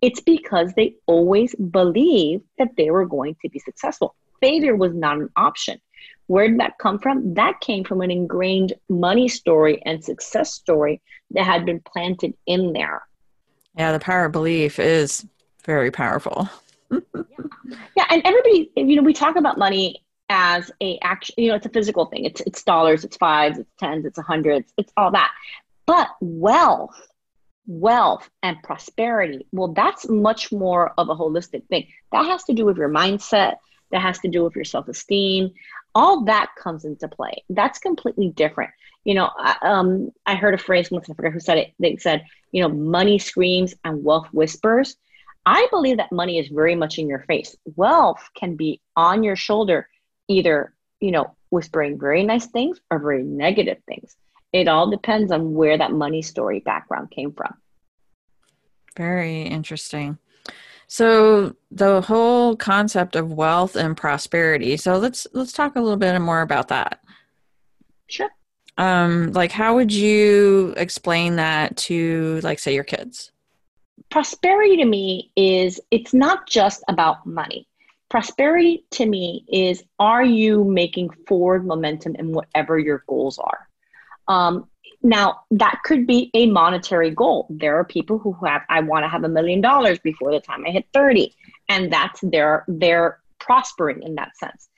it's 0.00 0.20
because 0.20 0.72
they 0.74 0.94
always 1.06 1.54
believed 1.54 2.44
that 2.58 2.76
they 2.76 2.90
were 2.90 3.06
going 3.06 3.36
to 3.42 3.48
be 3.48 3.58
successful. 3.58 4.14
Failure 4.40 4.76
was 4.76 4.94
not 4.94 5.16
an 5.16 5.30
option. 5.36 5.80
Where 6.26 6.48
did 6.48 6.60
that 6.60 6.78
come 6.78 6.98
from? 6.98 7.34
That 7.34 7.60
came 7.60 7.84
from 7.84 8.00
an 8.00 8.10
ingrained 8.10 8.72
money 8.88 9.28
story 9.28 9.82
and 9.84 10.02
success 10.02 10.54
story 10.54 11.00
that 11.32 11.44
had 11.44 11.66
been 11.66 11.80
planted 11.80 12.34
in 12.46 12.72
there. 12.72 13.02
Yeah, 13.76 13.92
the 13.92 14.00
power 14.00 14.26
of 14.26 14.32
belief 14.32 14.78
is 14.78 15.26
very 15.64 15.90
powerful. 15.90 16.48
yeah. 16.90 18.04
and 18.10 18.22
everybody, 18.24 18.70
you 18.76 18.96
know, 18.96 19.02
we 19.02 19.12
talk 19.12 19.36
about 19.36 19.58
money 19.58 20.04
as 20.30 20.70
a 20.80 20.98
action 21.02 21.34
you 21.36 21.48
know 21.48 21.54
it's 21.54 21.66
a 21.66 21.70
physical 21.70 22.06
thing 22.06 22.24
it's 22.24 22.40
it's 22.42 22.62
dollars 22.62 23.04
it's 23.04 23.16
fives 23.16 23.58
it's 23.58 23.70
tens 23.78 24.06
it's 24.06 24.18
a 24.18 24.22
hundreds 24.22 24.72
it's 24.78 24.92
all 24.96 25.10
that 25.10 25.30
but 25.86 26.08
wealth 26.20 26.98
wealth 27.66 28.28
and 28.42 28.56
prosperity 28.62 29.46
well 29.52 29.68
that's 29.68 30.08
much 30.08 30.50
more 30.50 30.92
of 30.96 31.08
a 31.08 31.14
holistic 31.14 31.66
thing 31.68 31.86
that 32.10 32.24
has 32.24 32.42
to 32.44 32.54
do 32.54 32.64
with 32.64 32.76
your 32.76 32.88
mindset 32.88 33.56
that 33.90 34.00
has 34.00 34.18
to 34.18 34.28
do 34.28 34.42
with 34.42 34.54
your 34.54 34.64
self-esteem 34.64 35.50
all 35.94 36.24
that 36.24 36.50
comes 36.58 36.84
into 36.84 37.08
play 37.08 37.44
that's 37.50 37.78
completely 37.78 38.28
different 38.30 38.70
you 39.04 39.14
know 39.14 39.30
I, 39.36 39.56
um, 39.62 40.10
I 40.26 40.34
heard 40.34 40.54
a 40.54 40.58
phrase 40.58 40.90
once 40.90 41.08
i 41.08 41.14
forget 41.14 41.32
who 41.32 41.40
said 41.40 41.58
it 41.58 41.72
they 41.78 41.96
said 41.96 42.24
you 42.52 42.62
know 42.62 42.68
money 42.68 43.18
screams 43.18 43.74
and 43.84 44.04
wealth 44.04 44.28
whispers 44.32 44.96
i 45.46 45.66
believe 45.70 45.98
that 45.98 46.12
money 46.12 46.38
is 46.38 46.48
very 46.48 46.74
much 46.74 46.98
in 46.98 47.08
your 47.08 47.20
face 47.20 47.56
wealth 47.76 48.28
can 48.34 48.56
be 48.56 48.80
on 48.96 49.22
your 49.22 49.36
shoulder 49.36 49.88
either, 50.28 50.74
you 51.00 51.10
know, 51.10 51.34
whispering 51.50 51.98
very 51.98 52.24
nice 52.24 52.46
things 52.46 52.80
or 52.90 52.98
very 52.98 53.22
negative 53.22 53.78
things. 53.86 54.16
It 54.52 54.68
all 54.68 54.90
depends 54.90 55.32
on 55.32 55.54
where 55.54 55.78
that 55.78 55.92
money 55.92 56.22
story 56.22 56.60
background 56.60 57.10
came 57.10 57.32
from. 57.32 57.54
Very 58.96 59.42
interesting. 59.42 60.18
So 60.86 61.56
the 61.70 62.00
whole 62.00 62.56
concept 62.56 63.16
of 63.16 63.32
wealth 63.32 63.76
and 63.76 63.96
prosperity. 63.96 64.76
So 64.76 64.98
let's 64.98 65.26
let's 65.32 65.52
talk 65.52 65.76
a 65.76 65.80
little 65.80 65.96
bit 65.96 66.18
more 66.20 66.42
about 66.42 66.68
that. 66.68 67.00
Sure. 68.06 68.30
Um 68.78 69.32
like 69.32 69.52
how 69.52 69.74
would 69.74 69.92
you 69.92 70.74
explain 70.76 71.36
that 71.36 71.76
to 71.78 72.40
like 72.42 72.58
say 72.58 72.74
your 72.74 72.84
kids? 72.84 73.30
Prosperity 74.10 74.76
to 74.76 74.84
me 74.84 75.32
is 75.36 75.80
it's 75.90 76.14
not 76.14 76.48
just 76.48 76.84
about 76.88 77.26
money 77.26 77.66
prosperity 78.14 78.84
to 78.92 79.06
me 79.06 79.44
is 79.48 79.82
are 79.98 80.24
you 80.24 80.62
making 80.62 81.10
forward 81.26 81.66
momentum 81.66 82.14
in 82.14 82.30
whatever 82.30 82.78
your 82.78 83.02
goals 83.08 83.40
are 83.40 83.68
um, 84.28 84.68
now 85.04 85.42
that 85.50 85.80
could 85.84 86.06
be 86.06 86.30
a 86.32 86.46
monetary 86.46 87.10
goal. 87.10 87.46
There 87.50 87.76
are 87.78 87.84
people 87.84 88.18
who 88.18 88.32
have 88.44 88.62
i 88.68 88.80
want 88.80 89.04
to 89.04 89.08
have 89.08 89.22
a 89.22 89.28
million 89.28 89.60
dollars 89.60 89.98
before 90.00 90.32
the 90.32 90.40
time 90.40 90.64
i 90.66 90.70
hit 90.70 90.86
30 90.92 91.32
and 91.68 91.92
that's 91.92 92.20
their 92.22 92.64
they're 92.66 93.20
prospering 93.38 94.02
in 94.02 94.16
that 94.16 94.36
sense. 94.36 94.68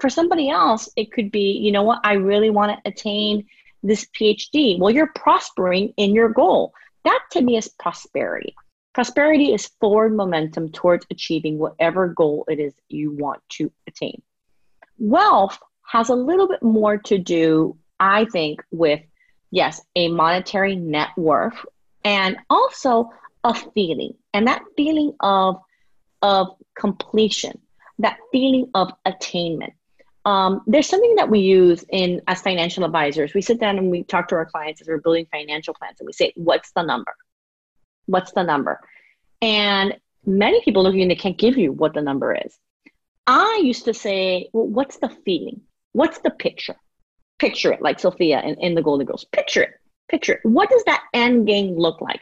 For 0.00 0.08
somebody 0.08 0.48
else 0.48 0.88
it 0.96 1.12
could 1.12 1.30
be 1.30 1.52
you 1.52 1.70
know 1.70 1.82
what? 1.82 2.00
I 2.02 2.14
really 2.14 2.50
want 2.50 2.72
to 2.72 2.90
attain 2.90 3.46
this 3.82 4.06
phd 4.18 4.78
well 4.80 4.90
you're 4.90 5.12
prospering 5.14 5.92
in 5.98 6.14
your 6.14 6.30
goal. 6.30 6.72
That 7.04 7.20
to 7.32 7.42
me 7.42 7.58
is 7.58 7.68
prosperity. 7.68 8.54
Prosperity 8.94 9.52
is 9.52 9.66
forward 9.80 10.16
momentum 10.16 10.70
towards 10.70 11.04
achieving 11.10 11.58
whatever 11.58 12.08
goal 12.08 12.46
it 12.48 12.58
is 12.58 12.72
you 12.88 13.12
want 13.12 13.42
to 13.50 13.70
attain. 13.86 14.22
Wealth 14.98 15.58
has 15.82 16.08
a 16.08 16.14
little 16.14 16.48
bit 16.48 16.62
more 16.62 16.96
to 16.96 17.18
do, 17.18 17.76
I 17.98 18.24
think, 18.26 18.62
with 18.70 19.00
yes, 19.54 19.80
a 19.94 20.08
monetary 20.08 20.74
net 20.74 21.10
worth 21.16 21.54
and 22.04 22.36
also 22.50 23.10
a 23.44 23.54
feeling. 23.54 24.14
And 24.34 24.46
that 24.48 24.62
feeling 24.76 25.14
of 25.20 25.60
of 26.22 26.48
completion, 26.78 27.60
that 27.98 28.18
feeling 28.32 28.70
of 28.74 28.92
attainment. 29.04 29.74
Um, 30.24 30.62
there's 30.66 30.88
something 30.88 31.16
that 31.16 31.28
we 31.28 31.40
use 31.40 31.84
in 31.90 32.22
as 32.26 32.40
financial 32.40 32.84
advisors. 32.84 33.34
We 33.34 33.42
sit 33.42 33.60
down 33.60 33.76
and 33.78 33.90
we 33.90 34.04
talk 34.04 34.28
to 34.28 34.34
our 34.36 34.46
clients 34.46 34.80
as 34.80 34.88
we're 34.88 34.98
building 34.98 35.26
financial 35.30 35.74
plans, 35.74 36.00
and 36.00 36.06
we 36.06 36.12
say, 36.12 36.32
"What's 36.34 36.72
the 36.72 36.82
number?" 36.82 37.14
What's 38.06 38.32
the 38.32 38.42
number? 38.42 38.80
And 39.40 39.96
many 40.26 40.60
people 40.62 40.82
look 40.82 40.92
at 40.92 40.96
you 40.96 41.02
and 41.02 41.10
they 41.10 41.16
can't 41.16 41.38
give 41.38 41.56
you 41.56 41.72
what 41.72 41.94
the 41.94 42.02
number 42.02 42.34
is. 42.34 42.58
I 43.26 43.62
used 43.62 43.86
to 43.86 43.94
say, 43.94 44.50
well, 44.52 44.66
what's 44.66 44.98
the 44.98 45.08
feeling? 45.24 45.62
What's 45.92 46.18
the 46.18 46.30
picture? 46.30 46.76
Picture 47.38 47.72
it 47.72 47.82
like 47.82 48.00
Sophia 48.00 48.40
in, 48.42 48.54
in 48.56 48.74
the 48.74 48.82
Golden 48.82 49.06
Girls. 49.06 49.24
Picture 49.24 49.62
it. 49.62 49.80
Picture 50.08 50.34
it. 50.34 50.40
What 50.44 50.70
does 50.70 50.84
that 50.84 51.02
end 51.12 51.46
game 51.46 51.76
look 51.76 52.00
like? 52.00 52.20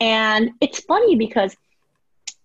And 0.00 0.50
it's 0.60 0.80
funny 0.80 1.16
because 1.16 1.56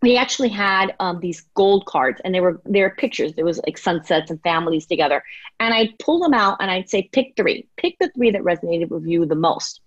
we 0.02 0.18
actually 0.18 0.50
had 0.50 0.96
um, 1.00 1.20
these 1.20 1.42
gold 1.54 1.86
cards 1.86 2.22
and 2.24 2.34
they 2.34 2.42
were 2.42 2.60
they 2.66 2.82
were 2.82 2.90
pictures 2.90 3.34
there 3.34 3.46
was 3.46 3.60
like 3.68 3.78
sunsets 3.78 4.32
and 4.32 4.42
families 4.42 4.88
together 4.88 5.24
and 5.60 5.76
i'd 5.76 5.96
pull 6.00 6.20
them 6.20 6.34
out 6.34 6.58
and 6.60 6.72
i'd 6.72 6.90
say 6.90 7.08
pick 7.12 7.34
three 7.38 7.68
pick 7.78 7.96
the 8.00 8.10
three 8.16 8.32
that 8.32 8.42
resonated 8.42 8.90
with 8.90 9.06
you 9.06 9.28
the 9.28 9.36
most 9.36 9.80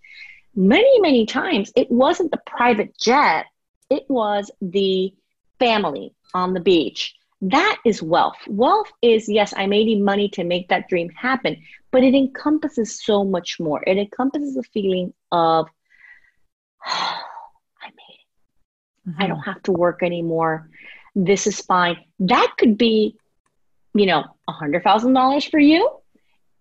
many, 0.57 1.01
many 1.01 1.27
times 1.27 1.73
it 1.77 1.91
wasn't 1.91 2.31
the 2.31 2.41
private 2.47 2.97
jet, 2.99 3.47
it 3.91 4.05
was 4.09 4.51
the 4.61 5.13
family 5.59 6.15
on 6.33 6.55
the 6.55 6.61
beach. 6.61 7.15
That 7.51 7.79
is 7.85 8.03
wealth. 8.03 8.39
Wealth 8.49 8.91
is, 9.03 9.29
yes, 9.29 9.53
I 9.57 9.67
made 9.67 10.01
money 10.01 10.29
to 10.31 10.45
make 10.45 10.69
that 10.69 10.89
dream 10.89 11.11
happen, 11.11 11.63
but 11.91 12.03
it 12.03 12.15
encompasses 12.15 13.05
so 13.05 13.25
much 13.25 13.59
more. 13.61 13.83
It 13.87 13.99
encompasses 13.99 14.57
a 14.57 14.63
feeling 14.63 15.13
of, 15.33 15.69
oh, 16.87 17.21
I 17.83 17.87
made 17.87 18.15
it. 18.15 19.11
Mm-hmm. 19.11 19.23
I 19.23 19.27
don't 19.27 19.41
have 19.41 19.63
to 19.65 19.73
work 19.73 20.03
anymore. 20.03 20.71
This 21.15 21.47
is 21.47 21.61
fine. 21.61 21.99
That 22.21 22.55
could 22.59 22.79
be, 22.79 23.17
you 23.95 24.07
know, 24.07 24.25
a 24.49 24.53
$100,000 24.53 25.51
for 25.51 25.59
you. 25.59 25.91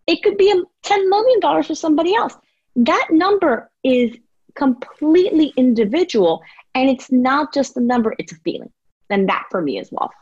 It 0.06 0.22
could 0.22 0.38
be 0.38 0.52
a 0.52 0.88
$10 0.88 1.10
million 1.10 1.64
for 1.64 1.76
somebody 1.76 2.14
else 2.14 2.36
that 2.76 3.08
number 3.12 3.70
is 3.84 4.16
completely 4.56 5.54
individual 5.58 6.42
and 6.76 6.90
it's 6.90 7.12
not 7.12 7.54
just 7.54 7.78
a 7.78 7.80
number 7.80 8.14
it's 8.20 8.32
a 8.32 8.36
feeling 8.38 8.72
and 9.10 9.30
that 9.30 9.46
for 9.50 9.62
me 9.62 9.80
is 9.80 9.90
wealth 9.92 10.14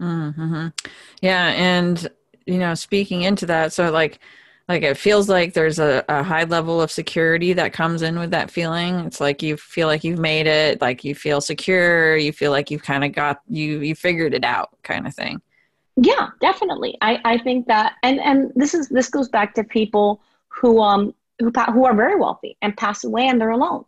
mm-hmm. 0.00 0.68
yeah 1.20 1.48
and 1.48 2.08
you 2.46 2.58
know 2.58 2.74
speaking 2.74 3.22
into 3.22 3.46
that 3.46 3.72
so 3.72 3.90
like 3.90 4.20
like 4.68 4.82
it 4.82 4.98
feels 4.98 5.30
like 5.30 5.54
there's 5.54 5.78
a, 5.78 6.04
a 6.08 6.22
high 6.22 6.44
level 6.44 6.80
of 6.80 6.90
security 6.90 7.52
that 7.52 7.72
comes 7.72 8.02
in 8.02 8.18
with 8.18 8.30
that 8.30 8.50
feeling 8.50 8.96
it's 9.00 9.20
like 9.20 9.42
you 9.42 9.56
feel 9.56 9.86
like 9.86 10.04
you've 10.04 10.18
made 10.18 10.46
it 10.46 10.80
like 10.80 11.04
you 11.04 11.14
feel 11.14 11.40
secure 11.40 12.16
you 12.16 12.32
feel 12.32 12.50
like 12.50 12.70
you've 12.70 12.82
kind 12.82 13.04
of 13.04 13.12
got 13.12 13.40
you 13.48 13.80
you 13.80 13.94
figured 13.94 14.34
it 14.34 14.44
out 14.44 14.70
kind 14.82 15.06
of 15.06 15.14
thing 15.14 15.40
yeah 15.96 16.28
definitely 16.40 16.96
i 17.00 17.18
i 17.24 17.38
think 17.38 17.66
that 17.66 17.94
and 18.02 18.20
and 18.20 18.52
this 18.54 18.74
is 18.74 18.88
this 18.88 19.08
goes 19.08 19.28
back 19.28 19.54
to 19.54 19.64
people 19.64 20.20
who 20.48 20.80
um 20.80 21.14
who, 21.38 21.50
who 21.50 21.84
are 21.84 21.94
very 21.94 22.16
wealthy 22.16 22.56
and 22.62 22.76
pass 22.76 23.04
away 23.04 23.28
and 23.28 23.40
they're 23.40 23.50
alone. 23.50 23.84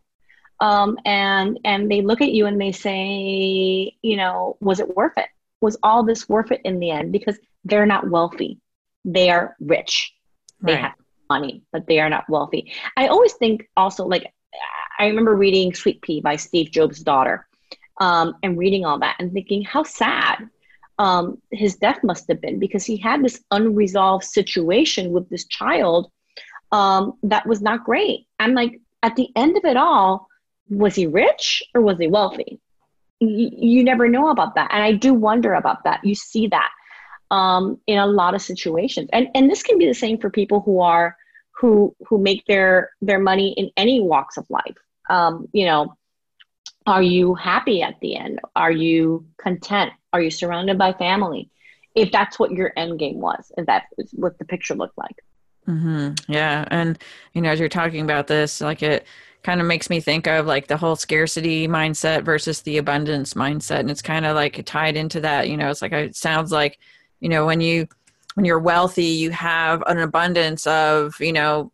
Um, 0.61 0.99
and 1.05 1.59
and 1.65 1.91
they 1.91 2.03
look 2.03 2.21
at 2.21 2.33
you 2.33 2.47
and 2.47 2.61
they 2.61 2.73
say, 2.73 3.97
you 4.03 4.17
know, 4.17 4.57
was 4.61 4.79
it 4.81 4.95
worth 4.95 5.17
it? 5.17 5.29
Was 5.61 5.77
all 5.83 6.05
this 6.05 6.29
worth 6.29 6.53
it 6.53 6.61
in 6.65 6.81
the 6.81 6.91
end? 6.91 7.13
Because 7.13 7.39
they're 7.65 7.87
not 7.87 8.09
wealthy, 8.09 8.59
they 9.05 9.31
are 9.31 9.57
rich, 9.61 10.15
they 10.63 10.75
right. 10.75 10.83
have 10.83 10.95
money, 11.29 11.63
but 11.73 11.87
they 11.87 12.01
are 12.01 12.11
not 12.11 12.29
wealthy. 12.29 12.73
I 12.97 13.09
always 13.09 13.35
think 13.35 13.69
also 13.77 14.07
like 14.07 14.33
I 14.99 15.07
remember 15.07 15.35
reading 15.35 15.75
Sweet 15.75 16.03
Pea 16.03 16.21
by 16.21 16.37
Steve 16.37 16.71
Jobs' 16.71 17.01
daughter, 17.01 17.47
um, 18.01 18.35
and 18.43 18.59
reading 18.59 18.85
all 18.85 18.99
that 18.99 19.17
and 19.19 19.33
thinking 19.33 19.63
how 19.63 19.83
sad 19.83 20.49
um, 20.99 21.41
his 21.51 21.77
death 21.77 22.01
must 22.03 22.29
have 22.29 22.41
been 22.41 22.59
because 22.59 22.85
he 22.85 22.99
had 22.99 23.25
this 23.25 23.43
unresolved 23.51 24.25
situation 24.25 25.13
with 25.13 25.29
this 25.31 25.47
child 25.47 26.11
um, 26.73 27.15
that 27.23 27.47
was 27.47 27.63
not 27.63 27.85
great. 27.85 28.27
I'm 28.39 28.55
like, 28.55 28.81
at 29.03 29.17
the 29.17 29.31
end 29.35 29.57
of 29.57 29.65
it 29.65 29.77
all, 29.79 30.29
was 30.69 30.95
he 30.95 31.07
rich 31.07 31.63
or 31.75 31.81
was 31.81 31.99
he 31.99 32.07
wealthy? 32.07 32.61
You 33.21 33.85
never 33.85 34.09
know 34.09 34.31
about 34.31 34.55
that. 34.55 34.71
And 34.73 34.83
I 34.83 34.93
do 34.93 35.15
wonder 35.15 35.55
about 35.55 35.85
that. 35.85 36.05
You 36.05 36.15
see 36.15 36.49
that 36.49 36.71
um, 37.31 37.79
in 37.87 37.99
a 37.99 38.07
lot 38.07 38.35
of 38.35 38.43
situations. 38.43 39.09
And, 39.13 39.29
and 39.35 39.51
this 39.51 39.63
can 39.63 39.79
be 39.79 39.87
the 39.87 39.95
same 39.95 40.19
for 40.19 40.31
people 40.31 40.61
who 40.61 40.81
are, 40.81 41.17
who, 41.53 41.95
who 42.07 42.19
make 42.19 42.45
their, 42.47 42.91
their 43.03 43.21
money 43.21 43.53
in 43.57 43.71
any 43.77 44.01
walks 44.01 44.37
of 44.37 44.47
life. 44.49 44.77
Um, 45.09 45.49
you 45.53 45.67
know, 45.67 45.97
are 46.87 47.03
you 47.03 47.35
happy 47.35 47.83
at 47.83 48.01
the 48.01 48.17
end? 48.17 48.41
Are 48.57 48.73
you 48.73 49.27
content? 49.39 49.93
Are 50.13 50.23
you 50.23 50.31
surrounded 50.31 50.79
by 50.79 50.93
family? 50.95 51.51
If 51.95 52.11
that's 52.11 52.39
what 52.39 52.53
your 52.53 52.73
end 52.77 52.99
game 52.99 53.19
was, 53.19 53.53
and 53.57 53.67
that 53.67 53.85
is 53.99 54.13
what 54.13 54.39
the 54.39 54.45
picture 54.45 54.75
looked 54.75 54.97
like. 54.97 55.17
Mm-hmm. 55.69 56.33
Yeah. 56.33 56.65
And, 56.71 56.99
you 57.35 57.43
know, 57.43 57.51
as 57.51 57.61
you're 57.61 57.69
talking 57.69 58.01
about 58.01 58.29
this, 58.29 58.61
like 58.61 58.83
it 58.83 59.07
kind 59.43 59.61
of 59.61 59.67
makes 59.67 59.89
me 59.89 60.01
think 60.01 60.27
of 60.27 60.47
like 60.47 60.67
the 60.67 60.77
whole 60.77 60.97
scarcity 60.97 61.67
mindset 61.67 62.25
versus 62.25 62.63
the 62.63 62.79
abundance 62.79 63.35
mindset. 63.35 63.81
And 63.81 63.91
it's 63.91 64.03
kind 64.03 64.27
of 64.27 64.35
like 64.37 64.65
tied 64.67 64.97
into 64.97 65.21
that, 65.21 65.49
you 65.49 65.57
know, 65.57 65.71
it's 65.71 65.83
like, 65.83 65.93
it 65.93 66.17
sounds 66.17 66.53
like, 66.53 66.79
you 67.21 67.29
know, 67.29 67.47
when 67.47 67.61
you, 67.61 67.89
when 68.35 68.45
you're 68.45 68.59
wealthy, 68.59 69.05
you 69.05 69.31
have 69.31 69.83
an 69.87 69.99
abundance 69.99 70.67
of, 70.67 71.19
you 71.21 71.33
know, 71.33 71.73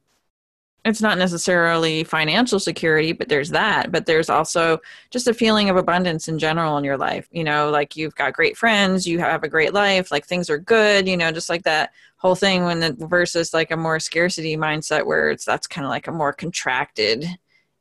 it's 0.84 1.02
not 1.02 1.18
necessarily 1.18 2.04
financial 2.04 2.60
security, 2.60 3.12
but 3.12 3.28
there's 3.28 3.50
that. 3.50 3.90
But 3.90 4.06
there's 4.06 4.30
also 4.30 4.78
just 5.10 5.26
a 5.26 5.34
feeling 5.34 5.68
of 5.68 5.76
abundance 5.76 6.28
in 6.28 6.38
general 6.38 6.78
in 6.78 6.84
your 6.84 6.96
life. 6.96 7.28
You 7.32 7.42
know, 7.42 7.70
like 7.70 7.96
you've 7.96 8.14
got 8.14 8.34
great 8.34 8.56
friends, 8.56 9.06
you 9.06 9.18
have 9.18 9.42
a 9.42 9.48
great 9.48 9.74
life, 9.74 10.12
like 10.12 10.26
things 10.26 10.48
are 10.48 10.58
good, 10.58 11.08
you 11.08 11.16
know, 11.16 11.32
just 11.32 11.50
like 11.50 11.64
that 11.64 11.90
whole 12.18 12.36
thing 12.36 12.64
when 12.64 12.80
the 12.80 12.92
versus 13.08 13.52
like 13.52 13.72
a 13.72 13.76
more 13.76 13.98
scarcity 13.98 14.56
mindset 14.56 15.04
where 15.04 15.30
it's 15.30 15.44
that's 15.44 15.66
kind 15.66 15.84
of 15.84 15.90
like 15.90 16.06
a 16.06 16.12
more 16.12 16.32
contracted 16.32 17.26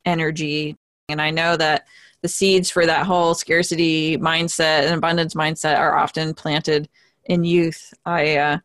energy. 0.06 0.78
And 1.10 1.22
I 1.22 1.32
know 1.32 1.58
that 1.58 1.86
the 2.22 2.28
seeds 2.28 2.72
for 2.72 2.86
that 2.86 3.06
whole 3.06 3.34
scarcity 3.34 4.18
mindset 4.18 4.86
and 4.86 4.96
abundance 4.96 5.36
mindset 5.36 5.78
are 5.78 5.96
often 5.96 6.34
planted 6.34 6.90
in 7.26 7.44
youth. 7.44 7.94
I 8.06 8.38
uh, 8.38 8.58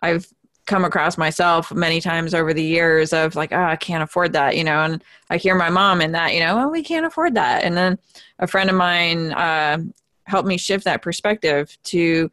I've 0.00 0.28
come 0.66 0.84
across 0.84 1.16
myself 1.16 1.72
many 1.72 2.00
times 2.00 2.34
over 2.34 2.52
the 2.52 2.62
years 2.62 3.12
of 3.12 3.34
like, 3.34 3.52
oh, 3.52 3.62
I 3.62 3.74
can't 3.74 4.02
afford 4.02 4.34
that, 4.34 4.56
you 4.56 4.62
know, 4.62 4.84
and 4.84 5.02
I 5.30 5.38
hear 5.38 5.54
my 5.54 5.70
mom 5.70 6.02
in 6.02 6.12
that, 6.12 6.34
you 6.34 6.40
know, 6.40 6.54
well, 6.56 6.70
we 6.70 6.82
can't 6.82 7.06
afford 7.06 7.34
that. 7.34 7.64
And 7.64 7.74
then 7.76 7.98
a 8.38 8.46
friend 8.46 8.68
of 8.68 8.76
mine 8.76 9.32
uh, 9.32 9.78
helped 10.24 10.46
me 10.46 10.58
shift 10.58 10.84
that 10.84 11.00
perspective 11.00 11.76
to, 11.84 12.30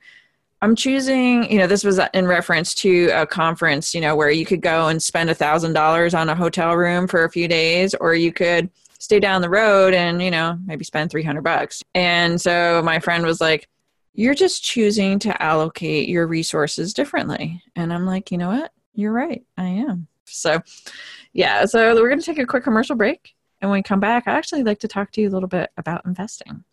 I'm 0.61 0.75
choosing, 0.75 1.51
you 1.51 1.59
know, 1.59 1.67
this 1.67 1.83
was 1.83 1.99
uh, 1.99 2.07
in 2.13 2.27
reference 2.27 2.73
to 2.75 3.09
a 3.13 3.27
conference, 3.27 3.93
you 3.93 4.01
know, 4.01 4.15
where 4.15 4.31
you 4.31 4.45
could 4.45 4.61
go 4.61 4.87
and 4.87 5.01
spend 5.01 5.29
a 5.29 5.35
thousand 5.35 5.73
dollars 5.73 6.13
on 6.13 6.29
a 6.29 6.35
hotel 6.35 6.75
room 6.75 7.07
for 7.07 7.23
a 7.23 7.29
few 7.29 7.47
days, 7.47 7.93
or 7.95 8.15
you 8.15 8.31
could 8.31 8.69
stay 8.99 9.19
down 9.19 9.41
the 9.41 9.49
road 9.49 9.93
and, 9.93 10.21
you 10.21 10.31
know, 10.31 10.57
maybe 10.65 10.83
spend 10.83 11.11
300 11.11 11.41
bucks. 11.41 11.83
And 11.93 12.39
so 12.39 12.81
my 12.83 12.99
friend 12.99 13.25
was 13.25 13.41
like, 13.41 13.67
you're 14.13 14.33
just 14.33 14.63
choosing 14.63 15.19
to 15.19 15.43
allocate 15.43 16.07
your 16.07 16.25
resources 16.25 16.93
differently. 16.93 17.61
And 17.75 17.91
I'm 17.91 18.05
like, 18.05 18.31
you 18.31 18.37
know 18.37 18.47
what? 18.47 18.71
You're 18.93 19.11
right. 19.11 19.43
I 19.57 19.65
am. 19.65 20.07
So, 20.23 20.61
yeah. 21.33 21.65
So, 21.65 21.93
we're 21.95 22.09
going 22.09 22.19
to 22.19 22.25
take 22.25 22.39
a 22.39 22.45
quick 22.45 22.63
commercial 22.63 22.95
break. 22.95 23.35
And 23.61 23.69
when 23.69 23.79
we 23.79 23.83
come 23.83 23.99
back, 23.99 24.23
I 24.25 24.31
actually 24.31 24.63
like 24.63 24.79
to 24.79 24.87
talk 24.87 25.11
to 25.11 25.21
you 25.21 25.29
a 25.29 25.31
little 25.31 25.49
bit 25.49 25.69
about 25.77 26.05
investing. 26.05 26.63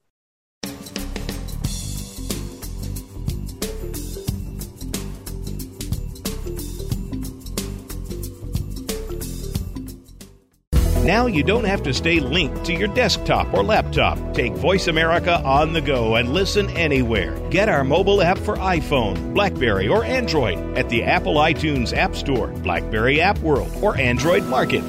Now 11.02 11.26
you 11.26 11.42
don't 11.42 11.64
have 11.64 11.82
to 11.82 11.92
stay 11.92 12.20
linked 12.20 12.64
to 12.66 12.72
your 12.72 12.86
desktop 12.86 13.52
or 13.52 13.64
laptop. 13.64 14.34
Take 14.34 14.52
Voice 14.52 14.86
America 14.86 15.42
on 15.42 15.72
the 15.72 15.80
go 15.80 16.14
and 16.14 16.32
listen 16.32 16.70
anywhere. 16.70 17.36
Get 17.50 17.68
our 17.68 17.82
mobile 17.82 18.22
app 18.22 18.38
for 18.38 18.54
iPhone, 18.56 19.34
Blackberry, 19.34 19.88
or 19.88 20.04
Android 20.04 20.58
at 20.78 20.88
the 20.90 21.02
Apple 21.02 21.34
iTunes 21.34 21.92
App 21.92 22.14
Store, 22.14 22.48
Blackberry 22.48 23.20
App 23.20 23.36
World, 23.38 23.72
or 23.82 23.96
Android 23.96 24.44
Market. 24.44 24.84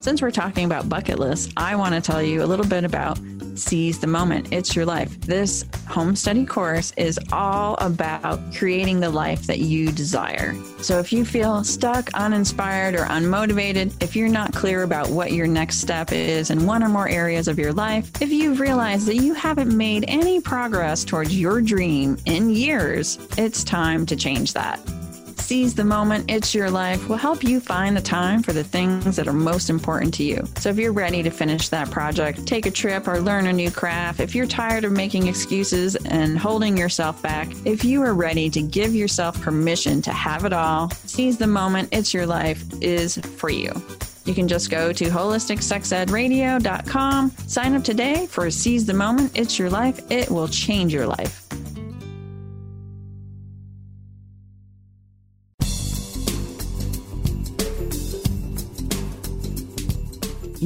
Since 0.00 0.22
we're 0.22 0.30
talking 0.30 0.64
about 0.64 0.88
bucket 0.88 1.18
lists, 1.18 1.52
I 1.58 1.76
want 1.76 1.94
to 1.94 2.00
tell 2.00 2.22
you 2.22 2.42
a 2.42 2.46
little 2.46 2.66
bit 2.66 2.84
about 2.84 3.18
Seize 3.58 3.98
the 3.98 4.06
Moment. 4.06 4.52
It's 4.52 4.76
your 4.76 4.84
life. 4.86 5.20
This 5.20 5.64
home 5.88 6.16
study 6.16 6.44
course 6.44 6.92
is 6.96 7.18
all 7.32 7.76
about 7.78 8.38
creating 8.54 9.00
the 9.00 9.10
life 9.10 9.46
that 9.46 9.60
you 9.60 9.92
desire. 9.92 10.54
So 10.80 10.98
if 10.98 11.12
you 11.12 11.24
feel 11.24 11.64
stuck, 11.64 12.10
uninspired, 12.14 12.94
or 12.94 13.04
unmotivated, 13.06 14.02
if 14.02 14.14
you're 14.14 14.28
not 14.28 14.52
clear 14.54 14.82
about 14.82 15.08
what 15.08 15.32
your 15.32 15.46
next 15.46 15.80
step 15.80 16.12
is 16.12 16.50
in 16.50 16.66
one 16.66 16.82
or 16.82 16.88
more 16.88 17.08
areas 17.08 17.48
of 17.48 17.58
your 17.58 17.72
life, 17.72 18.10
if 18.20 18.30
you've 18.30 18.60
realized 18.60 19.06
that 19.06 19.16
you 19.16 19.34
haven't 19.34 19.76
made 19.76 20.04
any 20.08 20.40
progress 20.40 21.04
towards 21.04 21.38
your 21.38 21.60
dream 21.60 22.16
in 22.26 22.50
years, 22.50 23.18
it's 23.36 23.64
time 23.64 24.06
to 24.06 24.16
change 24.16 24.52
that. 24.52 24.80
Seize 25.46 25.74
the 25.76 25.84
Moment, 25.84 26.28
It's 26.28 26.56
Your 26.56 26.72
Life 26.72 27.08
will 27.08 27.18
help 27.18 27.44
you 27.44 27.60
find 27.60 27.96
the 27.96 28.00
time 28.00 28.42
for 28.42 28.52
the 28.52 28.64
things 28.64 29.14
that 29.14 29.28
are 29.28 29.32
most 29.32 29.70
important 29.70 30.12
to 30.14 30.24
you. 30.24 30.44
So 30.56 30.70
if 30.70 30.76
you're 30.76 30.90
ready 30.90 31.22
to 31.22 31.30
finish 31.30 31.68
that 31.68 31.88
project, 31.88 32.44
take 32.48 32.66
a 32.66 32.70
trip, 32.72 33.06
or 33.06 33.20
learn 33.20 33.46
a 33.46 33.52
new 33.52 33.70
craft, 33.70 34.18
if 34.18 34.34
you're 34.34 34.48
tired 34.48 34.82
of 34.82 34.90
making 34.90 35.28
excuses 35.28 35.94
and 35.94 36.36
holding 36.36 36.76
yourself 36.76 37.22
back, 37.22 37.46
if 37.64 37.84
you 37.84 38.02
are 38.02 38.12
ready 38.12 38.50
to 38.50 38.60
give 38.60 38.92
yourself 38.92 39.40
permission 39.40 40.02
to 40.02 40.10
have 40.10 40.44
it 40.44 40.52
all, 40.52 40.90
Seize 40.90 41.38
the 41.38 41.46
Moment, 41.46 41.90
It's 41.92 42.12
Your 42.12 42.26
Life 42.26 42.64
is 42.80 43.16
for 43.16 43.48
you. 43.48 43.70
You 44.24 44.34
can 44.34 44.48
just 44.48 44.68
go 44.68 44.92
to 44.92 45.04
holisticsexedradio.com, 45.04 47.30
sign 47.46 47.76
up 47.76 47.84
today 47.84 48.26
for 48.26 48.50
Seize 48.50 48.84
the 48.84 48.94
Moment, 48.94 49.38
It's 49.38 49.60
Your 49.60 49.70
Life. 49.70 50.10
It 50.10 50.28
will 50.28 50.48
change 50.48 50.92
your 50.92 51.06
life. 51.06 51.45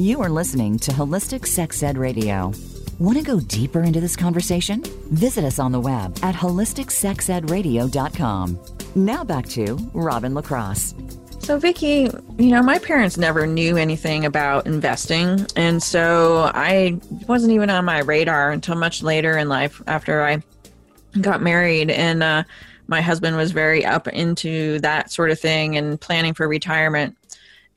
You 0.01 0.21
are 0.23 0.29
listening 0.29 0.79
to 0.79 0.91
Holistic 0.91 1.45
Sex 1.45 1.83
Ed 1.83 1.95
Radio. 1.95 2.53
Want 2.97 3.19
to 3.19 3.23
go 3.23 3.39
deeper 3.39 3.83
into 3.83 4.01
this 4.01 4.15
conversation? 4.15 4.81
Visit 5.11 5.43
us 5.43 5.59
on 5.59 5.71
the 5.71 5.79
web 5.79 6.17
at 6.23 6.33
holisticsexedradio.com. 6.33 8.59
Now 8.95 9.23
back 9.23 9.47
to 9.49 9.75
Robin 9.93 10.33
LaCrosse. 10.33 10.95
So, 11.37 11.59
Vicki, 11.59 12.09
you 12.39 12.49
know, 12.49 12.63
my 12.63 12.79
parents 12.79 13.19
never 13.19 13.45
knew 13.45 13.77
anything 13.77 14.25
about 14.25 14.65
investing. 14.65 15.45
And 15.55 15.83
so 15.83 16.49
I 16.51 16.99
wasn't 17.27 17.53
even 17.53 17.69
on 17.69 17.85
my 17.85 17.99
radar 17.99 18.49
until 18.49 18.77
much 18.77 19.03
later 19.03 19.37
in 19.37 19.49
life 19.49 19.83
after 19.85 20.23
I 20.23 20.41
got 21.21 21.43
married. 21.43 21.91
And 21.91 22.23
uh, 22.23 22.43
my 22.87 23.01
husband 23.01 23.37
was 23.37 23.51
very 23.51 23.85
up 23.85 24.07
into 24.07 24.79
that 24.79 25.11
sort 25.11 25.29
of 25.29 25.39
thing 25.39 25.77
and 25.77 26.01
planning 26.01 26.33
for 26.33 26.47
retirement. 26.47 27.15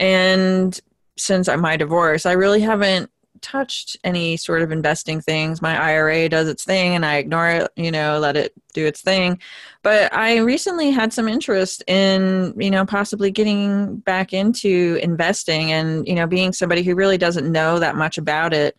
And 0.00 0.80
since 1.16 1.48
my 1.48 1.76
divorce, 1.76 2.26
I 2.26 2.32
really 2.32 2.60
haven't 2.60 3.10
touched 3.44 3.96
any 4.04 4.36
sort 4.36 4.62
of 4.62 4.72
investing 4.72 5.20
things. 5.20 5.60
My 5.60 5.78
IRA 5.78 6.28
does 6.28 6.48
its 6.48 6.64
thing 6.64 6.94
and 6.94 7.04
I 7.04 7.16
ignore 7.16 7.48
it, 7.50 7.70
you 7.76 7.90
know, 7.90 8.18
let 8.18 8.36
it 8.36 8.54
do 8.72 8.86
its 8.86 9.02
thing. 9.02 9.38
But 9.82 10.12
I 10.14 10.38
recently 10.38 10.90
had 10.90 11.12
some 11.12 11.28
interest 11.28 11.84
in, 11.86 12.54
you 12.58 12.70
know, 12.70 12.86
possibly 12.86 13.30
getting 13.30 13.96
back 13.98 14.32
into 14.32 14.98
investing 15.02 15.72
and, 15.72 16.08
you 16.08 16.14
know, 16.14 16.26
being 16.26 16.52
somebody 16.52 16.82
who 16.82 16.94
really 16.94 17.18
doesn't 17.18 17.50
know 17.50 17.78
that 17.78 17.96
much 17.96 18.16
about 18.16 18.54
it. 18.54 18.76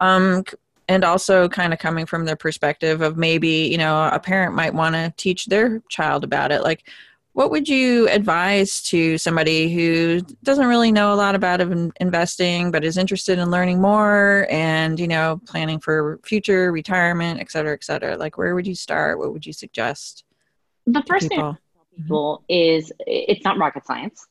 Um, 0.00 0.44
and 0.88 1.04
also 1.04 1.48
kind 1.48 1.72
of 1.72 1.78
coming 1.78 2.04
from 2.04 2.24
the 2.24 2.34
perspective 2.34 3.00
of 3.00 3.16
maybe, 3.16 3.68
you 3.70 3.78
know, 3.78 4.10
a 4.12 4.18
parent 4.18 4.56
might 4.56 4.74
want 4.74 4.96
to 4.96 5.14
teach 5.16 5.46
their 5.46 5.80
child 5.88 6.24
about 6.24 6.50
it. 6.50 6.62
Like, 6.62 6.82
what 7.32 7.50
would 7.50 7.68
you 7.68 8.08
advise 8.08 8.82
to 8.82 9.16
somebody 9.16 9.72
who 9.72 10.20
doesn't 10.42 10.66
really 10.66 10.90
know 10.90 11.12
a 11.12 11.16
lot 11.16 11.34
about 11.34 11.60
investing 11.60 12.70
but 12.70 12.84
is 12.84 12.98
interested 12.98 13.38
in 13.38 13.50
learning 13.50 13.80
more 13.80 14.46
and 14.50 14.98
you 14.98 15.06
know 15.06 15.40
planning 15.46 15.78
for 15.78 16.18
future 16.24 16.72
retirement 16.72 17.40
et 17.40 17.50
cetera 17.50 17.72
et 17.72 17.84
cetera? 17.84 18.16
Like 18.16 18.36
where 18.36 18.54
would 18.54 18.66
you 18.66 18.74
start? 18.74 19.18
What 19.18 19.32
would 19.32 19.46
you 19.46 19.52
suggest 19.52 20.24
the 20.86 21.02
first 21.06 21.28
thing 21.28 21.40
mm-hmm. 21.40 22.02
people 22.02 22.44
is 22.48 22.92
it's 23.06 23.44
not 23.44 23.58
rocket 23.58 23.86
science. 23.86 24.26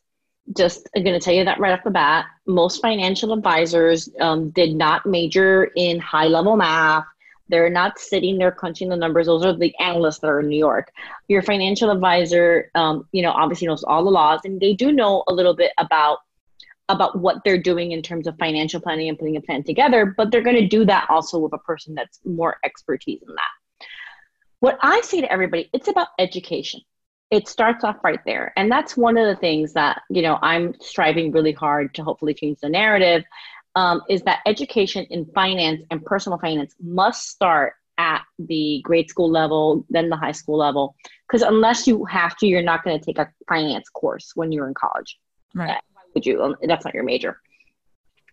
Just 0.57 0.89
i'm 0.95 1.03
going 1.03 1.17
to 1.17 1.23
tell 1.23 1.33
you 1.33 1.45
that 1.45 1.59
right 1.59 1.73
off 1.73 1.83
the 1.83 1.91
bat 1.91 2.25
most 2.47 2.81
financial 2.81 3.33
advisors 3.33 4.09
um, 4.19 4.49
did 4.49 4.75
not 4.75 5.05
major 5.05 5.71
in 5.75 5.99
high 5.99 6.25
level 6.25 6.57
math 6.57 7.05
they're 7.49 7.69
not 7.69 7.99
sitting 7.99 8.37
there 8.37 8.51
crunching 8.51 8.89
the 8.89 8.95
numbers. 8.95 9.25
Those 9.25 9.43
are 9.43 9.53
the 9.53 9.75
analysts 9.79 10.19
that 10.19 10.27
are 10.27 10.39
in 10.39 10.47
New 10.47 10.57
York. 10.57 10.91
Your 11.27 11.41
financial 11.41 11.89
advisor, 11.89 12.71
um, 12.75 13.07
you 13.11 13.21
know, 13.21 13.31
obviously 13.31 13.67
knows 13.67 13.83
all 13.83 14.03
the 14.03 14.11
laws, 14.11 14.41
and 14.45 14.59
they 14.61 14.73
do 14.73 14.91
know 14.91 15.23
a 15.27 15.33
little 15.33 15.55
bit 15.55 15.71
about 15.77 16.19
about 16.87 17.19
what 17.19 17.37
they're 17.45 17.61
doing 17.61 17.91
in 17.91 18.01
terms 18.01 18.25
of 18.25 18.35
financial 18.37 18.81
planning 18.81 19.09
and 19.09 19.19
putting 19.19 19.37
a 19.37 19.41
plan 19.41 19.63
together. 19.63 20.07
But 20.17 20.31
they're 20.31 20.41
going 20.41 20.55
to 20.55 20.67
do 20.67 20.85
that 20.85 21.07
also 21.09 21.37
with 21.37 21.53
a 21.53 21.59
person 21.59 21.93
that's 21.93 22.19
more 22.25 22.57
expertise 22.63 23.21
in 23.21 23.35
that. 23.35 23.87
What 24.59 24.79
I 24.81 25.01
say 25.01 25.21
to 25.21 25.31
everybody, 25.31 25.69
it's 25.71 25.87
about 25.87 26.07
education. 26.17 26.81
It 27.31 27.47
starts 27.47 27.83
off 27.83 27.97
right 28.03 28.19
there, 28.25 28.53
and 28.57 28.71
that's 28.71 28.97
one 28.97 29.17
of 29.17 29.27
the 29.27 29.35
things 29.35 29.73
that 29.73 30.01
you 30.09 30.21
know 30.21 30.37
I'm 30.41 30.73
striving 30.81 31.31
really 31.31 31.53
hard 31.53 31.93
to 31.95 32.03
hopefully 32.03 32.33
change 32.33 32.59
the 32.59 32.69
narrative 32.69 33.23
um, 33.79 34.01
is 34.09 34.21
that 34.23 34.39
education 34.45 35.05
in 35.09 35.25
finance 35.27 35.81
and 35.89 36.05
personal 36.05 36.37
finance 36.37 36.75
must 36.81 37.29
start 37.29 37.75
at 37.97 38.23
the 38.37 38.81
grade 38.83 39.09
school 39.09 39.31
level, 39.31 39.85
then 39.89 40.09
the 40.09 40.17
high 40.17 40.33
school 40.33 40.57
level. 40.57 40.95
Because 41.25 41.43
unless 41.43 41.87
you 41.87 42.03
have 42.03 42.35
to, 42.37 42.45
you're 42.45 42.61
not 42.61 42.83
going 42.83 42.99
to 42.99 43.05
take 43.05 43.17
a 43.17 43.29
finance 43.47 43.87
course 43.87 44.33
when 44.35 44.51
you're 44.51 44.67
in 44.67 44.73
college. 44.73 45.17
Right. 45.55 45.81
Why 45.93 46.01
would 46.13 46.25
you? 46.25 46.43
Um, 46.43 46.55
that's 46.63 46.83
not 46.83 46.93
your 46.93 47.05
major. 47.05 47.39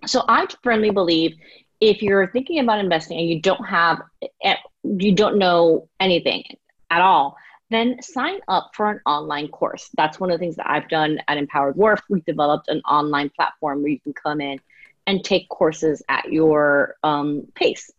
So 0.04 0.24
I 0.26 0.48
firmly 0.64 0.90
believe 0.90 1.36
if 1.80 2.02
you're 2.02 2.26
thinking 2.32 2.58
about 2.58 2.80
investing 2.80 3.18
and 3.18 3.28
you 3.28 3.40
don't 3.40 3.64
have, 3.64 4.02
eh, 4.42 4.56
you 4.82 5.14
don't 5.14 5.38
know 5.38 5.88
anything 6.00 6.42
at 6.90 7.02
all, 7.02 7.36
then 7.70 8.02
sign 8.02 8.40
up 8.48 8.70
for 8.74 8.90
an 8.90 9.00
online 9.06 9.46
course. 9.48 9.90
That's 9.96 10.18
one 10.18 10.30
of 10.30 10.34
the 10.34 10.38
things 10.38 10.56
that 10.56 10.68
I've 10.68 10.88
done 10.88 11.20
at 11.28 11.38
Empowered 11.38 11.76
Worth. 11.76 12.02
We've 12.10 12.24
developed 12.24 12.66
an 12.66 12.80
online 12.80 13.30
platform 13.30 13.82
where 13.82 13.92
you 13.92 14.00
can 14.00 14.12
come 14.12 14.40
in 14.40 14.58
and 15.06 15.24
take 15.24 15.48
courses 15.48 16.02
at 16.08 16.32
your 16.32 16.96
um, 17.02 17.46
pace. 17.54 17.90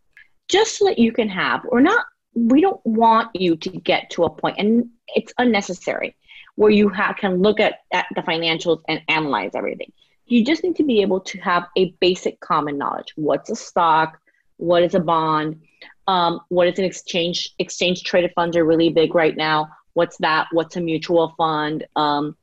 Just 0.47 0.77
so 0.77 0.85
that 0.85 0.99
you 0.99 1.11
can 1.11 1.29
have 1.29 1.65
or 1.69 1.81
not 1.81 2.05
we 2.37 2.61
don't 2.61 2.79
want 2.85 3.29
you 3.33 3.55
to 3.55 3.69
get 3.69 4.09
to 4.11 4.23
a 4.23 4.29
point 4.29 4.57
and 4.59 4.87
it's 5.07 5.33
unnecessary 5.39 6.15
where 6.55 6.71
you 6.71 6.91
can 7.19 7.41
look 7.41 7.59
at, 7.59 7.79
at 7.91 8.05
the 8.15 8.21
financials 8.21 8.81
and 8.87 9.01
analyze 9.07 9.51
everything. 9.53 9.91
You 10.25 10.43
just 10.43 10.63
need 10.63 10.75
to 10.77 10.83
be 10.83 11.01
able 11.01 11.21
to 11.21 11.39
have 11.39 11.67
a 11.77 11.91
basic 11.99 12.39
common 12.39 12.77
knowledge. 12.77 13.13
What's 13.15 13.49
a 13.49 13.55
stock? 13.55 14.19
What 14.57 14.83
is 14.83 14.95
a 14.95 14.99
bond? 14.99 15.61
Um, 16.07 16.41
what 16.49 16.67
is 16.67 16.79
an 16.79 16.85
exchange 16.85 17.53
exchange 17.59 18.03
traded 18.03 18.31
funds 18.35 18.57
are 18.57 18.65
really 18.65 18.89
big 18.89 19.13
right 19.13 19.35
now. 19.35 19.69
What's 19.93 20.17
that? 20.17 20.47
What's 20.51 20.75
a 20.75 20.81
mutual 20.81 21.33
fund? 21.37 21.85
Um, 21.95 22.35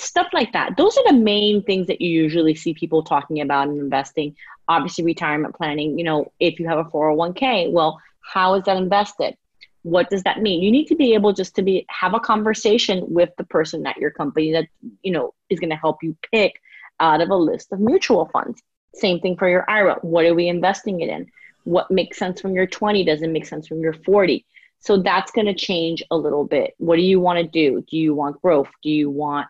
stuff 0.00 0.28
like 0.32 0.52
that. 0.52 0.76
Those 0.76 0.96
are 0.96 1.04
the 1.12 1.18
main 1.18 1.62
things 1.62 1.86
that 1.86 2.00
you 2.00 2.08
usually 2.08 2.54
see 2.54 2.74
people 2.74 3.02
talking 3.02 3.40
about 3.40 3.68
in 3.68 3.78
investing. 3.78 4.36
Obviously 4.68 5.04
retirement 5.04 5.54
planning 5.54 5.98
you 5.98 6.04
know 6.04 6.30
if 6.40 6.60
you 6.60 6.68
have 6.68 6.78
a 6.78 6.84
401k 6.84 7.72
well 7.72 8.00
how 8.20 8.54
is 8.54 8.64
that 8.64 8.76
invested? 8.76 9.36
What 9.82 10.10
does 10.10 10.22
that 10.24 10.42
mean? 10.42 10.62
You 10.62 10.70
need 10.70 10.86
to 10.88 10.96
be 10.96 11.14
able 11.14 11.32
just 11.32 11.54
to 11.56 11.62
be 11.62 11.86
have 11.88 12.12
a 12.14 12.20
conversation 12.20 13.04
with 13.08 13.30
the 13.38 13.44
person 13.44 13.86
at 13.86 13.96
your 13.96 14.10
company 14.10 14.52
that 14.52 14.66
you 15.02 15.12
know 15.12 15.34
is 15.48 15.60
going 15.60 15.70
to 15.70 15.76
help 15.76 16.02
you 16.02 16.16
pick 16.32 16.60
out 17.00 17.20
of 17.20 17.30
a 17.30 17.36
list 17.36 17.72
of 17.72 17.80
mutual 17.80 18.26
funds. 18.32 18.62
Same 18.94 19.20
thing 19.20 19.36
for 19.36 19.48
your 19.48 19.64
ira 19.70 19.96
what 20.02 20.24
are 20.24 20.34
we 20.34 20.48
investing 20.48 21.00
it 21.00 21.08
in? 21.08 21.26
What 21.64 21.90
makes 21.90 22.18
sense 22.18 22.40
from 22.40 22.52
your 22.54 22.66
20 22.66 23.04
doesn't 23.04 23.32
make 23.32 23.46
sense 23.46 23.66
from 23.66 23.80
your 23.80 23.92
40 23.92 24.44
so 24.80 25.02
that's 25.02 25.32
going 25.32 25.46
to 25.46 25.54
change 25.54 26.02
a 26.10 26.16
little 26.16 26.44
bit. 26.44 26.74
What 26.78 26.96
do 26.96 27.02
you 27.02 27.20
want 27.20 27.38
to 27.38 27.44
do? 27.44 27.84
Do 27.90 27.96
you 27.96 28.14
want 28.14 28.40
growth? 28.40 28.68
Do 28.82 28.90
you 28.90 29.10
want 29.10 29.48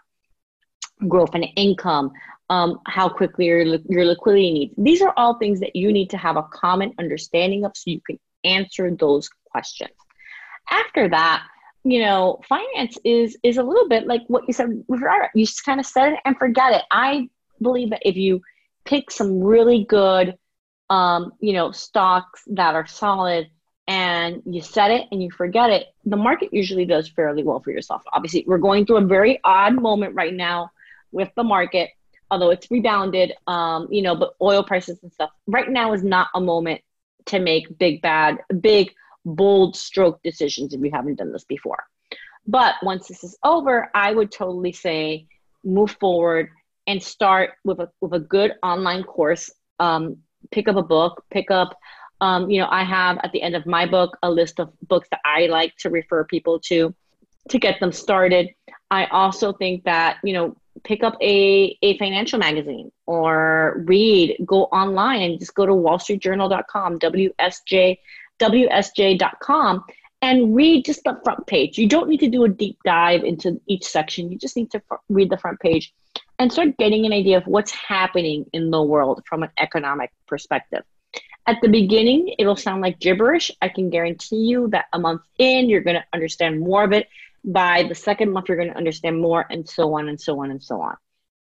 growth 1.07 1.34
and 1.34 1.46
income 1.57 2.12
um, 2.51 2.80
how 2.86 3.09
quickly 3.09 3.46
your, 3.46 3.62
your 3.88 4.05
liquidity 4.05 4.53
needs. 4.53 4.74
These 4.78 5.03
are 5.03 5.12
all 5.16 5.38
things 5.38 5.61
that 5.61 5.76
you 5.76 5.92
need 5.92 6.11
to 6.11 6.16
have 6.16 6.36
a 6.36 6.42
common 6.42 6.94
understanding 6.99 7.64
of 7.64 7.76
so 7.76 7.90
you 7.90 8.01
can 8.07 8.18
answer 8.44 8.90
those 8.94 9.28
questions. 9.51 9.92
After 10.70 11.09
that, 11.09 11.46
you 11.84 12.01
know, 12.01 12.40
finance 12.49 12.99
is 13.05 13.36
is 13.42 13.57
a 13.57 13.62
little 13.62 13.88
bit 13.88 14.07
like 14.07 14.22
what 14.26 14.44
you 14.46 14.53
said. 14.53 14.84
You 15.34 15.46
just 15.46 15.64
kind 15.64 15.80
of 15.80 15.86
set 15.86 16.12
it 16.12 16.18
and 16.24 16.36
forget 16.36 16.72
it. 16.72 16.82
I 16.90 17.28
believe 17.62 17.90
that 17.90 18.07
if 18.07 18.16
you 18.16 18.42
pick 18.84 19.11
some 19.11 19.40
really 19.40 19.84
good, 19.84 20.36
um, 20.90 21.32
you 21.40 21.53
know, 21.53 21.70
stocks 21.72 22.42
that 22.49 22.74
are 22.74 22.86
solid 22.86 23.49
and 23.86 24.42
you 24.44 24.61
set 24.61 24.90
it 24.90 25.07
and 25.12 25.22
you 25.22 25.30
forget 25.30 25.70
it, 25.70 25.86
the 26.05 26.16
market 26.16 26.53
usually 26.53 26.84
does 26.84 27.09
fairly 27.09 27.42
well 27.42 27.61
for 27.61 27.70
yourself. 27.70 28.03
Obviously, 28.12 28.44
we're 28.46 28.59
going 28.59 28.84
through 28.84 28.99
a 28.99 29.07
very 29.07 29.40
odd 29.44 29.80
moment 29.80 30.14
right 30.14 30.34
now 30.34 30.70
with 31.12 31.30
the 31.36 31.44
market 31.44 31.90
although 32.30 32.50
it's 32.50 32.70
rebounded, 32.70 33.32
um, 33.46 33.88
you 33.90 34.02
know, 34.02 34.14
but 34.14 34.34
oil 34.42 34.62
prices 34.62 34.98
and 35.02 35.12
stuff 35.12 35.30
right 35.46 35.70
now 35.70 35.92
is 35.92 36.04
not 36.04 36.28
a 36.34 36.40
moment 36.40 36.80
to 37.26 37.38
make 37.38 37.78
big, 37.78 38.02
bad, 38.02 38.38
big, 38.61 38.92
bold 39.24 39.76
stroke 39.76 40.22
decisions 40.22 40.72
if 40.74 40.80
you 40.80 40.90
haven't 40.92 41.16
done 41.16 41.32
this 41.32 41.44
before. 41.44 41.84
But 42.46 42.74
once 42.82 43.09
this 43.09 43.24
is 43.24 43.36
over, 43.44 43.90
I 43.94 44.12
would 44.12 44.32
totally 44.32 44.72
say 44.72 45.26
move 45.64 45.96
forward 46.00 46.50
and 46.86 47.02
start 47.02 47.50
with 47.64 47.80
a 47.80 47.90
with 48.00 48.14
a 48.14 48.20
good 48.20 48.52
online 48.62 49.02
course. 49.02 49.50
Um, 49.78 50.18
pick 50.50 50.68
up 50.68 50.76
a 50.76 50.82
book, 50.82 51.24
pick 51.30 51.50
up. 51.50 51.76
Um, 52.20 52.50
you 52.50 52.59
know, 52.59 52.68
I 52.70 52.82
have 52.84 53.18
at 53.22 53.32
the 53.32 53.42
end 53.42 53.54
of 53.54 53.66
my 53.66 53.84
book 53.86 54.16
a 54.22 54.30
list 54.30 54.59
of 54.59 54.72
books 54.88 55.09
that 55.11 55.20
I 55.24 55.46
like 55.46 55.76
to 55.78 55.90
refer 55.90 56.24
people 56.24 56.59
to 56.61 56.94
to 57.50 57.59
get 57.59 57.80
them 57.80 57.92
started. 57.92 58.48
I 58.90 59.06
also 59.06 59.52
think 59.52 59.84
that 59.84 60.16
you 60.24 60.32
know 60.32 60.56
pick 60.85 61.03
up 61.03 61.16
a, 61.20 61.76
a 61.83 61.97
financial 61.99 62.39
magazine 62.39 62.91
or 63.07 63.83
read, 63.87 64.37
go 64.45 64.64
online 64.64 65.22
and 65.22 65.39
just 65.39 65.55
go 65.55 65.66
to 65.66 65.72
wallstreetjournal.com, 65.72 66.99
WSJ, 66.99 67.99
WSJ.com, 68.39 69.85
and 70.22 70.55
read 70.55 70.85
just 70.85 71.05
the 71.05 71.18
front 71.24 71.47
page. 71.47 71.79
You 71.79 71.89
don't 71.89 72.09
need 72.09 72.20
to 72.20 72.29
do 72.29 72.45
a 72.45 72.49
deep 72.49 72.79
dive 72.85 73.24
into 73.24 73.61
each 73.66 73.85
section. 73.85 74.31
You 74.31 74.39
just 74.39 74.57
need 74.57 74.70
to 74.72 74.83
f- 74.91 75.01
read 75.09 75.31
the 75.31 75.39
front 75.39 75.61
page 75.61 75.93
and 76.39 76.53
start 76.53 76.76
getting 76.79 77.07
an 77.07 77.12
idea 77.12 77.37
of 77.37 77.47
what's 77.47 77.72
happening 77.72 78.47
in 78.53 78.70
the 78.70 78.83
world 78.83 79.22
from 79.26 79.43
an 79.43 79.51
economic 79.59 80.11
perspective. 80.26 80.83
At 81.47 81.57
the 81.62 81.68
beginning, 81.68 82.35
it'll 82.39 82.57
sound 82.57 82.83
like 82.83 82.99
gibberish. 82.99 83.51
I 83.62 83.68
can 83.68 83.89
guarantee 83.89 84.37
you 84.37 84.68
that 84.68 84.85
a 84.93 84.99
month 84.99 85.22
in, 85.39 85.70
you're 85.70 85.81
going 85.81 85.97
to 85.97 86.05
understand 86.12 86.61
more 86.61 86.85
of 86.85 86.93
it 86.93 87.09
by 87.45 87.84
the 87.84 87.95
second 87.95 88.32
month, 88.32 88.49
you're 88.49 88.57
going 88.57 88.70
to 88.70 88.76
understand 88.76 89.20
more, 89.20 89.45
and 89.51 89.68
so 89.68 89.99
on 89.99 90.09
and 90.09 90.20
so 90.20 90.43
on 90.43 90.51
and 90.51 90.62
so 90.62 90.80
on. 90.80 90.97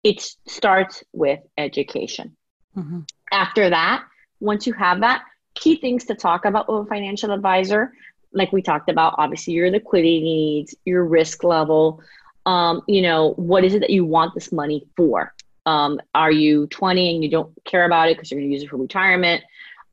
It 0.02 0.20
starts 0.46 1.04
with 1.12 1.40
education. 1.56 2.36
Mm-hmm. 2.76 3.00
After 3.30 3.70
that, 3.70 4.04
once 4.40 4.66
you 4.66 4.72
have 4.72 5.00
that, 5.00 5.22
key 5.54 5.76
things 5.76 6.06
to 6.06 6.14
talk 6.14 6.44
about 6.44 6.70
with 6.72 6.86
a 6.86 6.88
financial 6.88 7.30
advisor, 7.30 7.92
like 8.32 8.52
we 8.52 8.62
talked 8.62 8.90
about, 8.90 9.14
obviously 9.18 9.54
your 9.54 9.70
liquidity 9.70 10.20
needs, 10.20 10.74
your 10.84 11.04
risk 11.04 11.44
level. 11.44 12.02
Um, 12.46 12.82
you 12.88 13.02
know, 13.02 13.34
what 13.34 13.64
is 13.64 13.74
it 13.74 13.80
that 13.80 13.90
you 13.90 14.04
want 14.04 14.34
this 14.34 14.50
money 14.50 14.86
for? 14.96 15.32
Um, 15.64 16.00
are 16.14 16.32
you 16.32 16.66
20 16.66 17.14
and 17.14 17.22
you 17.24 17.30
don't 17.30 17.52
care 17.64 17.84
about 17.84 18.08
it 18.08 18.16
because 18.16 18.30
you're 18.30 18.40
going 18.40 18.50
to 18.50 18.54
use 18.54 18.64
it 18.64 18.70
for 18.70 18.78
retirement? 18.78 19.44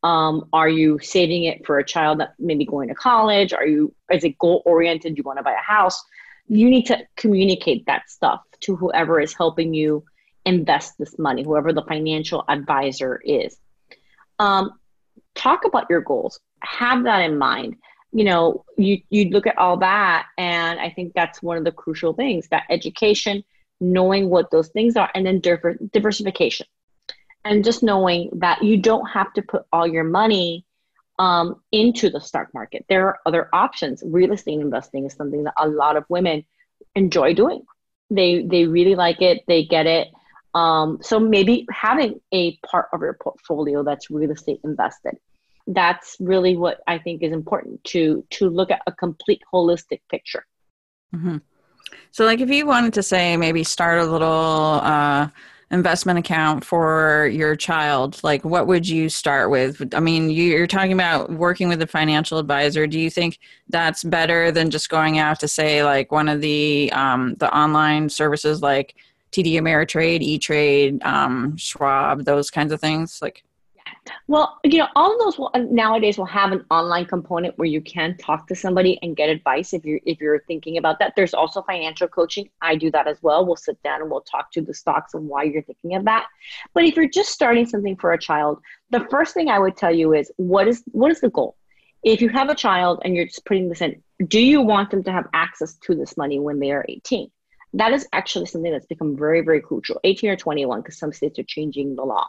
Um, 0.04 0.47
are 0.54 0.70
you 0.70 1.00
saving 1.00 1.43
it 1.43 1.66
for 1.66 1.78
a 1.78 1.86
child 1.86 2.20
that 2.20 2.34
may 2.39 2.56
be 2.56 2.66
going 2.66 2.88
to 2.88 2.95
college? 2.95 3.54
Are 3.54 3.66
you 3.66 3.93
is 4.12 4.24
it 4.24 4.38
goal 4.38 4.62
oriented? 4.66 5.18
You 5.18 5.24
want 5.24 5.39
to 5.39 5.43
buy 5.43 5.54
a 5.54 5.58
house? 5.58 6.02
You 6.47 6.70
need 6.70 6.86
to 6.88 7.00
communicate 7.18 7.86
that 7.86 8.10
stuff 8.10 8.41
to 8.62 8.76
whoever 8.76 9.20
is 9.20 9.34
helping 9.34 9.74
you 9.74 10.04
invest 10.45 10.97
this 10.97 11.20
money, 11.20 11.43
whoever 11.43 11.74
the 11.74 11.84
financial 11.84 12.43
advisor 12.47 13.20
is. 13.24 13.58
Um, 14.39 14.72
talk 15.36 15.66
about 15.66 15.88
your 15.89 16.02
goals. 16.02 16.39
Have 16.62 17.04
that 17.04 17.20
in 17.20 17.38
mind. 17.38 17.76
You 18.12 18.24
know, 18.24 18.66
you 18.78 19.02
you 19.10 19.30
look 19.30 19.47
at 19.47 19.58
all 19.58 19.78
that, 19.78 20.28
and 20.38 20.80
I 20.80 20.89
think 20.89 21.14
that's 21.14 21.43
one 21.43 21.58
of 21.58 21.66
the 21.66 21.72
crucial 21.72 22.14
things: 22.14 22.47
that 22.50 22.64
education, 22.70 23.43
knowing 23.82 24.30
what 24.30 24.50
those 24.50 24.70
things 24.70 24.95
are, 24.95 25.12
and 25.14 25.26
then 25.26 25.41
diver- 25.41 25.78
diversification 25.91 26.66
and 27.46 27.64
just 27.64 27.84
knowing 27.84 28.30
that 28.34 28.64
you 28.64 28.78
don't 28.78 29.06
have 29.08 29.34
to 29.34 29.42
put 29.42 29.64
all 29.72 29.88
your 29.88 30.04
money 30.04 30.66
um, 31.18 31.62
into 31.72 32.10
the 32.10 32.20
stock 32.20 32.48
market. 32.54 32.86
There 32.90 33.08
are 33.08 33.20
other 33.26 33.50
options. 33.54 34.04
Real 34.06 34.32
estate 34.32 34.60
investing 34.60 35.06
is 35.06 35.14
something 35.14 35.44
that 35.44 35.54
a 35.58 35.68
lot 35.68 35.98
of 35.98 36.06
women 36.10 36.46
enjoy 36.96 37.34
doing. 37.34 37.64
They 38.10 38.44
they 38.44 38.66
really 38.66 38.96
like 38.96 39.22
it. 39.22 39.44
They 39.48 39.66
get 39.66 39.86
it. 39.86 40.08
Um, 40.56 41.00
so 41.02 41.20
maybe 41.20 41.68
having 41.72 42.20
a 42.32 42.58
part 42.66 42.88
of 42.92 43.02
your 43.02 43.18
portfolio 43.22 43.84
that's 43.84 44.10
real 44.10 44.32
estate 44.32 44.62
invested. 44.64 45.18
That's 45.68 46.18
really 46.20 46.58
what 46.58 46.80
I 46.88 46.98
think 46.98 47.22
is 47.22 47.32
important 47.32 47.84
to 47.86 48.26
to 48.32 48.50
look 48.50 48.72
at 48.72 48.82
a 48.88 48.92
complete 48.92 49.42
holistic 49.54 50.02
picture. 50.10 50.46
Mm-hmm. 51.14 51.38
So, 52.12 52.26
like, 52.26 52.40
if 52.40 52.50
you 52.50 52.66
wanted 52.66 52.94
to 52.94 53.04
say 53.04 53.38
maybe 53.38 53.64
start 53.64 54.00
a 54.00 54.06
little. 54.06 54.80
Uh, 54.82 55.28
investment 55.72 56.17
account 56.17 56.65
for 56.65 57.30
your 57.32 57.55
child, 57.55 58.20
like 58.24 58.43
what 58.43 58.65
would 58.67 58.88
you 58.88 59.07
start 59.07 59.51
with? 59.51 59.93
I 59.93 59.99
mean, 59.99 60.30
you're 60.30 60.67
talking 60.67 60.93
about 60.93 61.32
working 61.32 61.67
with 61.70 61.82
a 61.82 61.88
financial 61.88 62.39
advisor. 62.39 62.88
Do 62.88 62.99
you 62.99 63.09
think 63.09 63.39
that's 63.70 64.03
better 64.03 64.51
than 64.51 64.72
just 64.72 64.89
going 64.89 65.20
out 65.20 65.39
to 65.41 65.47
say 65.47 65.84
like 65.84 66.11
one 66.11 66.28
of 66.28 66.41
the 66.41 66.91
um, 66.93 67.36
the 67.36 67.55
online 67.55 68.09
services 68.09 68.61
like 68.61 68.95
TD 69.32 69.53
Ameritrade, 69.53 70.22
E 70.22 70.39
Trade, 70.39 71.03
um, 71.03 71.55
Schwab, 71.55 72.26
those 72.26 72.49
kinds 72.49 72.72
of 72.72 72.82
things? 72.82 73.22
Like, 73.22 73.43
well, 74.28 74.60
you 74.64 74.78
know, 74.78 74.88
all 74.95 75.14
of 75.14 75.20
those 75.20 75.38
will, 75.38 75.51
uh, 75.53 75.60
nowadays 75.70 76.18
will 76.18 76.26
have 76.26 76.51
an 76.51 76.66
online 76.70 77.05
component 77.05 77.57
where 77.57 77.68
you 77.68 77.82
can 77.82 78.16
talk 78.18 78.47
to 78.47 78.55
somebody 78.55 78.99
and 79.01 79.16
get 79.16 79.30
advice 79.30 79.74
if 79.74 79.86
you're 79.86 79.99
if 80.05 80.20
you're 80.22 80.43
thinking 80.47 80.78
about 80.78 80.99
that. 80.99 81.14
There's 81.16 81.34
also 81.34 81.62
financial 81.62 82.07
coaching. 82.07 82.49
I 82.62 82.76
do 82.76 82.91
that 82.91 83.07
as 83.07 83.18
well. 83.22 83.45
We'll 83.45 83.55
sit 83.55 83.82
down 83.84 84.01
and 84.01 84.10
we'll 84.10 84.22
talk 84.22 84.51
to 84.53 84.62
the 84.62 84.74
stocks 84.74 85.14
and 85.14 85.28
why 85.28 85.43
you're 85.43 85.64
thinking 85.64 85.95
of 85.95 86.05
that. 86.05 86.28
But 86.74 86.84
if 86.86 86.95
you're 86.95 87.10
just 87.10 87.30
starting 87.30 87.66
something 87.66 87.95
for 87.95 88.14
a 88.14 88.20
child, 88.20 88.60
the 88.89 89.05
first 89.10 89.34
thing 89.34 89.49
I 89.49 89.60
would 89.60 89.78
tell 89.78 89.93
you 89.93 90.14
is 90.14 90.32
what 90.38 90.68
is 90.68 90.84
what 90.91 91.12
is 91.12 91.22
the 91.22 91.30
goal? 91.30 91.55
If 92.03 92.22
you 92.22 92.30
have 92.30 92.49
a 92.49 92.55
child 92.55 93.01
and 93.03 93.16
you're 93.16 93.26
just 93.26 93.45
putting 93.45 93.70
this 93.70 93.82
in, 93.82 94.01
do 94.26 94.39
you 94.39 94.62
want 94.62 94.91
them 94.91 95.03
to 95.03 95.12
have 95.12 95.28
access 95.34 95.76
to 95.84 95.95
this 95.95 96.16
money 96.16 96.39
when 96.39 96.60
they 96.60 96.72
are 96.72 96.86
18? 96.88 97.30
That 97.74 97.93
is 97.93 98.07
actually 98.14 98.47
something 98.47 98.72
that's 98.72 98.86
become 98.86 99.16
very, 99.18 99.41
very 99.41 99.62
crucial. 99.62 99.99
18 100.03 100.30
or 100.32 100.36
21, 100.36 100.82
because 100.82 100.97
some 100.97 101.14
states 101.14 101.38
are 101.38 101.43
changing 101.43 101.95
the 101.95 102.03
law 102.03 102.28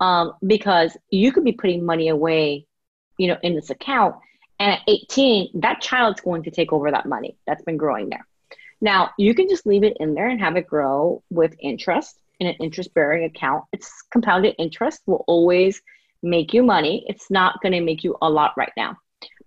um, 0.00 0.32
because 0.46 0.96
you 1.10 1.32
could 1.32 1.44
be 1.44 1.52
putting 1.52 1.84
money 1.84 2.08
away, 2.08 2.66
you 3.18 3.28
know, 3.28 3.36
in 3.42 3.54
this 3.54 3.70
account, 3.70 4.16
and 4.58 4.72
at 4.72 4.80
18, 4.88 5.60
that 5.60 5.80
child's 5.80 6.20
going 6.20 6.42
to 6.42 6.50
take 6.50 6.72
over 6.72 6.90
that 6.90 7.06
money 7.06 7.36
that's 7.46 7.62
been 7.62 7.76
growing 7.76 8.08
there. 8.08 8.26
Now, 8.80 9.10
you 9.18 9.34
can 9.34 9.48
just 9.48 9.66
leave 9.66 9.84
it 9.84 9.96
in 10.00 10.14
there 10.14 10.28
and 10.28 10.40
have 10.40 10.56
it 10.56 10.66
grow 10.66 11.22
with 11.30 11.54
interest 11.60 12.18
in 12.40 12.46
an 12.46 12.54
interest 12.60 12.92
bearing 12.94 13.24
account. 13.24 13.64
It's 13.72 13.90
compounded 14.10 14.54
interest 14.58 15.02
will 15.06 15.24
always 15.26 15.80
make 16.22 16.52
you 16.54 16.62
money. 16.62 17.04
It's 17.06 17.30
not 17.30 17.60
going 17.62 17.72
to 17.72 17.80
make 17.80 18.02
you 18.02 18.16
a 18.22 18.28
lot 18.28 18.52
right 18.56 18.72
now. 18.76 18.96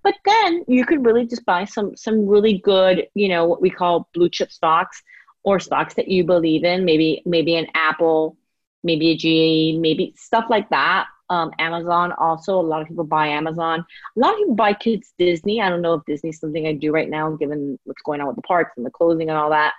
But 0.03 0.15
then 0.25 0.65
you 0.67 0.85
could 0.85 1.05
really 1.05 1.25
just 1.25 1.45
buy 1.45 1.65
some 1.65 1.95
some 1.95 2.27
really 2.27 2.57
good, 2.59 3.07
you 3.13 3.29
know, 3.29 3.45
what 3.45 3.61
we 3.61 3.69
call 3.69 4.09
blue 4.13 4.29
chip 4.29 4.51
stocks 4.51 5.01
or 5.43 5.59
stocks 5.59 5.93
that 5.95 6.09
you 6.09 6.23
believe 6.23 6.63
in, 6.63 6.85
maybe 6.85 7.23
maybe 7.25 7.55
an 7.55 7.67
Apple, 7.73 8.37
maybe 8.83 9.11
a 9.11 9.17
GE, 9.17 9.79
maybe 9.79 10.13
stuff 10.17 10.45
like 10.49 10.69
that. 10.69 11.07
Um, 11.29 11.51
Amazon 11.57 12.11
also, 12.17 12.59
a 12.59 12.61
lot 12.61 12.81
of 12.81 12.87
people 12.87 13.05
buy 13.05 13.27
Amazon. 13.27 13.85
A 14.15 14.19
lot 14.19 14.33
of 14.33 14.39
people 14.39 14.55
buy 14.55 14.73
kids 14.73 15.13
Disney. 15.17 15.61
I 15.61 15.69
don't 15.69 15.81
know 15.81 15.95
if 15.95 16.05
Disney's 16.05 16.39
something 16.39 16.67
I 16.67 16.73
do 16.73 16.91
right 16.91 17.09
now, 17.09 17.31
given 17.31 17.79
what's 17.85 18.01
going 18.03 18.21
on 18.21 18.27
with 18.27 18.35
the 18.35 18.43
parks 18.43 18.73
and 18.77 18.85
the 18.85 18.91
closing 18.91 19.29
and 19.29 19.37
all 19.37 19.49
that. 19.49 19.73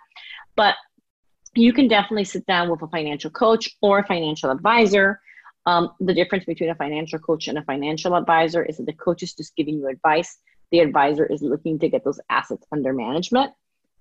But 0.56 0.74
you 1.54 1.72
can 1.72 1.86
definitely 1.86 2.24
sit 2.24 2.46
down 2.46 2.70
with 2.70 2.82
a 2.82 2.88
financial 2.88 3.30
coach 3.30 3.70
or 3.82 4.00
a 4.00 4.06
financial 4.06 4.50
advisor. 4.50 5.20
Um, 5.66 5.90
the 6.00 6.14
difference 6.14 6.44
between 6.44 6.70
a 6.70 6.74
financial 6.74 7.18
coach 7.18 7.48
and 7.48 7.58
a 7.58 7.62
financial 7.62 8.16
advisor 8.16 8.64
is 8.64 8.78
that 8.78 8.86
the 8.86 8.92
coach 8.92 9.22
is 9.22 9.34
just 9.34 9.54
giving 9.56 9.78
you 9.78 9.88
advice. 9.88 10.36
The 10.72 10.80
advisor 10.80 11.24
is 11.26 11.42
looking 11.42 11.78
to 11.78 11.88
get 11.88 12.04
those 12.04 12.20
assets 12.28 12.66
under 12.72 12.92
management. 12.92 13.52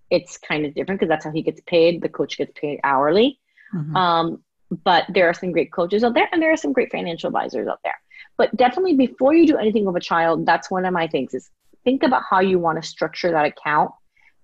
It's 0.09 0.37
kind 0.37 0.65
of 0.65 0.73
different 0.73 0.99
because 0.99 1.09
that's 1.09 1.25
how 1.25 1.31
he 1.31 1.41
gets 1.41 1.61
paid. 1.65 2.01
The 2.01 2.09
coach 2.09 2.37
gets 2.37 2.51
paid 2.59 2.79
hourly. 2.83 3.39
Mm-hmm. 3.73 3.95
Um, 3.95 4.43
but 4.83 5.05
there 5.09 5.29
are 5.29 5.33
some 5.33 5.51
great 5.51 5.71
coaches 5.71 6.03
out 6.03 6.13
there 6.13 6.27
and 6.31 6.41
there 6.41 6.51
are 6.51 6.57
some 6.57 6.73
great 6.73 6.91
financial 6.91 7.27
advisors 7.27 7.67
out 7.67 7.79
there. 7.83 7.99
But 8.37 8.55
definitely 8.55 8.95
before 8.95 9.33
you 9.33 9.45
do 9.45 9.57
anything 9.57 9.85
with 9.85 9.95
a 9.95 10.01
child, 10.01 10.45
that's 10.45 10.71
one 10.71 10.85
of 10.85 10.93
my 10.93 11.07
things 11.07 11.33
is 11.33 11.49
think 11.83 12.03
about 12.03 12.23
how 12.29 12.39
you 12.39 12.59
want 12.59 12.81
to 12.81 12.87
structure 12.87 13.31
that 13.31 13.45
account 13.45 13.91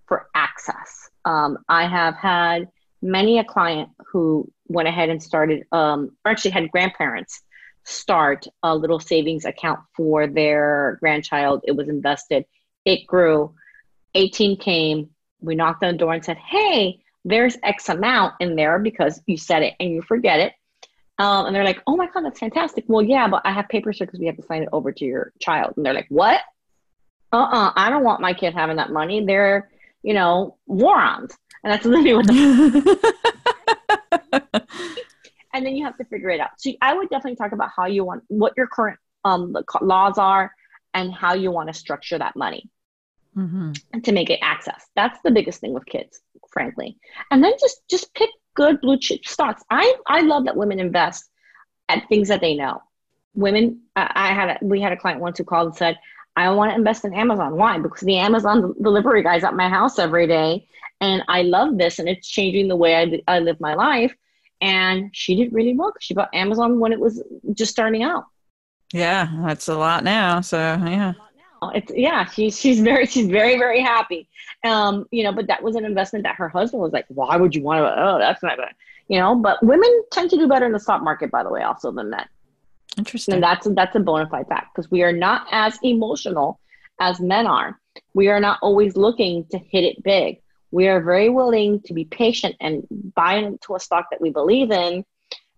for 0.08 0.28
access. 0.36 1.10
Um, 1.26 1.60
I 1.68 1.88
have 1.88 2.16
had 2.16 2.70
many 3.02 3.40
a 3.40 3.44
client 3.44 3.90
who 4.12 4.52
went 4.68 4.88
ahead 4.88 5.10
and 5.10 5.22
started, 5.22 5.66
um, 5.72 6.12
or 6.26 6.32
actually 6.32 6.52
had 6.52 6.72
grandparents 6.72 7.42
start 7.86 8.46
a 8.62 8.76
little 8.76 9.00
savings 9.00 9.46
account 9.46 9.80
for 9.96 10.28
their 10.28 10.98
grandchild. 11.00 11.62
It 11.64 11.72
was 11.72 11.90
invested, 11.90 12.46
it 12.86 13.08
grew. 13.08 13.54
18 14.16 14.58
came, 14.58 15.10
we 15.40 15.56
knocked 15.56 15.84
on 15.84 15.94
the 15.94 15.98
door 15.98 16.14
and 16.14 16.26
said, 16.26 16.38
Hey, 16.38 17.02
there's 17.26 17.58
X 17.64 17.90
amount 17.90 18.36
in 18.40 18.56
there 18.56 18.80
because 18.80 19.22
you 19.26 19.38
said 19.38 19.64
it 19.64 19.74
and 19.80 19.90
you 19.90 20.02
forget 20.02 20.40
it. 20.40 20.54
Um, 21.18 21.48
and 21.48 21.56
they're 21.56 21.66
like, 21.66 21.82
oh 21.86 21.98
my 21.98 22.08
God, 22.08 22.24
that's 22.24 22.40
fantastic. 22.40 22.86
Well, 22.88 23.04
yeah, 23.04 23.28
but 23.28 23.42
I 23.44 23.52
have 23.52 23.68
papers 23.68 23.98
here 23.98 24.08
because 24.08 24.22
we 24.22 24.26
have 24.28 24.38
to 24.38 24.44
sign 24.44 24.64
it 24.64 24.70
over 24.72 24.92
to 24.94 25.06
your 25.06 25.34
child. 25.40 25.74
And 25.76 25.86
they're 25.86 25.94
like, 25.94 26.08
what? 26.10 26.40
Uh 27.32 27.38
uh-uh, 27.38 27.68
uh 27.68 27.74
I 27.76 27.90
don't 27.90 28.04
want 28.04 28.22
my 28.22 28.34
kid 28.34 28.54
having 28.54 28.78
that 28.78 28.92
money. 28.92 29.24
They're, 29.26 29.70
you 30.02 30.14
know, 30.14 30.58
morons. 30.68 31.38
And 31.64 31.74
that's 31.74 31.86
literally 31.92 32.14
what 32.14 32.28
the. 32.28 33.16
and 35.54 35.66
then 35.66 35.76
you 35.76 35.84
have 35.84 35.98
to 35.98 36.06
figure 36.06 36.30
it 36.30 36.40
out. 36.40 36.52
So 36.58 36.72
I 36.82 36.94
would 36.94 37.10
definitely 37.10 37.36
talk 37.36 37.52
about 37.52 37.70
how 37.76 37.86
you 37.86 38.06
want, 38.06 38.24
what 38.30 38.54
your 38.56 38.68
current 38.68 38.98
um, 39.26 39.58
laws 39.82 40.18
are, 40.18 40.54
and 40.94 41.14
how 41.14 41.34
you 41.34 41.52
want 41.52 41.68
to 41.68 41.74
structure 41.74 42.18
that 42.18 42.38
money 42.38 42.70
mm-hmm. 43.36 44.00
to 44.00 44.12
make 44.12 44.30
it 44.30 44.40
access. 44.42 44.86
That's 44.96 45.20
the 45.24 45.32
biggest 45.32 45.60
thing 45.60 45.74
with 45.74 45.86
kids 45.86 46.22
frankly. 46.52 46.98
And 47.32 47.44
then 47.44 47.54
just 47.60 47.88
just 47.90 48.14
pick 48.14 48.30
good 48.56 48.82
blue 48.82 48.98
chip 48.98 49.26
stocks. 49.26 49.64
I 49.70 49.96
I 50.08 50.22
love 50.22 50.46
that 50.46 50.58
women 50.58 50.80
invest 50.80 51.30
at 51.88 52.08
things 52.10 52.28
that 52.28 52.42
they 52.42 52.56
know. 52.56 52.82
Women, 53.36 53.82
I 53.96 54.34
had 54.34 54.50
a, 54.50 54.66
we 54.66 54.82
had 54.82 54.92
a 54.92 54.98
client 54.98 55.22
once 55.22 55.38
who 55.38 55.44
called 55.44 55.68
and 55.68 55.76
said, 55.76 55.98
"I 56.36 56.50
want 56.52 56.72
to 56.72 56.76
invest 56.76 57.06
in 57.06 57.14
Amazon. 57.14 57.56
Why? 57.56 57.78
Because 57.78 58.02
the 58.02 58.18
Amazon 58.18 58.74
delivery 58.82 59.24
guys 59.24 59.44
at 59.44 59.56
my 59.56 59.70
house 59.70 60.00
every 60.00 60.28
day, 60.28 60.68
and 61.00 61.24
I 61.28 61.44
love 61.44 61.78
this, 61.78 62.00
and 62.00 62.10
it's 62.10 62.28
changing 62.28 62.68
the 62.68 62.76
way 62.76 62.96
I, 62.96 63.36
I 63.36 63.40
live 63.40 63.60
my 63.60 63.76
life." 63.76 64.14
And 64.62 65.10
she 65.14 65.36
did 65.36 65.54
really 65.54 65.74
well 65.74 65.92
because 65.92 66.04
she 66.04 66.14
bought 66.14 66.34
Amazon 66.34 66.80
when 66.80 66.92
it 66.92 67.00
was 67.00 67.24
just 67.54 67.72
starting 67.72 68.04
out. 68.04 68.26
Yeah, 68.92 69.30
that's 69.46 69.68
a 69.68 69.78
lot 69.78 70.04
now. 70.04 70.42
So 70.42 70.58
yeah. 70.58 71.14
It's 71.62 71.92
yeah, 71.96 72.26
she's 72.26 72.58
she's 72.58 72.80
very 72.80 73.06
she's 73.06 73.28
very 73.28 73.58
very 73.58 73.82
happy. 73.82 74.30
Um, 74.64 75.06
you 75.12 75.24
know, 75.24 75.32
but 75.32 75.48
that 75.48 75.64
was 75.64 75.76
an 75.76 75.86
investment 75.86 76.24
that 76.24 76.36
her 76.36 76.50
husband 76.50 76.82
was 76.82 76.94
like, 76.94 77.06
why 77.10 77.36
would 77.38 77.56
you 77.56 77.64
want 77.64 77.80
to? 77.80 78.02
Oh, 78.02 78.18
that's 78.20 78.42
not 78.44 78.58
bad. 78.58 78.74
You 79.08 79.20
know, 79.20 79.36
but 79.36 79.62
women 79.64 80.04
tend 80.12 80.30
to 80.32 80.38
do 80.38 80.48
better 80.48 80.66
in 80.66 80.72
the 80.72 80.80
stock 80.80 81.04
market, 81.04 81.32
by 81.32 81.44
the 81.44 81.50
way, 81.50 81.62
also 81.64 81.92
than 81.92 82.10
men. 82.10 82.26
Interesting. 82.98 83.36
And 83.36 83.44
that's 83.44 83.68
that's 83.72 83.96
a 83.96 84.00
bona 84.00 84.28
fide 84.30 84.48
fact 84.48 84.76
because 84.76 84.90
we 84.92 85.04
are 85.04 85.12
not 85.12 85.48
as 85.52 85.78
emotional 85.84 86.60
as 87.00 87.20
men 87.20 87.48
are. 87.48 87.80
We 88.14 88.30
are 88.30 88.40
not 88.40 88.60
always 88.62 88.96
looking 88.96 89.46
to 89.52 89.58
hit 89.58 89.84
it 89.84 90.04
big. 90.04 90.42
We 90.72 90.88
are 90.88 91.02
very 91.02 91.30
willing 91.30 91.82
to 91.82 91.94
be 91.94 92.06
patient 92.06 92.56
and 92.60 92.86
buy 93.16 93.36
into 93.36 93.76
a 93.76 93.80
stock 93.80 94.08
that 94.12 94.22
we 94.22 94.30
believe 94.30 94.72
in 94.72 95.04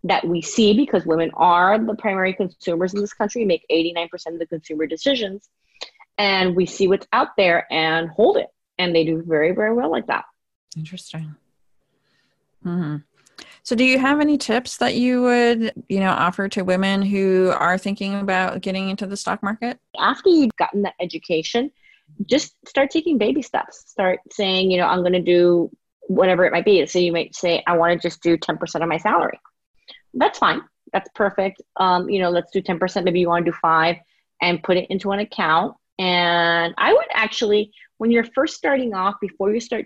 that 0.04 0.26
we 0.26 0.42
see 0.42 0.74
because 0.74 1.06
women 1.06 1.32
are 1.36 1.78
the 1.78 1.96
primary 1.96 2.34
consumers 2.34 2.94
in 2.94 3.02
this 3.02 3.14
country, 3.14 3.46
make 3.46 3.66
89% 3.70 4.10
of 4.28 4.40
the 4.40 4.48
consumer 4.48 4.88
decisions 4.88 5.50
and 6.22 6.56
we 6.56 6.68
see 6.68 6.88
what's 6.88 7.08
out 7.12 7.30
there 7.36 7.66
and 7.74 8.08
hold 8.10 8.38
it. 8.38 8.46
And 8.78 8.96
they 8.96 9.04
do 9.04 9.24
very, 9.26 9.54
very 9.54 9.74
well 9.74 9.90
like 9.90 10.06
that. 10.06 10.26
Interesting. 10.78 11.36
hmm 12.64 12.98
So, 13.64 13.76
do 13.76 13.84
you 13.84 13.98
have 13.98 14.20
any 14.20 14.38
tips 14.38 14.78
that 14.78 14.94
you 14.94 15.24
would, 15.24 15.74
you 15.90 16.00
know, 16.00 16.12
offer 16.12 16.48
to 16.50 16.64
women 16.64 17.02
who 17.02 17.52
are 17.58 17.78
thinking 17.78 18.20
about 18.20 18.62
getting 18.62 18.90
into 18.90 19.08
the 19.08 19.18
stock 19.18 19.42
market? 19.42 19.80
After 20.00 20.30
you've 20.30 20.56
gotten 20.58 20.84
that 20.84 20.94
education, 21.02 21.72
just 22.28 22.54
start 22.68 22.92
taking 22.92 23.18
baby 23.18 23.42
steps. 23.42 23.84
Start 23.88 24.20
saying, 24.32 24.70
you 24.70 24.78
know, 24.78 24.86
I'm 24.86 25.00
going 25.00 25.14
to 25.14 25.22
do 25.22 25.72
whatever 26.02 26.46
it 26.46 26.52
might 26.52 26.66
be. 26.66 26.86
So 26.86 27.00
you 27.00 27.12
might 27.12 27.36
say, 27.36 27.64
I 27.66 27.76
want 27.78 28.00
to 28.00 28.08
just 28.08 28.22
do 28.22 28.38
10% 28.38 28.60
of 28.82 28.88
my 28.88 28.98
salary. 28.98 29.40
That's 30.14 30.38
fine. 30.38 30.62
That's 30.94 31.10
perfect. 31.16 31.64
Um, 31.78 32.10
you 32.12 32.20
know, 32.20 32.30
let's 32.30 32.52
do 32.52 32.62
10%. 32.62 33.04
Maybe 33.06 33.22
you 33.22 33.28
want 33.28 33.44
to 33.46 33.52
do 33.52 33.58
five 33.60 33.96
and 34.40 34.62
put 34.62 34.78
it 34.78 34.88
into 34.90 35.12
an 35.12 35.20
account 35.20 35.76
and 36.00 36.74
I 36.78 36.94
would 36.94 37.08
actually, 37.14 37.72
when 37.98 38.12
you're 38.12 38.24
first 38.36 38.56
starting 38.56 38.94
off, 38.94 39.16
before 39.22 39.54
you 39.54 39.60
start 39.60 39.86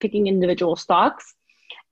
picking 0.00 0.26
individual 0.26 0.76
stocks, 0.76 1.34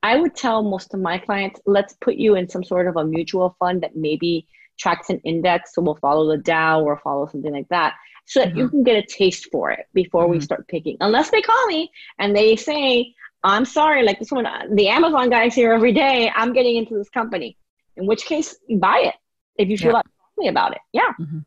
I 0.02 0.16
would 0.16 0.36
tell 0.36 0.62
most 0.62 0.92
of 0.92 1.00
my 1.00 1.18
clients, 1.18 1.60
let's 1.66 1.94
put 2.00 2.16
you 2.16 2.36
in 2.36 2.48
some 2.48 2.62
sort 2.62 2.88
of 2.88 2.96
a 2.96 3.04
mutual 3.04 3.56
fund 3.58 3.82
that 3.82 3.96
maybe 3.96 4.46
tracks 4.78 5.08
an 5.10 5.18
index. 5.20 5.74
So 5.74 5.82
we'll 5.82 5.96
follow 5.96 6.30
the 6.30 6.42
Dow 6.42 6.82
or 6.82 6.98
follow 6.98 7.26
something 7.26 7.52
like 7.52 7.68
that 7.70 7.94
so 8.26 8.40
that 8.40 8.50
mm-hmm. 8.50 8.58
you 8.58 8.68
can 8.68 8.82
get 8.84 8.96
a 8.96 9.06
taste 9.06 9.48
for 9.50 9.70
it 9.70 9.86
before 9.94 10.24
mm-hmm. 10.24 10.32
we 10.32 10.40
start 10.40 10.68
picking. 10.68 10.96
Unless 11.00 11.30
they 11.30 11.40
call 11.40 11.66
me 11.66 11.90
and 12.18 12.36
they 12.36 12.56
say, 12.56 13.14
I'm 13.42 13.64
sorry, 13.64 14.02
like 14.02 14.18
this 14.18 14.30
one, 14.30 14.46
the 14.74 14.88
Amazon 14.88 15.30
guy's 15.30 15.54
here 15.54 15.72
every 15.72 15.92
day. 15.92 16.30
I'm 16.34 16.52
getting 16.52 16.76
into 16.76 16.96
this 16.96 17.10
company. 17.10 17.56
In 17.96 18.06
which 18.06 18.24
case, 18.24 18.56
buy 18.78 19.04
it 19.04 19.14
if 19.56 19.68
you 19.68 19.78
feel 19.78 19.92
yeah. 19.92 20.02
like 20.38 20.50
about 20.50 20.72
it. 20.72 20.80
Yeah. 20.92 21.12
Mm-hmm. 21.20 21.38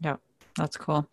Yeah, 0.00 0.16
that's 0.56 0.76
cool. 0.76 1.08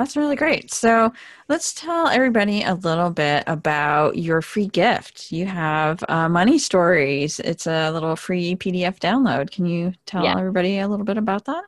That's 0.00 0.16
really 0.16 0.34
great. 0.34 0.72
So 0.72 1.12
let's 1.50 1.74
tell 1.74 2.08
everybody 2.08 2.62
a 2.62 2.72
little 2.72 3.10
bit 3.10 3.44
about 3.46 4.16
your 4.16 4.40
free 4.40 4.68
gift. 4.68 5.30
You 5.30 5.44
have 5.44 6.02
uh, 6.08 6.26
Money 6.26 6.58
Stories. 6.58 7.38
It's 7.38 7.66
a 7.66 7.90
little 7.90 8.16
free 8.16 8.56
PDF 8.56 8.98
download. 8.98 9.50
Can 9.50 9.66
you 9.66 9.92
tell 10.06 10.24
yeah. 10.24 10.38
everybody 10.38 10.78
a 10.78 10.88
little 10.88 11.04
bit 11.04 11.18
about 11.18 11.44
that? 11.44 11.64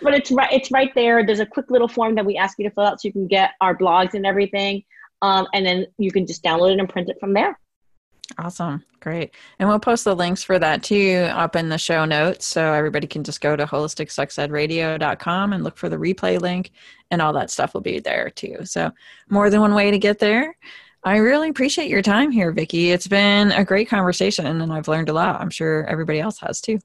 but 0.01 0.13
it's 0.13 0.31
right 0.31 0.51
it's 0.51 0.71
right 0.71 0.93
there 0.95 1.25
there's 1.25 1.39
a 1.39 1.45
quick 1.45 1.69
little 1.69 1.87
form 1.87 2.15
that 2.15 2.25
we 2.25 2.37
ask 2.37 2.57
you 2.57 2.67
to 2.67 2.73
fill 2.73 2.85
out 2.85 3.01
so 3.01 3.07
you 3.07 3.13
can 3.13 3.27
get 3.27 3.51
our 3.61 3.75
blogs 3.75 4.13
and 4.13 4.25
everything 4.25 4.83
um, 5.21 5.47
and 5.53 5.65
then 5.65 5.85
you 5.97 6.11
can 6.11 6.25
just 6.25 6.43
download 6.43 6.73
it 6.73 6.79
and 6.79 6.89
print 6.89 7.09
it 7.09 7.19
from 7.19 7.33
there 7.33 7.57
Awesome. 8.37 8.83
Great. 8.99 9.33
And 9.57 9.67
we'll 9.67 9.79
post 9.79 10.03
the 10.03 10.15
links 10.15 10.43
for 10.43 10.59
that 10.59 10.83
too 10.83 11.27
up 11.31 11.55
in 11.55 11.69
the 11.69 11.77
show 11.77 12.05
notes. 12.05 12.45
So 12.45 12.73
everybody 12.73 13.07
can 13.07 13.23
just 13.23 13.41
go 13.41 13.55
to 13.55 13.65
holisticsexedradio.com 13.65 15.53
and 15.53 15.63
look 15.63 15.77
for 15.77 15.89
the 15.89 15.97
replay 15.97 16.39
link 16.39 16.71
and 17.09 17.21
all 17.21 17.33
that 17.33 17.49
stuff 17.49 17.73
will 17.73 17.81
be 17.81 17.99
there 17.99 18.29
too. 18.29 18.57
So 18.65 18.91
more 19.29 19.49
than 19.49 19.61
one 19.61 19.73
way 19.73 19.89
to 19.91 19.97
get 19.97 20.19
there. 20.19 20.55
I 21.03 21.17
really 21.17 21.49
appreciate 21.49 21.89
your 21.89 22.01
time 22.01 22.29
here, 22.29 22.51
Vicki. 22.51 22.91
It's 22.91 23.07
been 23.07 23.53
a 23.53 23.63
great 23.63 23.89
conversation 23.89 24.45
and 24.45 24.71
I've 24.71 24.89
learned 24.89 25.09
a 25.09 25.13
lot. 25.13 25.39
I'm 25.39 25.49
sure 25.49 25.85
everybody 25.85 26.19
else 26.19 26.39
has 26.39 26.59
too. 26.59 26.79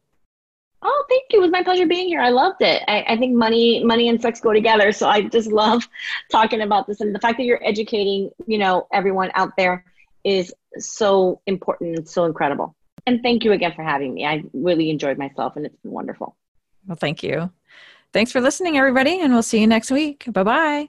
Oh, 0.87 1.05
thank 1.09 1.24
you. 1.30 1.39
It 1.39 1.43
was 1.43 1.51
my 1.51 1.62
pleasure 1.62 1.87
being 1.87 2.09
here. 2.09 2.20
I 2.20 2.28
loved 2.28 2.61
it. 2.61 2.82
I, 2.87 3.05
I, 3.09 3.16
think 3.16 3.35
money, 3.35 3.82
money 3.82 4.11
and 4.11 4.20
sex 4.20 4.39
go 4.41 4.53
together. 4.53 4.93
So 4.93 5.09
I 5.09 5.22
just 5.22 5.51
love 5.51 5.89
talking 6.30 6.61
about 6.61 6.87
this 6.87 7.01
and 7.01 7.14
the 7.14 7.18
fact 7.18 7.39
that 7.39 7.45
you're 7.45 7.64
educating, 7.64 8.30
you 8.47 8.59
know, 8.59 8.87
everyone 8.93 9.30
out 9.35 9.57
there 9.57 9.85
is 10.24 10.53
so 10.78 11.41
important 11.47 11.97
and 11.97 12.09
so 12.09 12.26
incredible. 12.26 12.76
And 13.07 13.22
thank 13.22 13.45
you 13.45 13.53
again 13.53 13.72
for 13.74 13.82
having 13.82 14.12
me. 14.12 14.26
I 14.26 14.45
really 14.53 14.91
enjoyed 14.91 15.16
myself 15.16 15.57
and 15.57 15.64
it's 15.64 15.76
been 15.76 15.93
wonderful. 15.93 16.37
Well, 16.87 16.97
thank 16.97 17.22
you. 17.22 17.51
Thanks 18.12 18.30
for 18.30 18.41
listening, 18.41 18.76
everybody, 18.78 19.20
and 19.20 19.32
we'll 19.32 19.43
see 19.43 19.61
you 19.61 19.66
next 19.66 19.91
week. 19.91 20.24
Bye 20.30 20.43
bye. 20.45 20.89